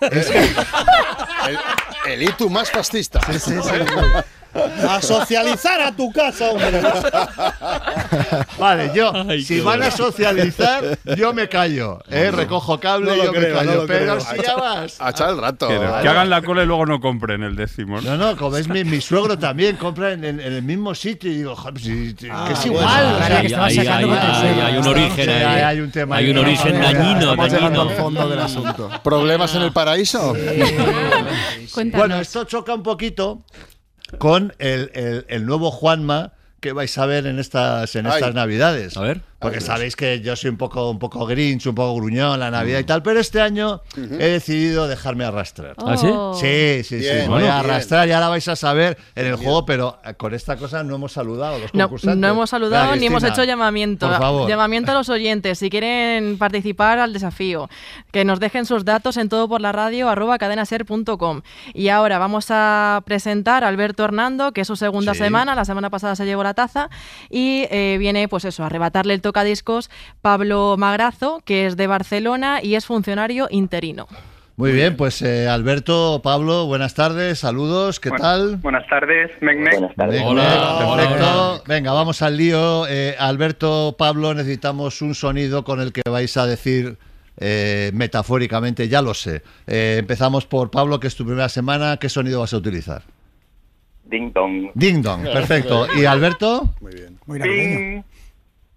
El, 1.48 1.58
el 2.06 2.22
itu 2.22 2.48
más 2.48 2.70
fascista. 2.70 3.20
A 4.88 5.00
socializar 5.00 5.80
a 5.80 5.92
tu 5.92 6.10
casa, 6.12 6.50
hombre. 6.50 6.80
Vale, 8.58 8.90
yo, 8.94 9.12
Ay, 9.28 9.42
si 9.42 9.60
van 9.60 9.82
a 9.82 9.90
socializar, 9.90 10.98
yo 11.16 11.32
me 11.32 11.48
callo, 11.48 12.00
¿eh? 12.10 12.30
Recojo 12.30 12.80
cable 12.80 13.10
No 13.10 13.16
y 13.16 13.22
yo 13.26 13.32
creo, 13.32 13.54
me 13.54 13.58
callo. 13.66 13.80
no 13.82 13.86
pero 13.86 14.16
creo. 14.16 14.20
si 14.20 14.42
ya 14.42 14.56
vas. 14.56 15.00
A 15.00 15.10
echar 15.10 15.30
el 15.30 15.38
rato. 15.40 15.68
Que, 15.68 15.78
que 15.78 16.08
hagan 16.08 16.28
la 16.30 16.42
cola 16.42 16.62
y 16.62 16.66
luego 16.66 16.84
no 16.86 17.00
compren 17.00 17.42
el 17.42 17.54
décimo. 17.56 18.00
¿no? 18.00 18.16
No, 18.16 18.36
como 18.36 18.56
es 18.56 18.68
mi, 18.68 18.82
mi 18.84 19.00
suegro 19.00 19.38
también, 19.38 19.76
compra 19.76 20.12
en, 20.12 20.24
en- 20.24 20.40
en 20.40 20.52
el 20.52 20.62
mismo 20.62 20.94
sitio 20.94 21.30
y 21.30 21.36
digo, 21.36 21.54
joder, 21.54 21.72
pues 21.74 21.84
si- 21.84 22.14
que 22.14 22.52
es 22.52 22.66
igual. 22.66 22.86
Hay- 22.88 23.52
un 23.52 23.60
origen 23.60 25.30
ahí. 25.30 25.38
hay- 25.38 25.60
hay 25.62 25.80
un 25.80 25.90
tema 25.92 26.16
Hay 26.16 26.24
ahí. 26.26 26.30
un 26.32 26.38
origen 26.38 26.80
dañino, 26.80 27.20
Estamos 27.20 27.52
llegando 27.52 27.80
al 27.82 27.86
dañino. 27.88 28.04
fondo 28.04 28.28
del 28.28 28.40
asunto. 28.40 28.90
¿Problemas 29.02 29.54
en 29.54 29.62
el 29.62 29.72
paraíso? 29.72 30.34
Bueno, 31.92 32.20
esto 32.20 32.44
choca 32.44 32.74
un 32.74 32.82
poquito 32.82 33.42
con 34.18 34.52
el, 34.58 34.90
el- 34.94 35.24
el 35.28 35.46
nuevo 35.46 35.70
Juanma 35.70 36.32
que 36.60 36.72
vais 36.72 36.96
a 36.98 37.06
ver 37.06 37.26
en 37.26 37.38
estas, 37.38 37.94
en 37.96 38.06
Ay. 38.06 38.14
estas 38.16 38.34
navidades. 38.34 38.96
A 38.96 39.00
ver. 39.00 39.22
Porque 39.40 39.60
sabéis 39.60 39.96
que 39.96 40.20
yo 40.20 40.36
soy 40.36 40.50
un 40.50 40.56
poco, 40.58 40.90
un 40.90 40.98
poco 40.98 41.24
grinch, 41.26 41.66
un 41.66 41.74
poco 41.74 41.94
gruñón 41.96 42.38
la 42.38 42.50
Navidad 42.50 42.78
y 42.80 42.84
tal, 42.84 43.02
pero 43.02 43.18
este 43.20 43.40
año 43.40 43.80
he 43.96 44.26
decidido 44.28 44.86
dejarme 44.86 45.24
arrastrar. 45.24 45.74
¿Ah, 45.78 45.96
sí? 45.96 46.06
Sí, 46.34 46.84
sí, 46.84 46.84
sí. 46.84 46.96
Bien, 46.98 47.16
me 47.22 47.28
voy 47.28 47.38
bueno. 47.40 47.52
a 47.54 47.60
arrastrar 47.60 48.06
y 48.08 48.12
ahora 48.12 48.28
vais 48.28 48.46
a 48.48 48.54
saber 48.56 48.98
en 49.14 49.26
el 49.26 49.36
juego, 49.36 49.64
pero 49.64 49.98
eh, 50.04 50.14
con 50.14 50.34
esta 50.34 50.56
cosa 50.56 50.84
no 50.84 50.94
hemos 50.96 51.12
saludado 51.12 51.54
a 51.56 51.58
los 51.58 51.74
No, 51.74 51.84
concursantes. 51.84 52.18
no 52.18 52.28
hemos 52.28 52.50
saludado 52.50 52.84
Venga, 52.90 52.96
ni 53.00 53.06
hemos 53.06 53.24
hecho 53.24 53.42
llamamiento. 53.44 54.08
Por 54.08 54.18
favor. 54.18 54.48
Llamamiento 54.48 54.92
a 54.92 54.94
los 54.94 55.08
oyentes. 55.08 55.58
Si 55.58 55.70
quieren 55.70 56.36
participar 56.38 56.98
al 56.98 57.12
desafío, 57.14 57.70
que 58.12 58.24
nos 58.26 58.40
dejen 58.40 58.66
sus 58.66 58.84
datos 58.84 59.16
en 59.16 59.28
todo 59.30 59.48
por 59.48 59.60
la 59.62 59.72
radio 59.72 60.08
arroba 60.10 60.36
cadenaser.com. 60.38 61.42
Y 61.74 61.88
ahora 61.88 62.18
vamos 62.18 62.46
a 62.50 63.02
presentar 63.06 63.64
a 63.64 63.68
Alberto 63.68 64.04
Hernando, 64.04 64.52
que 64.52 64.60
es 64.62 64.66
su 64.66 64.76
segunda 64.76 65.14
Sí. 65.14 65.20
semana. 65.20 65.54
La 65.54 65.64
semana 65.64 65.88
pasada 65.90 66.14
se 66.16 66.24
llevó 66.26 66.42
la 66.42 66.54
taza. 66.54 66.90
Y 67.30 67.66
eh, 67.70 67.96
viene, 67.98 68.28
pues 68.28 68.44
eso, 68.44 68.62
a 68.62 68.66
arrebatarle 68.66 69.14
el 69.14 69.20
tocadiscos 69.30 69.90
Pablo 70.22 70.74
Magrazo, 70.76 71.40
que 71.44 71.66
es 71.66 71.76
de 71.76 71.86
Barcelona 71.86 72.58
y 72.60 72.74
es 72.74 72.84
funcionario 72.84 73.46
interino. 73.48 74.08
Muy 74.56 74.72
bien, 74.72 74.96
pues 74.96 75.22
eh, 75.22 75.48
Alberto, 75.48 76.20
Pablo, 76.22 76.66
buenas 76.66 76.94
tardes, 76.94 77.38
saludos, 77.38 78.00
¿qué 78.00 78.10
tal? 78.10 78.56
Buenas 78.56 78.86
tardes, 78.88 79.30
Mec 79.40 79.58
Mec, 79.58 79.94
perfecto. 79.94 81.62
Venga, 81.66 81.92
vamos 81.92 82.20
al 82.22 82.36
lío. 82.36 82.88
Eh, 82.88 83.14
Alberto, 83.18 83.94
Pablo, 83.96 84.34
necesitamos 84.34 85.00
un 85.00 85.14
sonido 85.14 85.62
con 85.62 85.80
el 85.80 85.92
que 85.92 86.02
vais 86.10 86.36
a 86.36 86.46
decir 86.46 86.98
eh, 87.38 87.90
metafóricamente, 87.94 88.88
ya 88.88 89.00
lo 89.00 89.14
sé. 89.14 89.42
Eh, 89.66 89.96
empezamos 90.00 90.44
por 90.44 90.70
Pablo, 90.70 90.98
que 90.98 91.06
es 91.06 91.14
tu 91.14 91.24
primera 91.24 91.48
semana. 91.48 91.96
¿Qué 91.98 92.08
sonido 92.08 92.40
vas 92.40 92.52
a 92.52 92.56
utilizar? 92.58 93.02
Ding 94.04 94.32
dong. 94.32 94.72
Ding 94.74 95.00
dong, 95.00 95.22
perfecto. 95.22 95.86
¿Y 95.96 96.04
Alberto? 96.04 96.74
Muy 96.80 96.92
bien. 96.92 97.18
Ping. 97.26 98.02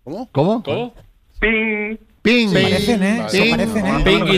¿Cómo? 0.03 0.29
¿Cómo? 0.31 0.63
¿Cómo? 0.63 0.93
Ping. 1.39 1.97
Ping. 2.21 2.49
Se 2.49 2.61
parecen, 2.61 3.03
¿eh? 3.03 3.25
Se 3.27 3.41
Ping. 3.41 3.51
parecen, 3.51 3.85
¿eh? 3.85 4.01
Ping 4.05 4.23
y 4.27 4.37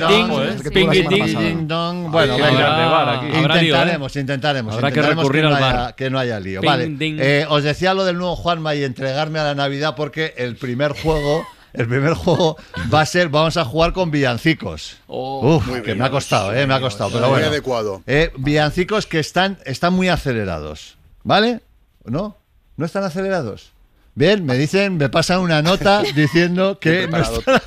que 0.63 0.71
Ping 0.71 0.89
y 0.91 0.95
semana 1.03 1.41
ding, 1.41 1.67
dong. 1.67 2.11
Bueno, 2.11 2.35
venga. 2.35 3.21
¿eh? 3.23 3.37
Intentaremos, 3.37 4.15
intentaremos. 4.15 4.73
Habrá 4.73 4.87
que 4.91 4.99
intentaremos 4.99 5.23
recurrir 5.23 5.43
no 5.43 5.55
al 5.55 5.61
bar. 5.61 5.95
Que 5.95 6.09
no 6.09 6.17
haya 6.19 6.39
lío. 6.39 6.61
Ping, 6.61 6.67
vale. 6.67 6.95
Eh, 6.99 7.45
os 7.47 7.63
decía 7.63 7.93
lo 7.93 8.05
del 8.05 8.17
nuevo 8.17 8.35
Juanma 8.35 8.73
y 8.75 8.83
entregarme 8.83 9.39
a 9.39 9.43
la 9.43 9.55
Navidad 9.55 9.95
porque 9.95 10.33
el 10.37 10.55
primer 10.55 10.93
juego. 10.93 11.45
El 11.73 11.89
primer 11.89 12.13
juego 12.13 12.55
va 12.93 13.01
a 13.01 13.05
ser, 13.05 13.27
vamos 13.27 13.57
a 13.57 13.65
jugar 13.65 13.91
con 13.91 14.09
villancicos. 14.09 14.95
Uf, 15.07 15.67
Muy 15.67 15.81
que 15.81 15.87
bien. 15.87 15.97
me 15.97 16.05
ha 16.05 16.09
costado, 16.09 16.53
eh, 16.53 16.65
me 16.65 16.73
ha 16.73 16.79
costado, 16.79 17.09
pero 17.09 17.23
Muy 17.23 17.31
bueno. 17.31 17.47
adecuado. 17.47 18.01
Eh, 18.07 18.31
villancicos 18.37 19.05
que 19.07 19.19
están, 19.19 19.57
están 19.65 19.91
muy 19.91 20.07
acelerados, 20.07 20.95
¿vale? 21.23 21.59
¿No? 22.05 22.37
¿No 22.77 22.85
están 22.85 23.03
acelerados? 23.03 23.73
Bien, 24.15 24.45
me 24.45 24.57
dicen, 24.57 24.95
me 24.97 25.09
pasan 25.09 25.41
una 25.41 25.61
nota 25.61 26.01
diciendo 26.15 26.79
que 26.79 27.05
no 27.07 27.17
preparado. 27.17 27.39
están 27.39 27.61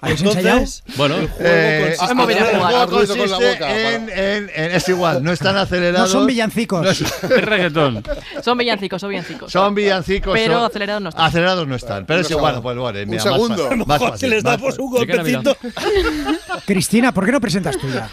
¿Habéis 0.00 0.22
ensayado? 0.22 0.62
Bueno, 0.96 1.16
Eh, 1.40 1.94
consiste- 1.98 2.12
Hemos 2.12 2.26
venido 2.26 2.46
a 2.46 2.50
el 2.50 2.56
juego 2.58 2.86
con 2.88 3.00
la 3.00 3.06
consiste 3.06 3.52
boca, 3.52 3.80
en, 3.94 4.08
en- 4.08 4.50
en- 4.54 4.70
es 4.72 4.88
igual, 4.88 5.22
no 5.22 5.32
están 5.32 5.56
acelerados. 5.56 6.12
No 6.12 6.18
son 6.20 6.26
villancicos. 6.26 7.00
Es 7.00 7.22
reggaetón. 7.44 8.02
Son 8.42 8.56
villancicos, 8.58 9.00
son 9.00 9.10
villancicos. 9.10 9.52
Son 9.52 9.74
villancicos. 9.74 10.32
Pero 10.34 10.54
son- 10.54 10.64
acelerados 10.64 11.02
no 11.02 11.08
están. 11.10 11.24
Acelerados 11.24 11.68
no 11.68 11.74
están. 11.76 12.06
Pero 12.06 12.20
es 12.20 12.26
Un 12.30 12.36
igual, 12.36 12.62
pues 12.62 12.76
bueno, 12.76 12.98
Un 13.00 13.08
mira, 13.08 13.24
más 13.24 13.32
segundo. 13.32 13.62
fácil, 13.68 13.86
más 13.86 13.98
fácil, 14.00 14.18
se 14.18 14.28
les 14.28 14.42
da 14.42 14.58
por 14.58 14.70
un 14.80 14.90
Sí 14.90 14.96
golpecito. 15.06 15.56
Cristina, 16.66 17.12
¿por 17.12 17.26
qué 17.26 17.32
no 17.32 17.40
presentas 17.40 17.76
tú 17.78 17.86
ya? 17.88 18.08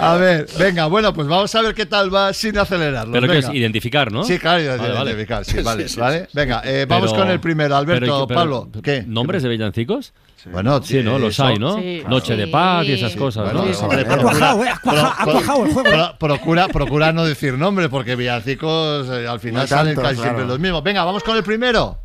A 0.00 0.16
ver, 0.16 0.46
venga, 0.58 0.86
bueno, 0.86 1.12
pues 1.12 1.26
vamos 1.28 1.54
a 1.54 1.62
ver 1.62 1.74
qué 1.74 1.86
tal 1.86 2.14
va 2.14 2.32
sin 2.32 2.56
acelerarlo. 2.58 3.12
pero 3.12 3.26
que 3.28 3.38
es 3.38 3.44
venga. 3.46 3.58
identificar, 3.58 4.12
¿no? 4.12 4.24
Sí, 4.24 4.38
claro, 4.38 4.64
Vale, 4.76 4.92
vale. 4.92 5.10
identificar, 5.10 5.44
sí, 5.44 5.60
vale, 5.62 5.86
vale. 5.96 6.28
Venga, 6.32 6.62
eh, 6.64 6.86
vamos 6.88 7.10
Pero- 7.12 7.22
con 7.22 7.30
el 7.30 7.40
primero, 7.40 7.76
Alberto, 7.76 8.00
pero- 8.00 8.26
pero- 8.26 8.40
Pablo. 8.40 8.68
¿Qué? 8.82 9.04
¿Nombres 9.30 9.42
de 9.42 9.48
villancicos? 9.48 10.12
Bueno, 10.52 10.82
Sí, 10.82 11.02
¿no? 11.02 11.18
Los 11.18 11.34
eso- 11.34 11.44
hay, 11.44 11.56
¿no? 11.56 11.76
Sí. 11.78 12.02
Noche 12.08 12.34
de 12.36 12.46
paz 12.46 12.86
y 12.86 12.92
esas 12.92 13.12
Sí. 13.12 13.18
cosas, 13.18 13.52
¿no? 13.52 13.60
Ha 13.62 13.64
procura- 13.64 14.22
cuajado, 14.22 14.64
eh, 14.64 14.68
ha 14.70 14.78
cuaja- 14.80 15.08
ha 15.18 15.22
pro- 15.24 15.32
cuajado 15.32 15.64
el 15.66 15.72
juego. 15.72 15.90
pro- 15.90 16.18
procura, 16.18 16.68
procura 16.68 17.12
no 17.12 17.24
decir 17.24 17.58
nombre, 17.58 17.88
porque 17.88 18.16
villancicos 18.16 19.08
eh, 19.10 19.26
al 19.28 19.38
final 19.40 19.62
No 19.62 19.66
salen 19.68 19.94
casi 19.94 20.02
claro. 20.16 20.22
siempre 20.22 20.44
los 20.46 20.58
mismos. 20.58 20.82
Venga, 20.82 21.04
vamos 21.04 21.22
con 21.22 21.36
el 21.36 21.42
primero. 21.42 21.98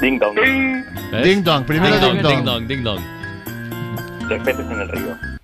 Ding 0.00 0.18
dong. 0.18 0.34
¿Ves? 1.12 1.24
Ding 1.24 1.42
dong, 1.42 1.64
primero 1.64 1.94
ding 1.98 2.00
dong, 2.00 2.12
ding 2.12 2.44
dong. 2.44 2.66
ding 2.68 2.82
dong, 2.84 3.00
en 4.72 4.80
el 4.80 4.88
río. 4.88 5.37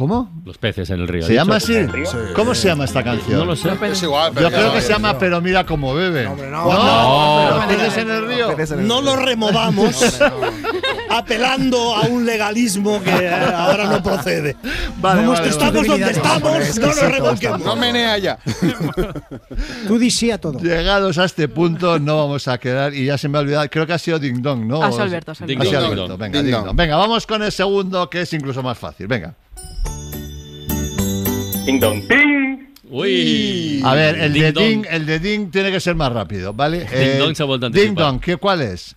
¿Cómo? 0.00 0.32
Los 0.46 0.56
peces 0.56 0.88
en 0.88 1.00
el 1.00 1.08
río. 1.08 1.26
¿Se 1.26 1.32
¿he 1.32 1.34
llama 1.34 1.56
así? 1.56 1.76
¿Cómo 2.34 2.54
se 2.54 2.68
llama 2.68 2.86
esta 2.86 3.04
canción? 3.04 3.40
No 3.40 3.44
lo 3.44 3.54
sé. 3.54 3.68
Es 3.82 4.02
igual, 4.02 4.32
pero 4.34 4.48
Yo 4.48 4.56
creo 4.56 4.72
que 4.72 4.80
se 4.80 4.94
llama 4.94 5.18
Pero 5.18 5.42
mira 5.42 5.66
cómo 5.66 5.92
bebe. 5.92 6.24
No, 6.24 6.30
hombre, 6.32 6.48
no. 6.48 6.64
No, 6.64 7.50
No. 7.50 7.56
los 7.58 7.66
peces 7.66 7.96
en 7.98 8.10
el 8.10 8.26
río. 8.26 8.56
No 8.78 9.02
lo 9.02 9.16
removamos 9.16 10.18
apelando 11.10 11.94
a 11.96 12.06
un 12.06 12.24
legalismo 12.24 13.02
que 13.02 13.10
eh, 13.10 13.28
ahora 13.30 13.88
no 13.90 14.02
procede. 14.02 14.56
Vale, 15.02 15.22
No 15.22 15.32
vale, 15.32 15.48
Estamos 15.50 15.74
vale. 15.74 15.88
donde 15.88 16.10
estamos, 16.12 16.78
no 16.78 16.86
nos 16.86 17.02
revolquemos. 17.12 17.60
No 17.60 17.76
menea 17.76 18.16
ya. 18.16 18.38
Tú 19.86 19.98
di 19.98 20.10
sí 20.10 20.30
a 20.30 20.40
todo. 20.40 20.58
Llegados 20.60 21.18
a 21.18 21.26
este 21.26 21.46
punto 21.46 21.98
no 21.98 22.16
vamos 22.16 22.48
a 22.48 22.56
quedar 22.56 22.94
y 22.94 23.04
ya 23.04 23.18
se 23.18 23.28
me 23.28 23.36
ha 23.36 23.42
olvidado, 23.42 23.68
creo 23.68 23.86
que 23.86 23.92
ha 23.92 23.98
sido 23.98 24.18
Ding 24.18 24.40
Dong, 24.40 24.64
¿no? 24.64 24.82
Ha 24.82 24.90
sido 24.92 25.02
Alberto, 25.02 25.32
ha 25.32 25.34
sido 25.34 25.46
Alberto, 25.60 26.16
ding 26.16 26.32
venga. 26.32 26.72
Venga, 26.72 26.96
vamos 26.96 27.26
con 27.26 27.42
el 27.42 27.52
segundo 27.52 28.08
que 28.08 28.22
es 28.22 28.32
incluso 28.32 28.62
más 28.62 28.78
fácil, 28.78 29.06
venga. 29.06 29.34
Ding 31.70 31.80
dong. 31.80 32.02
Ping. 32.08 32.56
Uy. 32.90 33.82
A 33.84 33.94
ver, 33.94 34.18
el 34.18 34.32
Ding 34.32 34.42
de 34.42 34.52
dong. 34.52 34.64
Ding, 34.66 34.84
el 34.90 35.06
de 35.06 35.18
Ding 35.20 35.50
tiene 35.50 35.70
que 35.70 35.80
ser 35.80 35.94
más 35.94 36.12
rápido, 36.12 36.52
¿vale? 36.52 36.86
Eh, 36.90 37.10
Ding 37.10 37.18
dong 37.18 37.34
se 37.36 37.42
ha 37.42 37.46
vuelto 37.46 37.66
a 37.66 37.68
Ding 37.70 37.78
anticipar. 37.80 38.04
Dong, 38.04 38.20
¿qué, 38.20 38.36
¿cuál 38.36 38.60
es? 38.62 38.96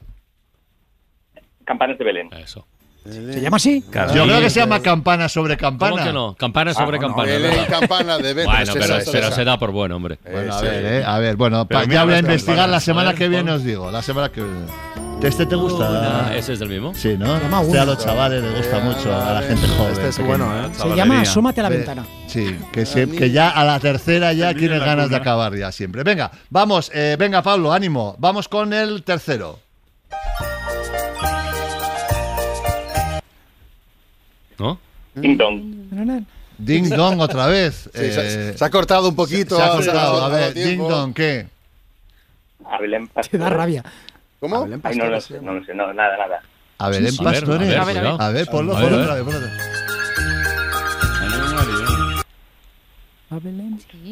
Campanas 1.66 1.98
de 1.98 2.04
Belén. 2.04 2.30
Eso. 2.34 2.66
¿Se 3.06 3.42
llama 3.42 3.58
así? 3.58 3.84
Yo 4.16 4.24
creo 4.24 4.40
que 4.40 4.50
se 4.50 4.62
llama 4.62 4.82
campana 4.82 5.28
sobre 5.28 5.58
campana. 5.58 5.92
¿Cómo 5.92 6.04
que 6.06 6.14
no? 6.14 6.36
Campana 6.36 6.74
sobre 6.74 6.98
Ah, 6.98 7.02
no, 7.02 7.08
campana. 7.08 7.32
Belén, 7.34 7.52
¿verdad? 7.52 7.68
campana 7.80 8.18
de 8.18 8.34
Belén. 8.34 8.46
Bueno, 8.46 8.74
pero, 8.74 8.96
esa, 8.98 9.12
pero 9.12 9.28
esa. 9.28 9.36
se 9.36 9.44
da 9.44 9.60
por 9.60 9.72
bueno, 9.72 9.98
hombre. 9.98 10.20
Bueno, 10.24 10.54
a 10.54 10.62
ver, 10.62 10.86
eh, 10.86 11.04
a 11.06 11.20
ver, 11.20 11.36
bueno, 11.36 11.68
pa- 11.68 11.84
ya 11.84 12.06
voy 12.06 12.14
a 12.14 12.20
investigar 12.20 12.70
la 12.70 12.80
semana 12.80 13.14
que 13.14 13.28
viene, 13.28 13.52
os 13.52 13.64
digo, 13.64 13.92
la 13.92 14.02
semana 14.02 14.30
que 14.30 14.42
viene. 14.42 14.66
¿Este 15.24 15.46
te 15.46 15.56
gusta? 15.56 16.36
¿Ese 16.36 16.54
es 16.54 16.60
del 16.60 16.68
mismo? 16.70 16.94
Sí, 16.94 17.16
¿no? 17.18 17.40
llama 17.40 17.62
Este 17.62 17.80
a 17.80 17.84
uno. 17.84 17.94
los 17.94 18.04
chavales 18.04 18.44
les 18.44 18.58
gusta 18.58 18.80
mucho, 18.82 19.16
a 19.16 19.34
la 19.34 19.42
gente 19.42 19.68
joven. 19.70 19.92
Este 19.94 20.08
es 20.10 20.20
bueno, 20.20 20.66
¿eh? 20.66 20.70
Se 20.74 20.96
llama 20.96 21.22
Asómate 21.22 21.62
a 21.62 21.64
la 21.64 21.70
Ve- 21.70 21.78
ventana. 21.78 22.06
Sí, 22.28 22.58
que, 22.74 22.86
se- 22.86 23.10
que 23.10 23.32
ya 23.32 23.50
a 23.50 23.64
la 23.64 23.80
tercera 23.80 24.34
ya 24.34 24.54
tienes 24.54 24.82
ganas 24.82 25.10
de 25.10 25.16
acabar 25.16 25.56
ya 25.56 25.72
siempre. 25.72 26.04
Venga, 26.04 26.30
vamos, 26.50 26.92
eh, 26.94 27.16
venga 27.18 27.42
Pablo, 27.42 27.72
ánimo. 27.72 28.16
Vamos 28.20 28.50
con 28.50 28.74
el 28.74 29.04
tercero. 29.04 29.60
¿No? 34.60 34.78
Ding 35.16 35.38
dong. 35.38 36.26
Ding 36.58 36.90
dong 36.90 37.20
otra 37.22 37.48
vez. 37.48 37.90
Sí, 37.94 38.12
se, 38.12 38.50
Eh, 38.52 38.58
se 38.58 38.66
ha 38.66 38.70
cortado 38.70 39.08
un 39.10 39.16
poquito. 39.16 39.56
se 39.56 39.62
ha 39.62 39.68
ha- 39.68 39.76
cortado. 39.76 40.26
A 40.26 40.30
ver, 40.30 40.54
ding 40.54 40.78
dong, 40.80 41.14
¿qué? 41.14 41.48
Te 43.32 43.38
da 43.38 43.50
rabia. 43.50 43.84
¿Cómo? 44.44 44.68
Ay, 44.84 44.98
no 44.98 45.06
lo 45.06 45.22
sé, 45.22 45.40
no 45.42 45.54
lo 45.54 45.64
sé, 45.64 45.74
no, 45.74 45.94
nada, 45.94 46.18
nada. 46.18 46.42
A 46.78 46.90
ver, 46.90 47.00
en 47.02 47.08
A 47.08 47.32
ver, 47.32 47.46
pastores. 47.46 47.70
a 47.70 47.72
ver, 47.72 47.78
A 47.80 47.86
ver, 47.86 47.96
cuidado. 47.96 48.22
a 48.22 48.30
ver, 48.30 48.48
ponlo, 48.48 48.74
ponlo 48.74 48.98
otra 49.02 49.14
vez, 49.16 49.24
ponlo 49.24 49.40
otra 49.40 49.50
vez. 49.54 49.64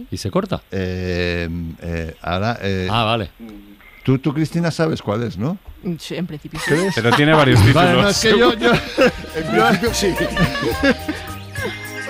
¿Y 0.09 0.15
se 0.15 0.31
corta? 0.31 0.61
Eh, 0.71 1.49
eh, 1.81 2.15
ahora, 2.21 2.57
eh, 2.61 2.87
Ah, 2.89 3.03
vale. 3.03 3.31
tú, 4.05 4.19
tú, 4.19 4.33
Cristina, 4.33 4.71
sabes 4.71 5.01
cuál 5.01 5.23
es, 5.23 5.37
¿no? 5.37 5.57
Sí, 5.99 6.15
en 6.15 6.27
principio. 6.27 6.61
Pero 6.95 7.11
tiene 7.11 7.33
varios 7.33 7.59
títulos. 7.59 7.75
Vale, 7.83 8.01
no, 8.01 8.07
es 8.07 8.21
que 8.21 8.29
yo, 8.29 8.53
yo, 8.53 8.71
En 9.35 9.47
principio 9.51 9.93
sí. 9.93 10.15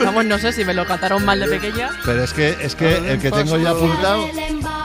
Vamos, 0.04 0.26
no 0.26 0.38
sé 0.40 0.52
si 0.52 0.66
me 0.66 0.74
lo 0.74 0.86
cantaron 0.86 1.24
mal 1.26 1.40
de 1.40 1.48
pequeña. 1.48 1.90
pero 2.06 2.24
es 2.24 2.34
que, 2.34 2.58
es 2.62 2.76
que 2.76 2.98
el 2.98 3.20
que 3.20 3.32
tengo 3.32 3.58
ya 3.58 3.70
apuntado. 3.72 4.28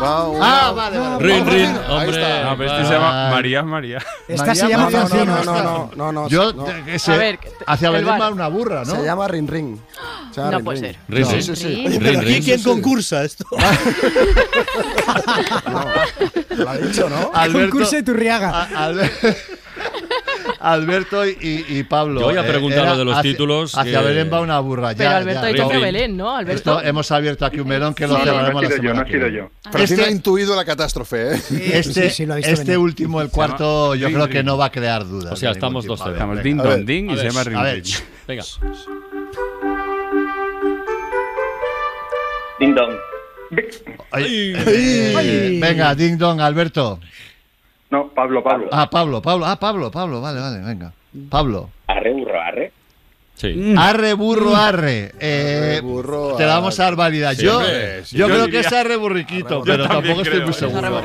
Ah, 0.01 0.73
vale, 0.77 0.99
vale. 0.99 1.25
Rin, 1.25 1.47
rin, 1.47 1.77
hombre. 1.89 2.11
está. 2.11 2.45
No, 2.45 2.57
pero 2.59 2.71
este 2.73 2.85
se 2.87 2.93
llama 2.93 3.31
María 3.31 3.63
María. 3.63 3.99
Esta 4.29 4.47
María 4.47 4.63
se 4.65 4.69
llama 4.71 4.85
María, 4.85 5.01
No, 5.01 5.07
Francina. 5.09 5.35
no, 5.45 5.45
no, 5.45 5.63
no, 5.63 5.91
no, 5.97 6.13
no. 6.13 6.29
Yo, 6.29 6.53
no. 6.53 6.67
A 6.67 7.17
ver, 7.17 7.39
hacia 7.67 7.89
el 7.89 7.95
Belén 7.95 8.21
va 8.21 8.29
una 8.31 8.49
burra, 8.49 8.85
¿no? 8.85 8.95
Se 8.97 9.03
llama. 9.05 9.27
Se 9.29 10.41
llama 10.41 10.51
No 10.51 10.61
puede 10.65 10.79
ser. 10.81 10.97
Rin, 11.09 11.25
Sí, 11.27 11.33
rin. 11.33 11.43
sí, 11.43 11.57
sí. 11.57 11.99
Rin, 11.99 12.21
rin. 12.23 12.43
quién 12.43 12.63
concursa 12.63 13.25
esto. 13.25 13.45
Lo 16.57 16.69
ha 16.71 16.77
dicho, 16.77 17.09
¿no? 17.09 17.31
Alberto, 17.35 17.71
Concurso 17.71 17.97
de 17.97 18.03
Turriaga. 18.03 18.69
Alberto 20.73 21.25
y, 21.27 21.65
y 21.69 21.83
Pablo. 21.85 22.21
Yo 22.21 22.27
voy 22.27 22.37
a 22.37 22.41
eh, 22.41 22.49
preguntar 22.49 22.87
lo 22.89 22.97
de 22.99 23.05
los 23.05 23.17
hacia- 23.17 23.31
títulos 23.31 23.77
Hacia 23.79 24.01
que- 24.01 24.07
Belén 24.07 24.31
va 24.33 24.41
una 24.41 24.59
burra. 24.59 24.89
Pero 24.97 25.11
ya, 25.11 25.17
Alberto 25.19 25.41
ya, 25.43 25.47
ha 25.47 25.53
dicho 25.53 25.63
no. 25.63 25.69
que 25.69 25.79
Belén, 25.79 26.17
¿no? 26.17 26.35
Alberto. 26.37 26.57
Esto 26.79 26.83
hemos 26.89 27.11
abierto 27.13 27.47
aquí 27.47 27.61
un 27.61 27.69
melón 27.69 27.95
que 27.95 28.07
lo 28.07 28.15
No, 28.15 28.19
no, 28.19 28.25
no 28.25 28.33
cerraremos 28.33 28.63
he 28.63 28.67
la 28.69 28.71
sido 28.75 28.83
yo, 28.83 28.95
no 28.95 29.03
he 29.03 29.07
sido 29.13 29.29
yo. 29.29 29.51
Pero 29.71 29.87
sí 29.87 29.95
Este- 29.95 30.05
ha 30.07 30.11
intuido 30.11 30.57
la 30.57 30.65
catástrofe, 30.65 31.35
¿eh? 31.35 31.41
Este, 31.73 32.11
Sí, 32.11 32.27
sí, 32.27 32.29
este 32.43 32.77
último, 32.77 33.21
el 33.23 33.31
cuarto, 33.31 33.95
yo 33.95 34.09
creo 34.11 34.29
que 34.29 34.43
no 34.43 34.57
va 34.59 34.67
a 34.67 34.71
crear 34.73 35.07
dudas. 35.07 35.33
O 35.33 35.37
sea, 35.37 35.53
estamos 35.53 35.85
dos 35.87 36.01
Estamos 36.01 36.43
venga. 36.43 36.43
Ding 36.43 36.59
ver, 36.63 36.85
Ding 36.85 37.11
y 37.11 37.17
se 37.17 37.25
llama 37.31 37.45
Ring. 37.45 37.85
Venga. 38.27 38.43
Ding 42.59 42.75
dong. 42.75 42.95
Ay, 44.11 44.55
eh, 44.57 45.59
venga, 45.61 45.95
ding 45.95 46.17
dong, 46.19 46.41
Alberto. 46.41 46.99
No, 47.91 48.09
Pablo, 48.09 48.43
Pablo. 48.43 48.69
Ah, 48.73 48.89
Pablo, 48.91 49.23
Pablo. 49.23 49.47
Ah, 49.47 49.57
Pablo, 49.57 49.91
Pablo, 49.91 50.21
vale, 50.21 50.41
vale, 50.41 50.61
venga. 50.61 50.93
Pablo. 51.31 51.71
Arre, 51.87 52.13
burro, 52.13 52.41
arre. 52.41 52.73
Sí. 53.37 53.75
Arre, 53.77 54.15
burro, 54.15 54.57
arre. 54.57 55.13
Eh, 55.21 55.83
te 56.39 56.43
damos 56.45 56.81
a 56.81 56.85
dar 56.85 56.97
validad. 56.97 57.35
Sí, 57.35 57.43
yo 57.45 57.61
sí, 57.63 58.17
yo 58.17 58.19
yo 58.21 58.27
creo 58.33 58.47
diría- 58.47 58.61
que 58.63 58.67
es 58.67 58.73
arre 58.73 58.97
burriquito, 58.97 59.63
pero 59.63 59.87
tampoco 59.87 60.23
estoy 60.23 60.41
muy 60.41 60.53
seguro. 60.55 61.03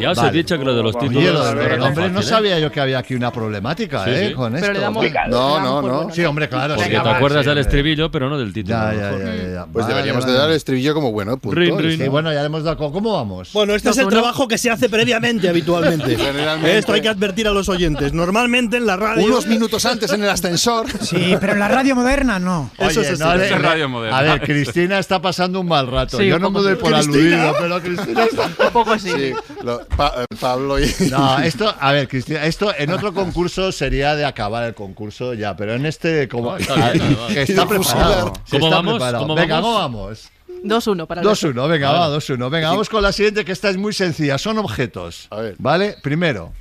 Ya 0.00 0.10
os 0.12 0.22
he 0.22 0.30
dicho 0.30 0.58
que 0.58 0.64
lo 0.64 0.74
de 0.74 0.82
los 0.82 0.98
títulos 0.98 1.46
hombre, 1.80 2.08
no 2.10 2.22
sabía 2.22 2.58
yo 2.58 2.70
que 2.72 2.80
había 2.80 2.98
aquí 2.98 3.14
una 3.14 3.30
problemática, 3.32 4.04
Sí, 4.04 4.10
¿eh? 4.10 4.28
sí. 4.28 4.34
Con 4.34 4.52
Pero 4.52 4.64
esto. 4.64 4.72
le 4.72 4.80
damos- 4.80 5.04
le 5.04 5.12
No, 5.28 5.60
no, 5.60 5.82
no. 5.82 6.10
Sí, 6.14 6.24
hombre, 6.24 6.48
claro. 6.48 6.74
Porque 6.76 6.96
sí, 6.96 7.02
te 7.02 7.08
acuerdas 7.08 7.42
sí, 7.44 7.48
del 7.50 7.58
estribillo, 7.58 8.10
pero 8.10 8.28
no 8.30 8.38
del 8.38 8.52
título. 8.52 8.76
Ya, 8.76 8.88
a 8.88 8.92
lo 8.92 8.98
ya, 9.00 9.10
mejor. 9.10 9.20
ya, 9.36 9.52
ya. 9.52 9.66
Pues 9.66 9.84
Vale, 9.84 9.94
deberíamos 9.94 10.24
vale. 10.24 10.32
de 10.32 10.38
dar 10.38 10.50
el 10.50 10.56
estribillo 10.56 10.94
como 10.94 11.12
bueno. 11.12 11.36
Punto. 11.38 11.58
Rin, 11.58 11.78
rin. 11.78 11.98
Sí, 11.98 12.08
bueno, 12.08 12.32
ya 12.32 12.40
le 12.40 12.46
hemos 12.46 12.62
dado. 12.64 12.76
¿Cómo 12.92 13.12
vamos? 13.12 13.50
Bueno, 13.52 13.74
este 13.74 13.90
es 13.90 13.98
el 13.98 14.08
trabajo 14.08 14.48
que 14.48 14.56
se 14.58 14.70
hace 14.70 14.88
previamente, 14.88 15.48
habitualmente. 15.48 16.16
Generalmente. 16.16 16.78
Esto 16.78 16.92
hay 16.92 17.00
que 17.00 17.08
advertir 17.08 17.46
a 17.48 17.50
los 17.50 17.68
oyentes. 17.68 18.12
Normalmente 18.12 18.76
en 18.78 18.86
la 18.86 18.96
radio. 18.96 19.24
Unos 19.26 19.46
minutos 19.46 19.84
antes 19.84 20.10
en 20.12 20.22
el 20.22 20.30
ascensor. 20.30 20.77
Sí, 21.00 21.36
pero 21.40 21.52
en 21.54 21.58
la 21.58 21.68
radio 21.68 21.94
moderna 21.94 22.38
no. 22.38 22.70
Eso 22.78 23.00
Oye, 23.00 23.10
es 23.12 23.18
no, 23.20 23.32
Eso 23.34 23.42
es 23.44 23.50
le- 23.50 23.58
radio 23.58 23.88
moderna. 23.88 24.18
A 24.18 24.22
ver, 24.22 24.40
Cristina 24.42 24.98
está 24.98 25.20
pasando 25.22 25.60
un 25.60 25.66
mal 25.68 25.86
rato. 25.86 26.18
Sí, 26.18 26.26
Yo 26.26 26.38
no 26.38 26.50
me 26.50 26.60
doy 26.60 26.74
por 26.76 26.92
¿Cristina? 26.92 27.44
aludido, 27.44 27.54
pero 27.60 27.80
Cristina 27.82 28.24
está. 28.24 28.46
Un 28.66 28.72
poco 28.72 28.92
así. 28.92 29.10
Sí, 29.10 29.32
lo- 29.62 29.84
Pa- 29.86 30.14
eh, 30.18 30.26
Pablo 30.40 30.78
y. 30.78 30.92
No, 31.10 31.38
esto, 31.40 31.74
a 31.78 31.92
ver, 31.92 32.08
Cristina, 32.08 32.44
esto 32.44 32.72
en 32.76 32.90
otro 32.90 33.12
concurso 33.14 33.72
sería 33.72 34.14
de 34.16 34.24
acabar 34.24 34.64
el 34.64 34.74
concurso 34.74 35.34
ya, 35.34 35.56
pero 35.56 35.74
en 35.74 35.86
este, 35.86 36.28
como. 36.28 36.56
está 36.56 36.74
bien, 36.92 37.02
además. 37.04 37.28
que 37.32 37.42
está 37.42 37.66
preparado. 37.66 38.32
¿Cómo 38.50 38.64
está 38.66 38.76
vamos? 38.76 38.92
preparado. 38.94 39.18
¿Cómo 39.24 39.34
Venga, 39.34 39.54
vamos? 39.60 39.82
¿cómo 39.82 39.98
vamos? 40.04 40.30
2-1 40.64 41.06
para 41.06 41.20
el 41.20 41.26
2-1, 41.28 41.68
venga, 41.68 41.92
va, 41.92 42.08
2-1. 42.16 42.50
Venga, 42.50 42.70
vamos 42.70 42.88
con 42.88 43.00
la 43.02 43.12
siguiente 43.12 43.44
que 43.44 43.52
esta 43.52 43.68
es 43.70 43.76
muy 43.76 43.92
sencilla. 43.92 44.38
Son 44.38 44.58
objetos. 44.58 45.28
A 45.30 45.36
ver. 45.36 45.54
¿Vale? 45.58 45.96
Primero. 46.02 46.52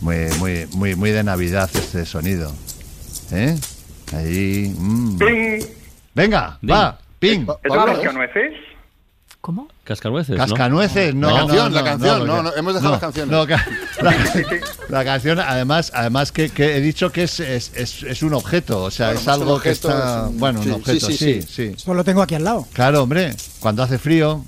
Muy, 0.00 0.16
muy, 0.38 0.66
muy, 0.72 0.94
muy 0.96 1.10
de 1.10 1.22
Navidad 1.22 1.68
este 1.74 2.06
sonido. 2.06 2.52
¿Eh? 3.32 3.56
Ahí. 4.14 4.74
mm. 4.76 5.18
Ping. 5.18 5.60
Venga, 6.14 6.58
Ding. 6.62 6.70
va. 6.74 6.98
Ping. 7.18 7.46
¿Es 7.62 7.72
cascanueces? 7.72 8.52
¿Cómo? 9.40 9.68
Cascanueces, 9.84 10.36
¿no? 10.36 10.46
Cascanueces, 10.46 11.14
no. 11.14 11.28
La 11.30 11.40
no, 11.40 11.46
canción, 11.46 11.72
no, 11.72 11.76
la 11.78 11.84
canción, 11.84 12.26
no, 12.26 12.36
que- 12.36 12.42
no, 12.42 12.56
hemos 12.56 12.74
dejado 12.74 12.92
las 12.92 13.00
canciones. 13.00 13.32
no, 13.32 13.46
ca- 13.46 13.66
la, 14.02 14.14
la 14.90 15.04
canción, 15.04 15.40
además, 15.40 15.90
además 15.94 16.30
que, 16.30 16.50
que 16.50 16.76
he 16.76 16.80
dicho 16.80 17.10
que 17.10 17.22
es, 17.22 17.40
es, 17.40 17.72
es, 17.74 18.02
es 18.02 18.22
un 18.22 18.34
objeto, 18.34 18.82
o 18.82 18.90
sea, 18.90 19.06
Bueno, 19.08 19.20
es 19.20 19.28
algo 19.28 19.60
que 19.60 19.70
está. 19.70 20.24
es 20.24 20.30
un- 20.30 20.38
Bueno, 20.38 20.62
sí, 20.62 20.68
un 20.68 20.74
objeto, 20.76 21.06
sí, 21.06 21.16
sí, 21.16 21.42
sí, 21.42 21.48
sí. 21.48 21.62
Esto 21.76 21.94
lo 21.94 22.04
tengo 22.04 22.20
aquí 22.22 22.34
al 22.34 22.44
lado. 22.44 22.66
Claro, 22.74 23.02
hombre, 23.02 23.34
cuando 23.60 23.82
hace 23.82 23.98
frío. 23.98 24.44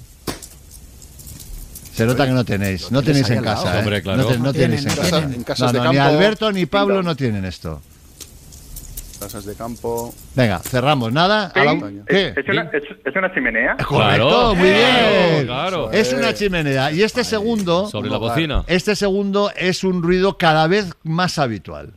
Se 1.93 2.07
nota 2.07 2.25
que 2.27 2.33
no 2.33 2.45
tenéis, 2.45 2.91
no 2.91 3.03
tenéis 3.03 3.29
en 3.31 3.43
casa, 3.43 3.77
¿eh? 3.77 3.79
Hombre, 3.81 4.03
claro. 4.03 4.23
No, 4.23 4.29
te- 4.29 4.39
no 4.39 4.45
No 4.45 4.53
tenéis 4.53 4.81
tienen, 4.81 4.99
en 4.99 5.03
casa. 5.05 5.19
tienen. 5.19 5.35
En 5.39 5.45
casas 5.45 5.73
No, 5.73 5.79
de 5.79 5.85
no, 5.85 5.93
ni. 5.93 5.99
Alberto 5.99 6.51
ni 6.53 6.67
Pablo 6.67 7.03
no 7.03 7.15
tienen 7.15 7.45
esto. 7.45 7.83
Casas 9.21 9.45
de 9.45 9.55
campo. 9.55 10.13
Venga, 10.35 10.59
cerramos. 10.61 11.13
Nada. 11.13 11.53
a 11.55 11.65
la- 11.65 11.73
Ping. 11.75 12.01
¿Qué? 12.09 12.35
¿Es, 12.37 12.49
una, 12.49 12.63
es, 12.73 12.83
es 13.05 13.15
una 13.17 13.33
chimenea? 13.33 13.77
Correcto, 13.77 14.29
Claro. 14.29 14.55
muy 14.57 14.69
bien. 14.71 15.47
Claro. 15.47 15.93
Es 15.93 16.13
una 16.13 16.35
chimenea. 16.35 16.91
Y 16.91 17.03
este 17.03 17.23
segundo. 17.25 17.89
Sobre 17.89 18.11
la 18.11 18.17
bocina. 18.17 18.65
Este 18.67 18.97
segundo 18.97 19.53
es 19.55 19.85
un 19.85 20.03
ruido 20.03 20.39
cada 20.39 20.67
vez 20.67 20.91
más 21.05 21.39
habitual. 21.39 21.93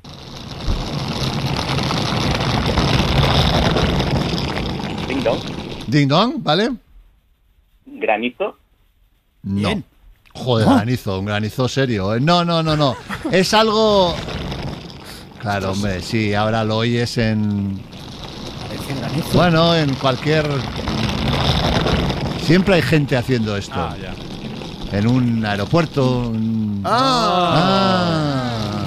Ding 5.08 5.24
dong. 5.24 5.40
Ding 5.88 6.08
dong, 6.08 6.44
¿vale? 6.44 6.70
Granizo. 7.86 8.58
No. 9.46 9.82
Joder, 10.34 10.68
granizo, 10.68 11.20
un 11.20 11.26
granizo 11.26 11.68
serio. 11.70 12.14
¿eh? 12.14 12.20
No, 12.20 12.44
no, 12.44 12.62
no, 12.62 12.76
no. 12.76 12.96
Es 13.32 13.54
algo. 13.54 14.14
Claro, 15.40 15.72
hombre, 15.72 16.02
sí, 16.02 16.34
ahora 16.34 16.64
lo 16.66 16.78
oyes 16.78 17.18
en. 17.18 17.80
Bueno, 19.34 19.74
en 19.76 19.94
cualquier. 19.96 20.46
Siempre 22.46 22.76
hay 22.76 22.82
gente 22.82 23.16
haciendo 23.18 23.56
esto. 23.56 23.74
Ah, 23.76 23.96
ya. 24.02 24.14
En 24.98 25.08
un 25.08 25.46
aeropuerto. 25.46 26.32
en- 26.34 26.82
Ah. 26.86 28.84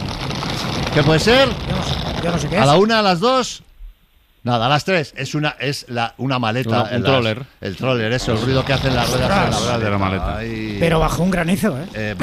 ¿Qué 0.95 1.03
puede 1.03 1.21
ser? 1.21 1.49
Yo 1.49 1.77
no 1.77 1.83
sé, 1.85 1.95
yo 2.25 2.31
no 2.33 2.39
sé 2.39 2.49
qué 2.49 2.59
¿A 2.59 2.67
la 2.67 2.77
una, 2.77 2.99
a 3.01 3.03
las 3.03 3.21
dos? 3.21 3.63
Nada, 4.45 4.67
a 4.67 4.69
las 4.69 4.85
tres. 4.85 5.13
Es 5.17 5.35
una, 5.35 5.57
es 5.61 5.85
la, 5.89 6.15
una 6.19 6.39
maleta. 6.39 6.69
Una- 6.71 6.83
un 6.85 6.89
en 6.95 7.03
las- 7.03 7.13
troller. 7.13 7.43
El 7.61 7.77
troller, 7.77 8.13
eso, 8.13 8.33
el 8.33 8.41
ruido 8.41 8.65
que 8.65 8.73
hacen 8.73 8.95
las 8.95 9.11
ruedas 9.11 9.31
en 9.31 9.51
la 9.51 9.59
ruedas 9.59 9.81
de 9.81 9.91
la 9.91 9.99
maleta. 9.99 10.39
Pero 10.79 11.01
bajo 11.01 11.23
un 11.23 11.31
granizo, 11.31 11.77
¿eh? 11.79 11.85
Eh, 11.95 12.15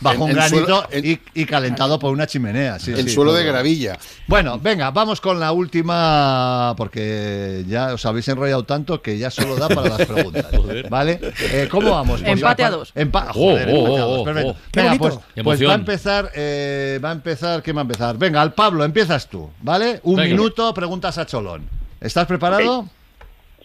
bajo, 0.00 0.24
un 0.24 0.32
granito 0.32 0.56
suelo- 0.66 0.86
en- 0.90 1.06
y, 1.06 1.20
y 1.34 1.44
calentado 1.46 1.98
por 1.98 2.12
una 2.12 2.26
chimenea. 2.26 2.78
Sí, 2.78 2.94
sí, 2.94 3.08
suelo 3.08 3.30
todo. 3.30 3.38
de 3.40 3.44
gravilla. 3.46 3.98
Bueno, 4.26 4.58
venga, 4.58 4.90
vamos 4.90 5.20
con 5.20 5.38
la 5.40 5.52
última, 5.52 6.74
porque 6.76 7.64
ya 7.68 7.94
os 7.94 8.04
habéis 8.06 8.28
enrollado 8.28 8.64
tanto 8.64 9.00
que 9.00 9.18
ya 9.18 9.30
solo 9.30 9.56
da 9.56 9.68
para 9.68 9.88
las 9.96 10.06
preguntas. 10.06 10.46
¿Vale? 10.90 11.20
Eh, 11.52 11.68
¿Cómo 11.70 11.90
vamos? 11.92 12.20
Pues 12.20 12.32
Empate 12.32 12.62
va- 12.62 12.68
a 12.68 12.72
dos. 12.72 12.92
Empa- 12.94 13.26
Oh, 13.30 13.32
joder, 13.34 13.68
oh, 13.72 13.76
empate 13.78 13.98
a 14.00 14.06
oh, 14.06 14.08
dos, 14.10 14.18
oh, 14.20 14.24
perfecto. 14.24 14.50
oh. 14.50 14.56
Qué 14.72 14.80
Venga, 14.82 14.94
pues, 14.98 15.18
Qué 15.34 15.44
pues 15.44 15.66
va 15.66 15.72
a 15.72 15.74
empezar, 15.74 16.30
eh, 16.34 17.00
va 17.02 17.10
a 17.10 17.12
empezar, 17.12 17.62
¿quién 17.62 17.76
va 17.76 17.80
a 17.80 17.82
empezar? 17.82 18.16
Venga, 18.18 18.40
al 18.40 18.52
Pablo, 18.54 18.84
empiezas 18.84 19.28
tú, 19.28 19.50
¿vale? 19.60 20.00
Un 20.04 20.16
Venga. 20.16 20.30
minuto, 20.30 20.72
preguntas 20.88 21.18
a 21.18 21.26
Cholón. 21.26 21.68
¿Estás 22.00 22.26
preparado? 22.26 22.88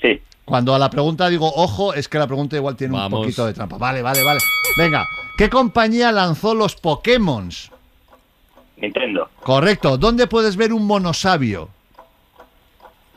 Sí. 0.01 0.21
Cuando 0.43 0.75
a 0.75 0.79
la 0.79 0.89
pregunta 0.89 1.29
digo 1.29 1.49
ojo, 1.55 1.93
es 1.93 2.09
que 2.09 2.19
la 2.19 2.27
pregunta 2.27 2.57
igual 2.57 2.75
tiene 2.75 2.97
Vamos. 2.97 3.17
un 3.17 3.23
poquito 3.23 3.45
de 3.45 3.53
trampa. 3.53 3.77
Vale, 3.77 4.01
vale, 4.01 4.21
vale. 4.25 4.41
Venga, 4.77 5.07
¿qué 5.37 5.49
compañía 5.49 6.11
lanzó 6.11 6.53
los 6.53 6.75
Pokémon? 6.75 7.49
Nintendo. 8.75 9.29
Correcto. 9.41 9.97
¿Dónde 9.97 10.27
puedes 10.27 10.57
ver 10.57 10.73
un 10.73 10.85
monosabio? 10.85 11.69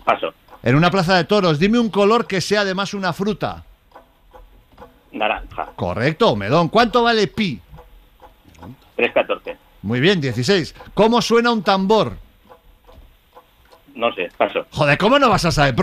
Paso. 0.04 0.32
En 0.62 0.76
una 0.76 0.92
plaza 0.92 1.16
de 1.16 1.24
toros. 1.24 1.58
Dime 1.58 1.80
un 1.80 1.90
color 1.90 2.28
que 2.28 2.40
sea 2.40 2.60
además 2.60 2.94
una 2.94 3.12
fruta. 3.12 3.64
Naranja. 5.10 5.70
Correcto, 5.74 6.36
melón. 6.36 6.68
¿Cuánto 6.68 7.02
vale 7.02 7.26
pi? 7.26 7.60
314. 8.94 9.56
Muy 9.82 9.98
bien, 9.98 10.20
16. 10.20 10.76
¿Cómo 10.94 11.20
suena 11.20 11.50
un 11.50 11.64
tambor? 11.64 12.24
No 13.96 14.12
sé. 14.14 14.28
Paso. 14.36 14.66
Joder, 14.70 14.96
¿cómo 14.98 15.18
no 15.18 15.28
vas 15.30 15.44
a 15.46 15.50
saber? 15.50 15.74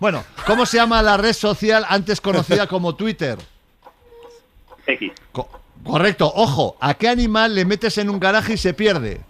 Bueno, 0.00 0.24
¿cómo 0.46 0.66
se 0.66 0.76
llama 0.76 1.00
la 1.00 1.16
red 1.16 1.32
social 1.32 1.86
antes 1.88 2.20
conocida 2.20 2.66
como 2.66 2.94
Twitter? 2.96 3.38
X. 4.86 5.12
Co- 5.30 5.48
correcto. 5.84 6.30
Ojo, 6.34 6.76
¿a 6.80 6.94
qué 6.94 7.08
animal 7.08 7.54
le 7.54 7.64
metes 7.64 7.96
en 7.98 8.10
un 8.10 8.18
garaje 8.18 8.54
y 8.54 8.56
se 8.56 8.74
pierde? 8.74 9.20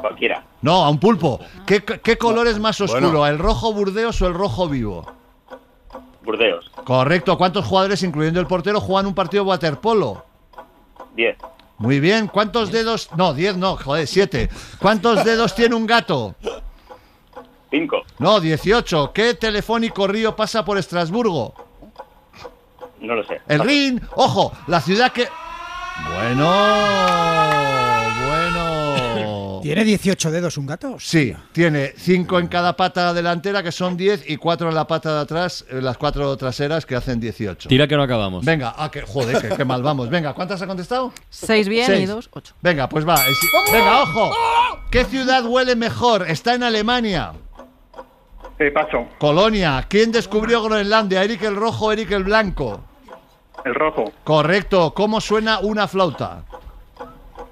Cualquiera. 0.00 0.44
No, 0.60 0.84
a 0.84 0.90
un 0.90 0.98
pulpo. 1.00 1.40
¿Qué, 1.66 1.82
qué 1.82 2.18
color 2.18 2.46
es 2.46 2.58
más 2.58 2.80
oscuro, 2.80 3.08
Bueno. 3.10 3.26
el 3.26 3.38
rojo 3.38 3.72
burdeos 3.72 4.20
o 4.20 4.26
el 4.26 4.34
rojo 4.34 4.68
vivo? 4.68 5.10
Burdeos. 6.24 6.70
Correcto. 6.84 7.38
¿Cuántos 7.38 7.64
jugadores, 7.64 8.02
incluyendo 8.02 8.38
el 8.38 8.46
portero, 8.46 8.80
juegan 8.80 9.06
un 9.06 9.14
partido 9.14 9.44
de 9.44 9.50
waterpolo? 9.50 10.24
10. 11.16 11.36
Muy 11.78 12.00
bien. 12.00 12.26
¿Cuántos 12.28 12.70
dedos? 12.70 13.08
No, 13.16 13.32
10 13.32 13.56
no, 13.56 13.76
joder, 13.76 14.06
7. 14.06 14.50
¿Cuántos 14.78 15.24
dedos 15.24 15.54
tiene 15.54 15.74
un 15.74 15.86
gato? 15.86 16.34
5. 17.72 18.02
No, 18.18 18.38
18. 18.38 19.12
¿Qué 19.12 19.34
telefónico 19.34 20.06
río 20.06 20.36
pasa 20.36 20.64
por 20.64 20.76
Estrasburgo? 20.78 21.54
No 23.00 23.14
lo 23.16 23.24
sé. 23.24 23.40
El 23.48 23.60
Rin. 23.60 24.00
Ojo, 24.14 24.52
la 24.68 24.80
ciudad 24.80 25.10
que... 25.10 25.26
Bueno, 26.14 26.46
bueno. 28.28 29.60
¿Tiene 29.62 29.84
18 29.84 30.30
dedos 30.30 30.58
un 30.58 30.66
gato? 30.66 30.96
Sí, 30.98 31.34
tiene 31.52 31.92
5 31.96 32.38
en 32.40 32.48
cada 32.48 32.76
pata 32.76 33.14
delantera, 33.14 33.62
que 33.62 33.70
son 33.72 33.96
10, 33.96 34.28
y 34.28 34.36
4 34.36 34.68
en 34.68 34.74
la 34.74 34.86
pata 34.86 35.14
de 35.14 35.20
atrás, 35.20 35.64
eh, 35.70 35.80
las 35.80 35.96
4 35.98 36.36
traseras, 36.36 36.84
que 36.84 36.96
hacen 36.96 37.20
18. 37.20 37.68
Tira 37.68 37.86
que 37.86 37.96
no 37.96 38.02
acabamos. 38.02 38.44
Venga, 38.44 38.74
ah, 38.76 38.90
que, 38.90 39.02
joder, 39.02 39.40
que, 39.40 39.56
que 39.56 39.64
mal 39.64 39.82
vamos. 39.82 40.10
Venga, 40.10 40.34
¿cuántas 40.34 40.60
ha 40.62 40.66
contestado? 40.66 41.12
6 41.30 41.68
bien 41.68 41.84
y 41.84 41.86
Seis. 41.86 42.08
2, 42.08 42.28
8. 42.32 42.54
Venga, 42.60 42.88
pues 42.88 43.06
va. 43.08 43.14
es- 43.14 43.72
Venga, 43.72 44.02
ojo. 44.02 44.34
¿Qué 44.90 45.04
ciudad 45.04 45.44
huele 45.46 45.76
mejor? 45.76 46.28
Está 46.28 46.54
en 46.54 46.64
Alemania. 46.64 47.32
Paso. 48.70 49.08
Colonia. 49.18 49.84
¿Quién 49.88 50.12
descubrió 50.12 50.62
Groenlandia? 50.62 51.22
¿Eric 51.24 51.42
el 51.42 51.56
Rojo 51.56 51.86
o 51.86 51.92
Eric 51.92 52.10
el 52.12 52.24
Blanco? 52.24 52.80
El 53.64 53.74
rojo. 53.74 54.12
Correcto. 54.24 54.92
¿Cómo 54.94 55.20
suena 55.20 55.60
una 55.60 55.86
flauta? 55.88 56.42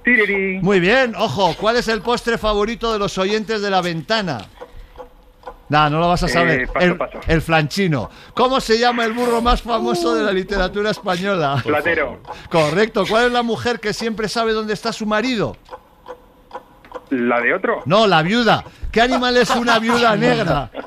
Tiriri. 0.05 0.59
Muy 0.61 0.81
bien, 0.81 1.15
ojo. 1.17 1.55
¿Cuál 1.61 1.77
es 1.77 1.89
el 1.89 2.01
postre 2.03 2.39
favorito 2.39 2.93
de 2.93 2.99
los 2.99 3.17
oyentes 3.19 3.61
de 3.63 3.71
la 3.71 3.81
ventana? 3.81 4.39
Nah, 5.69 5.89
no 5.89 6.01
lo 6.01 6.09
vas 6.09 6.23
a 6.25 6.27
Eh, 6.27 6.31
saber. 6.31 6.69
paso, 6.69 6.85
el, 6.87 6.97
paso. 6.97 7.21
el 7.29 7.43
flanchino. 7.43 8.11
¿Cómo 8.35 8.59
se 8.61 8.77
llama 8.79 9.05
el 9.05 9.13
burro 9.13 9.41
más 9.41 9.63
famoso 9.63 10.15
de 10.17 10.25
la 10.25 10.33
literatura 10.33 10.91
española? 10.91 11.61
Platero. 11.65 12.19
Correcto. 12.51 13.05
¿Cuál 13.09 13.27
es 13.27 13.33
la 13.33 13.43
mujer 13.45 13.79
que 13.79 13.93
siempre 13.93 14.29
sabe 14.29 14.53
dónde 14.53 14.73
está 14.75 14.93
su 14.93 15.07
marido? 15.07 15.57
¿La 17.11 17.41
de 17.41 17.55
otro? 17.55 17.83
No, 17.87 18.07
la 18.09 18.23
viuda. 18.23 18.65
¿Qué 18.91 19.01
animal 19.01 19.37
es 19.37 19.51
una 19.51 19.79
viuda 19.79 20.17
negra? 20.17 20.71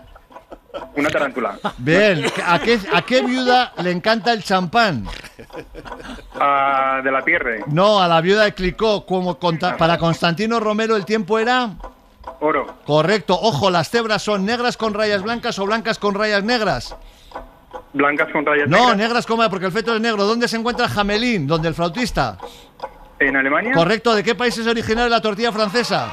Una 0.95 1.09
tarántula. 1.09 1.59
Bien. 1.77 2.25
¿A 2.45 2.59
qué, 2.59 2.79
¿A 2.93 3.01
qué 3.03 3.21
viuda 3.21 3.73
le 3.83 3.91
encanta 3.91 4.33
el 4.33 4.43
champán? 4.43 5.05
Ah, 6.39 6.99
de 7.03 7.11
la 7.11 7.21
pierde. 7.23 7.63
No, 7.67 8.01
a 8.01 8.07
la 8.07 8.21
viuda 8.21 8.43
de 8.45 8.53
Clicó. 8.53 9.05
Como 9.05 9.37
conta- 9.39 9.77
para 9.77 9.97
Constantino 9.97 10.59
Romero 10.59 10.95
el 10.95 11.05
tiempo 11.05 11.37
era... 11.39 11.69
Oro. 12.39 12.75
Correcto. 12.85 13.37
Ojo, 13.39 13.69
las 13.69 13.89
cebras 13.89 14.21
son 14.23 14.45
negras 14.45 14.75
con 14.77 14.93
rayas 14.93 15.21
blancas 15.23 15.57
o 15.59 15.65
blancas 15.65 15.99
con 15.99 16.15
rayas 16.15 16.43
negras. 16.43 16.95
Blancas 17.93 18.29
con 18.31 18.45
rayas 18.45 18.67
No, 18.67 18.77
negras. 18.79 18.97
negras 18.97 19.25
como 19.25 19.47
porque 19.49 19.67
el 19.67 19.71
feto 19.71 19.93
es 19.95 20.01
negro. 20.01 20.25
¿Dónde 20.25 20.47
se 20.47 20.57
encuentra 20.57 20.89
Jamelín? 20.89 21.45
¿Dónde 21.47 21.67
el 21.69 21.73
flautista? 21.75 22.37
¿En 23.19 23.35
Alemania? 23.37 23.73
Correcto. 23.73 24.13
¿De 24.15 24.23
qué 24.23 24.35
país 24.35 24.57
es 24.57 24.65
originaria 24.67 25.09
la 25.09 25.21
tortilla 25.21 25.51
francesa? 25.51 26.11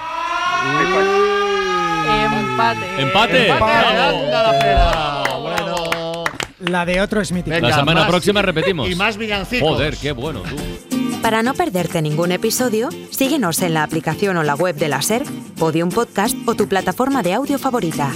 Empate. 2.41 3.03
Empate. 3.03 3.51
Anda 3.51 4.43
la 4.43 4.59
pera. 4.59 5.23
Bueno. 5.41 6.25
La 6.61 6.85
de 6.85 7.01
otro 7.01 7.21
es 7.21 7.33
mítica. 7.33 7.61
La 7.61 7.75
semana 7.75 8.07
próxima 8.07 8.43
repetimos. 8.43 8.91
Y 8.91 8.95
más 8.95 9.17
villancicos. 9.17 9.69
Joder, 9.69 9.97
qué 9.97 10.13
bueno, 10.13 10.41
tú. 10.41 10.57
Para 11.23 11.43
no 11.43 11.55
perderte 11.55 12.01
ningún 12.01 12.33
episodio, 12.33 12.89
síguenos 13.11 13.61
en 13.63 13.75
la 13.75 13.83
aplicación 13.83 14.37
o 14.39 14.43
la 14.43 14.55
web 14.55 14.75
de 14.77 14.89
la 14.89 15.03
SER, 15.03 15.23
Podium 15.59 15.91
Podcast 15.91 16.37
o 16.47 16.55
tu 16.55 16.67
plataforma 16.67 17.23
de 17.23 17.35
audio 17.35 17.59
favorita. 17.59 18.11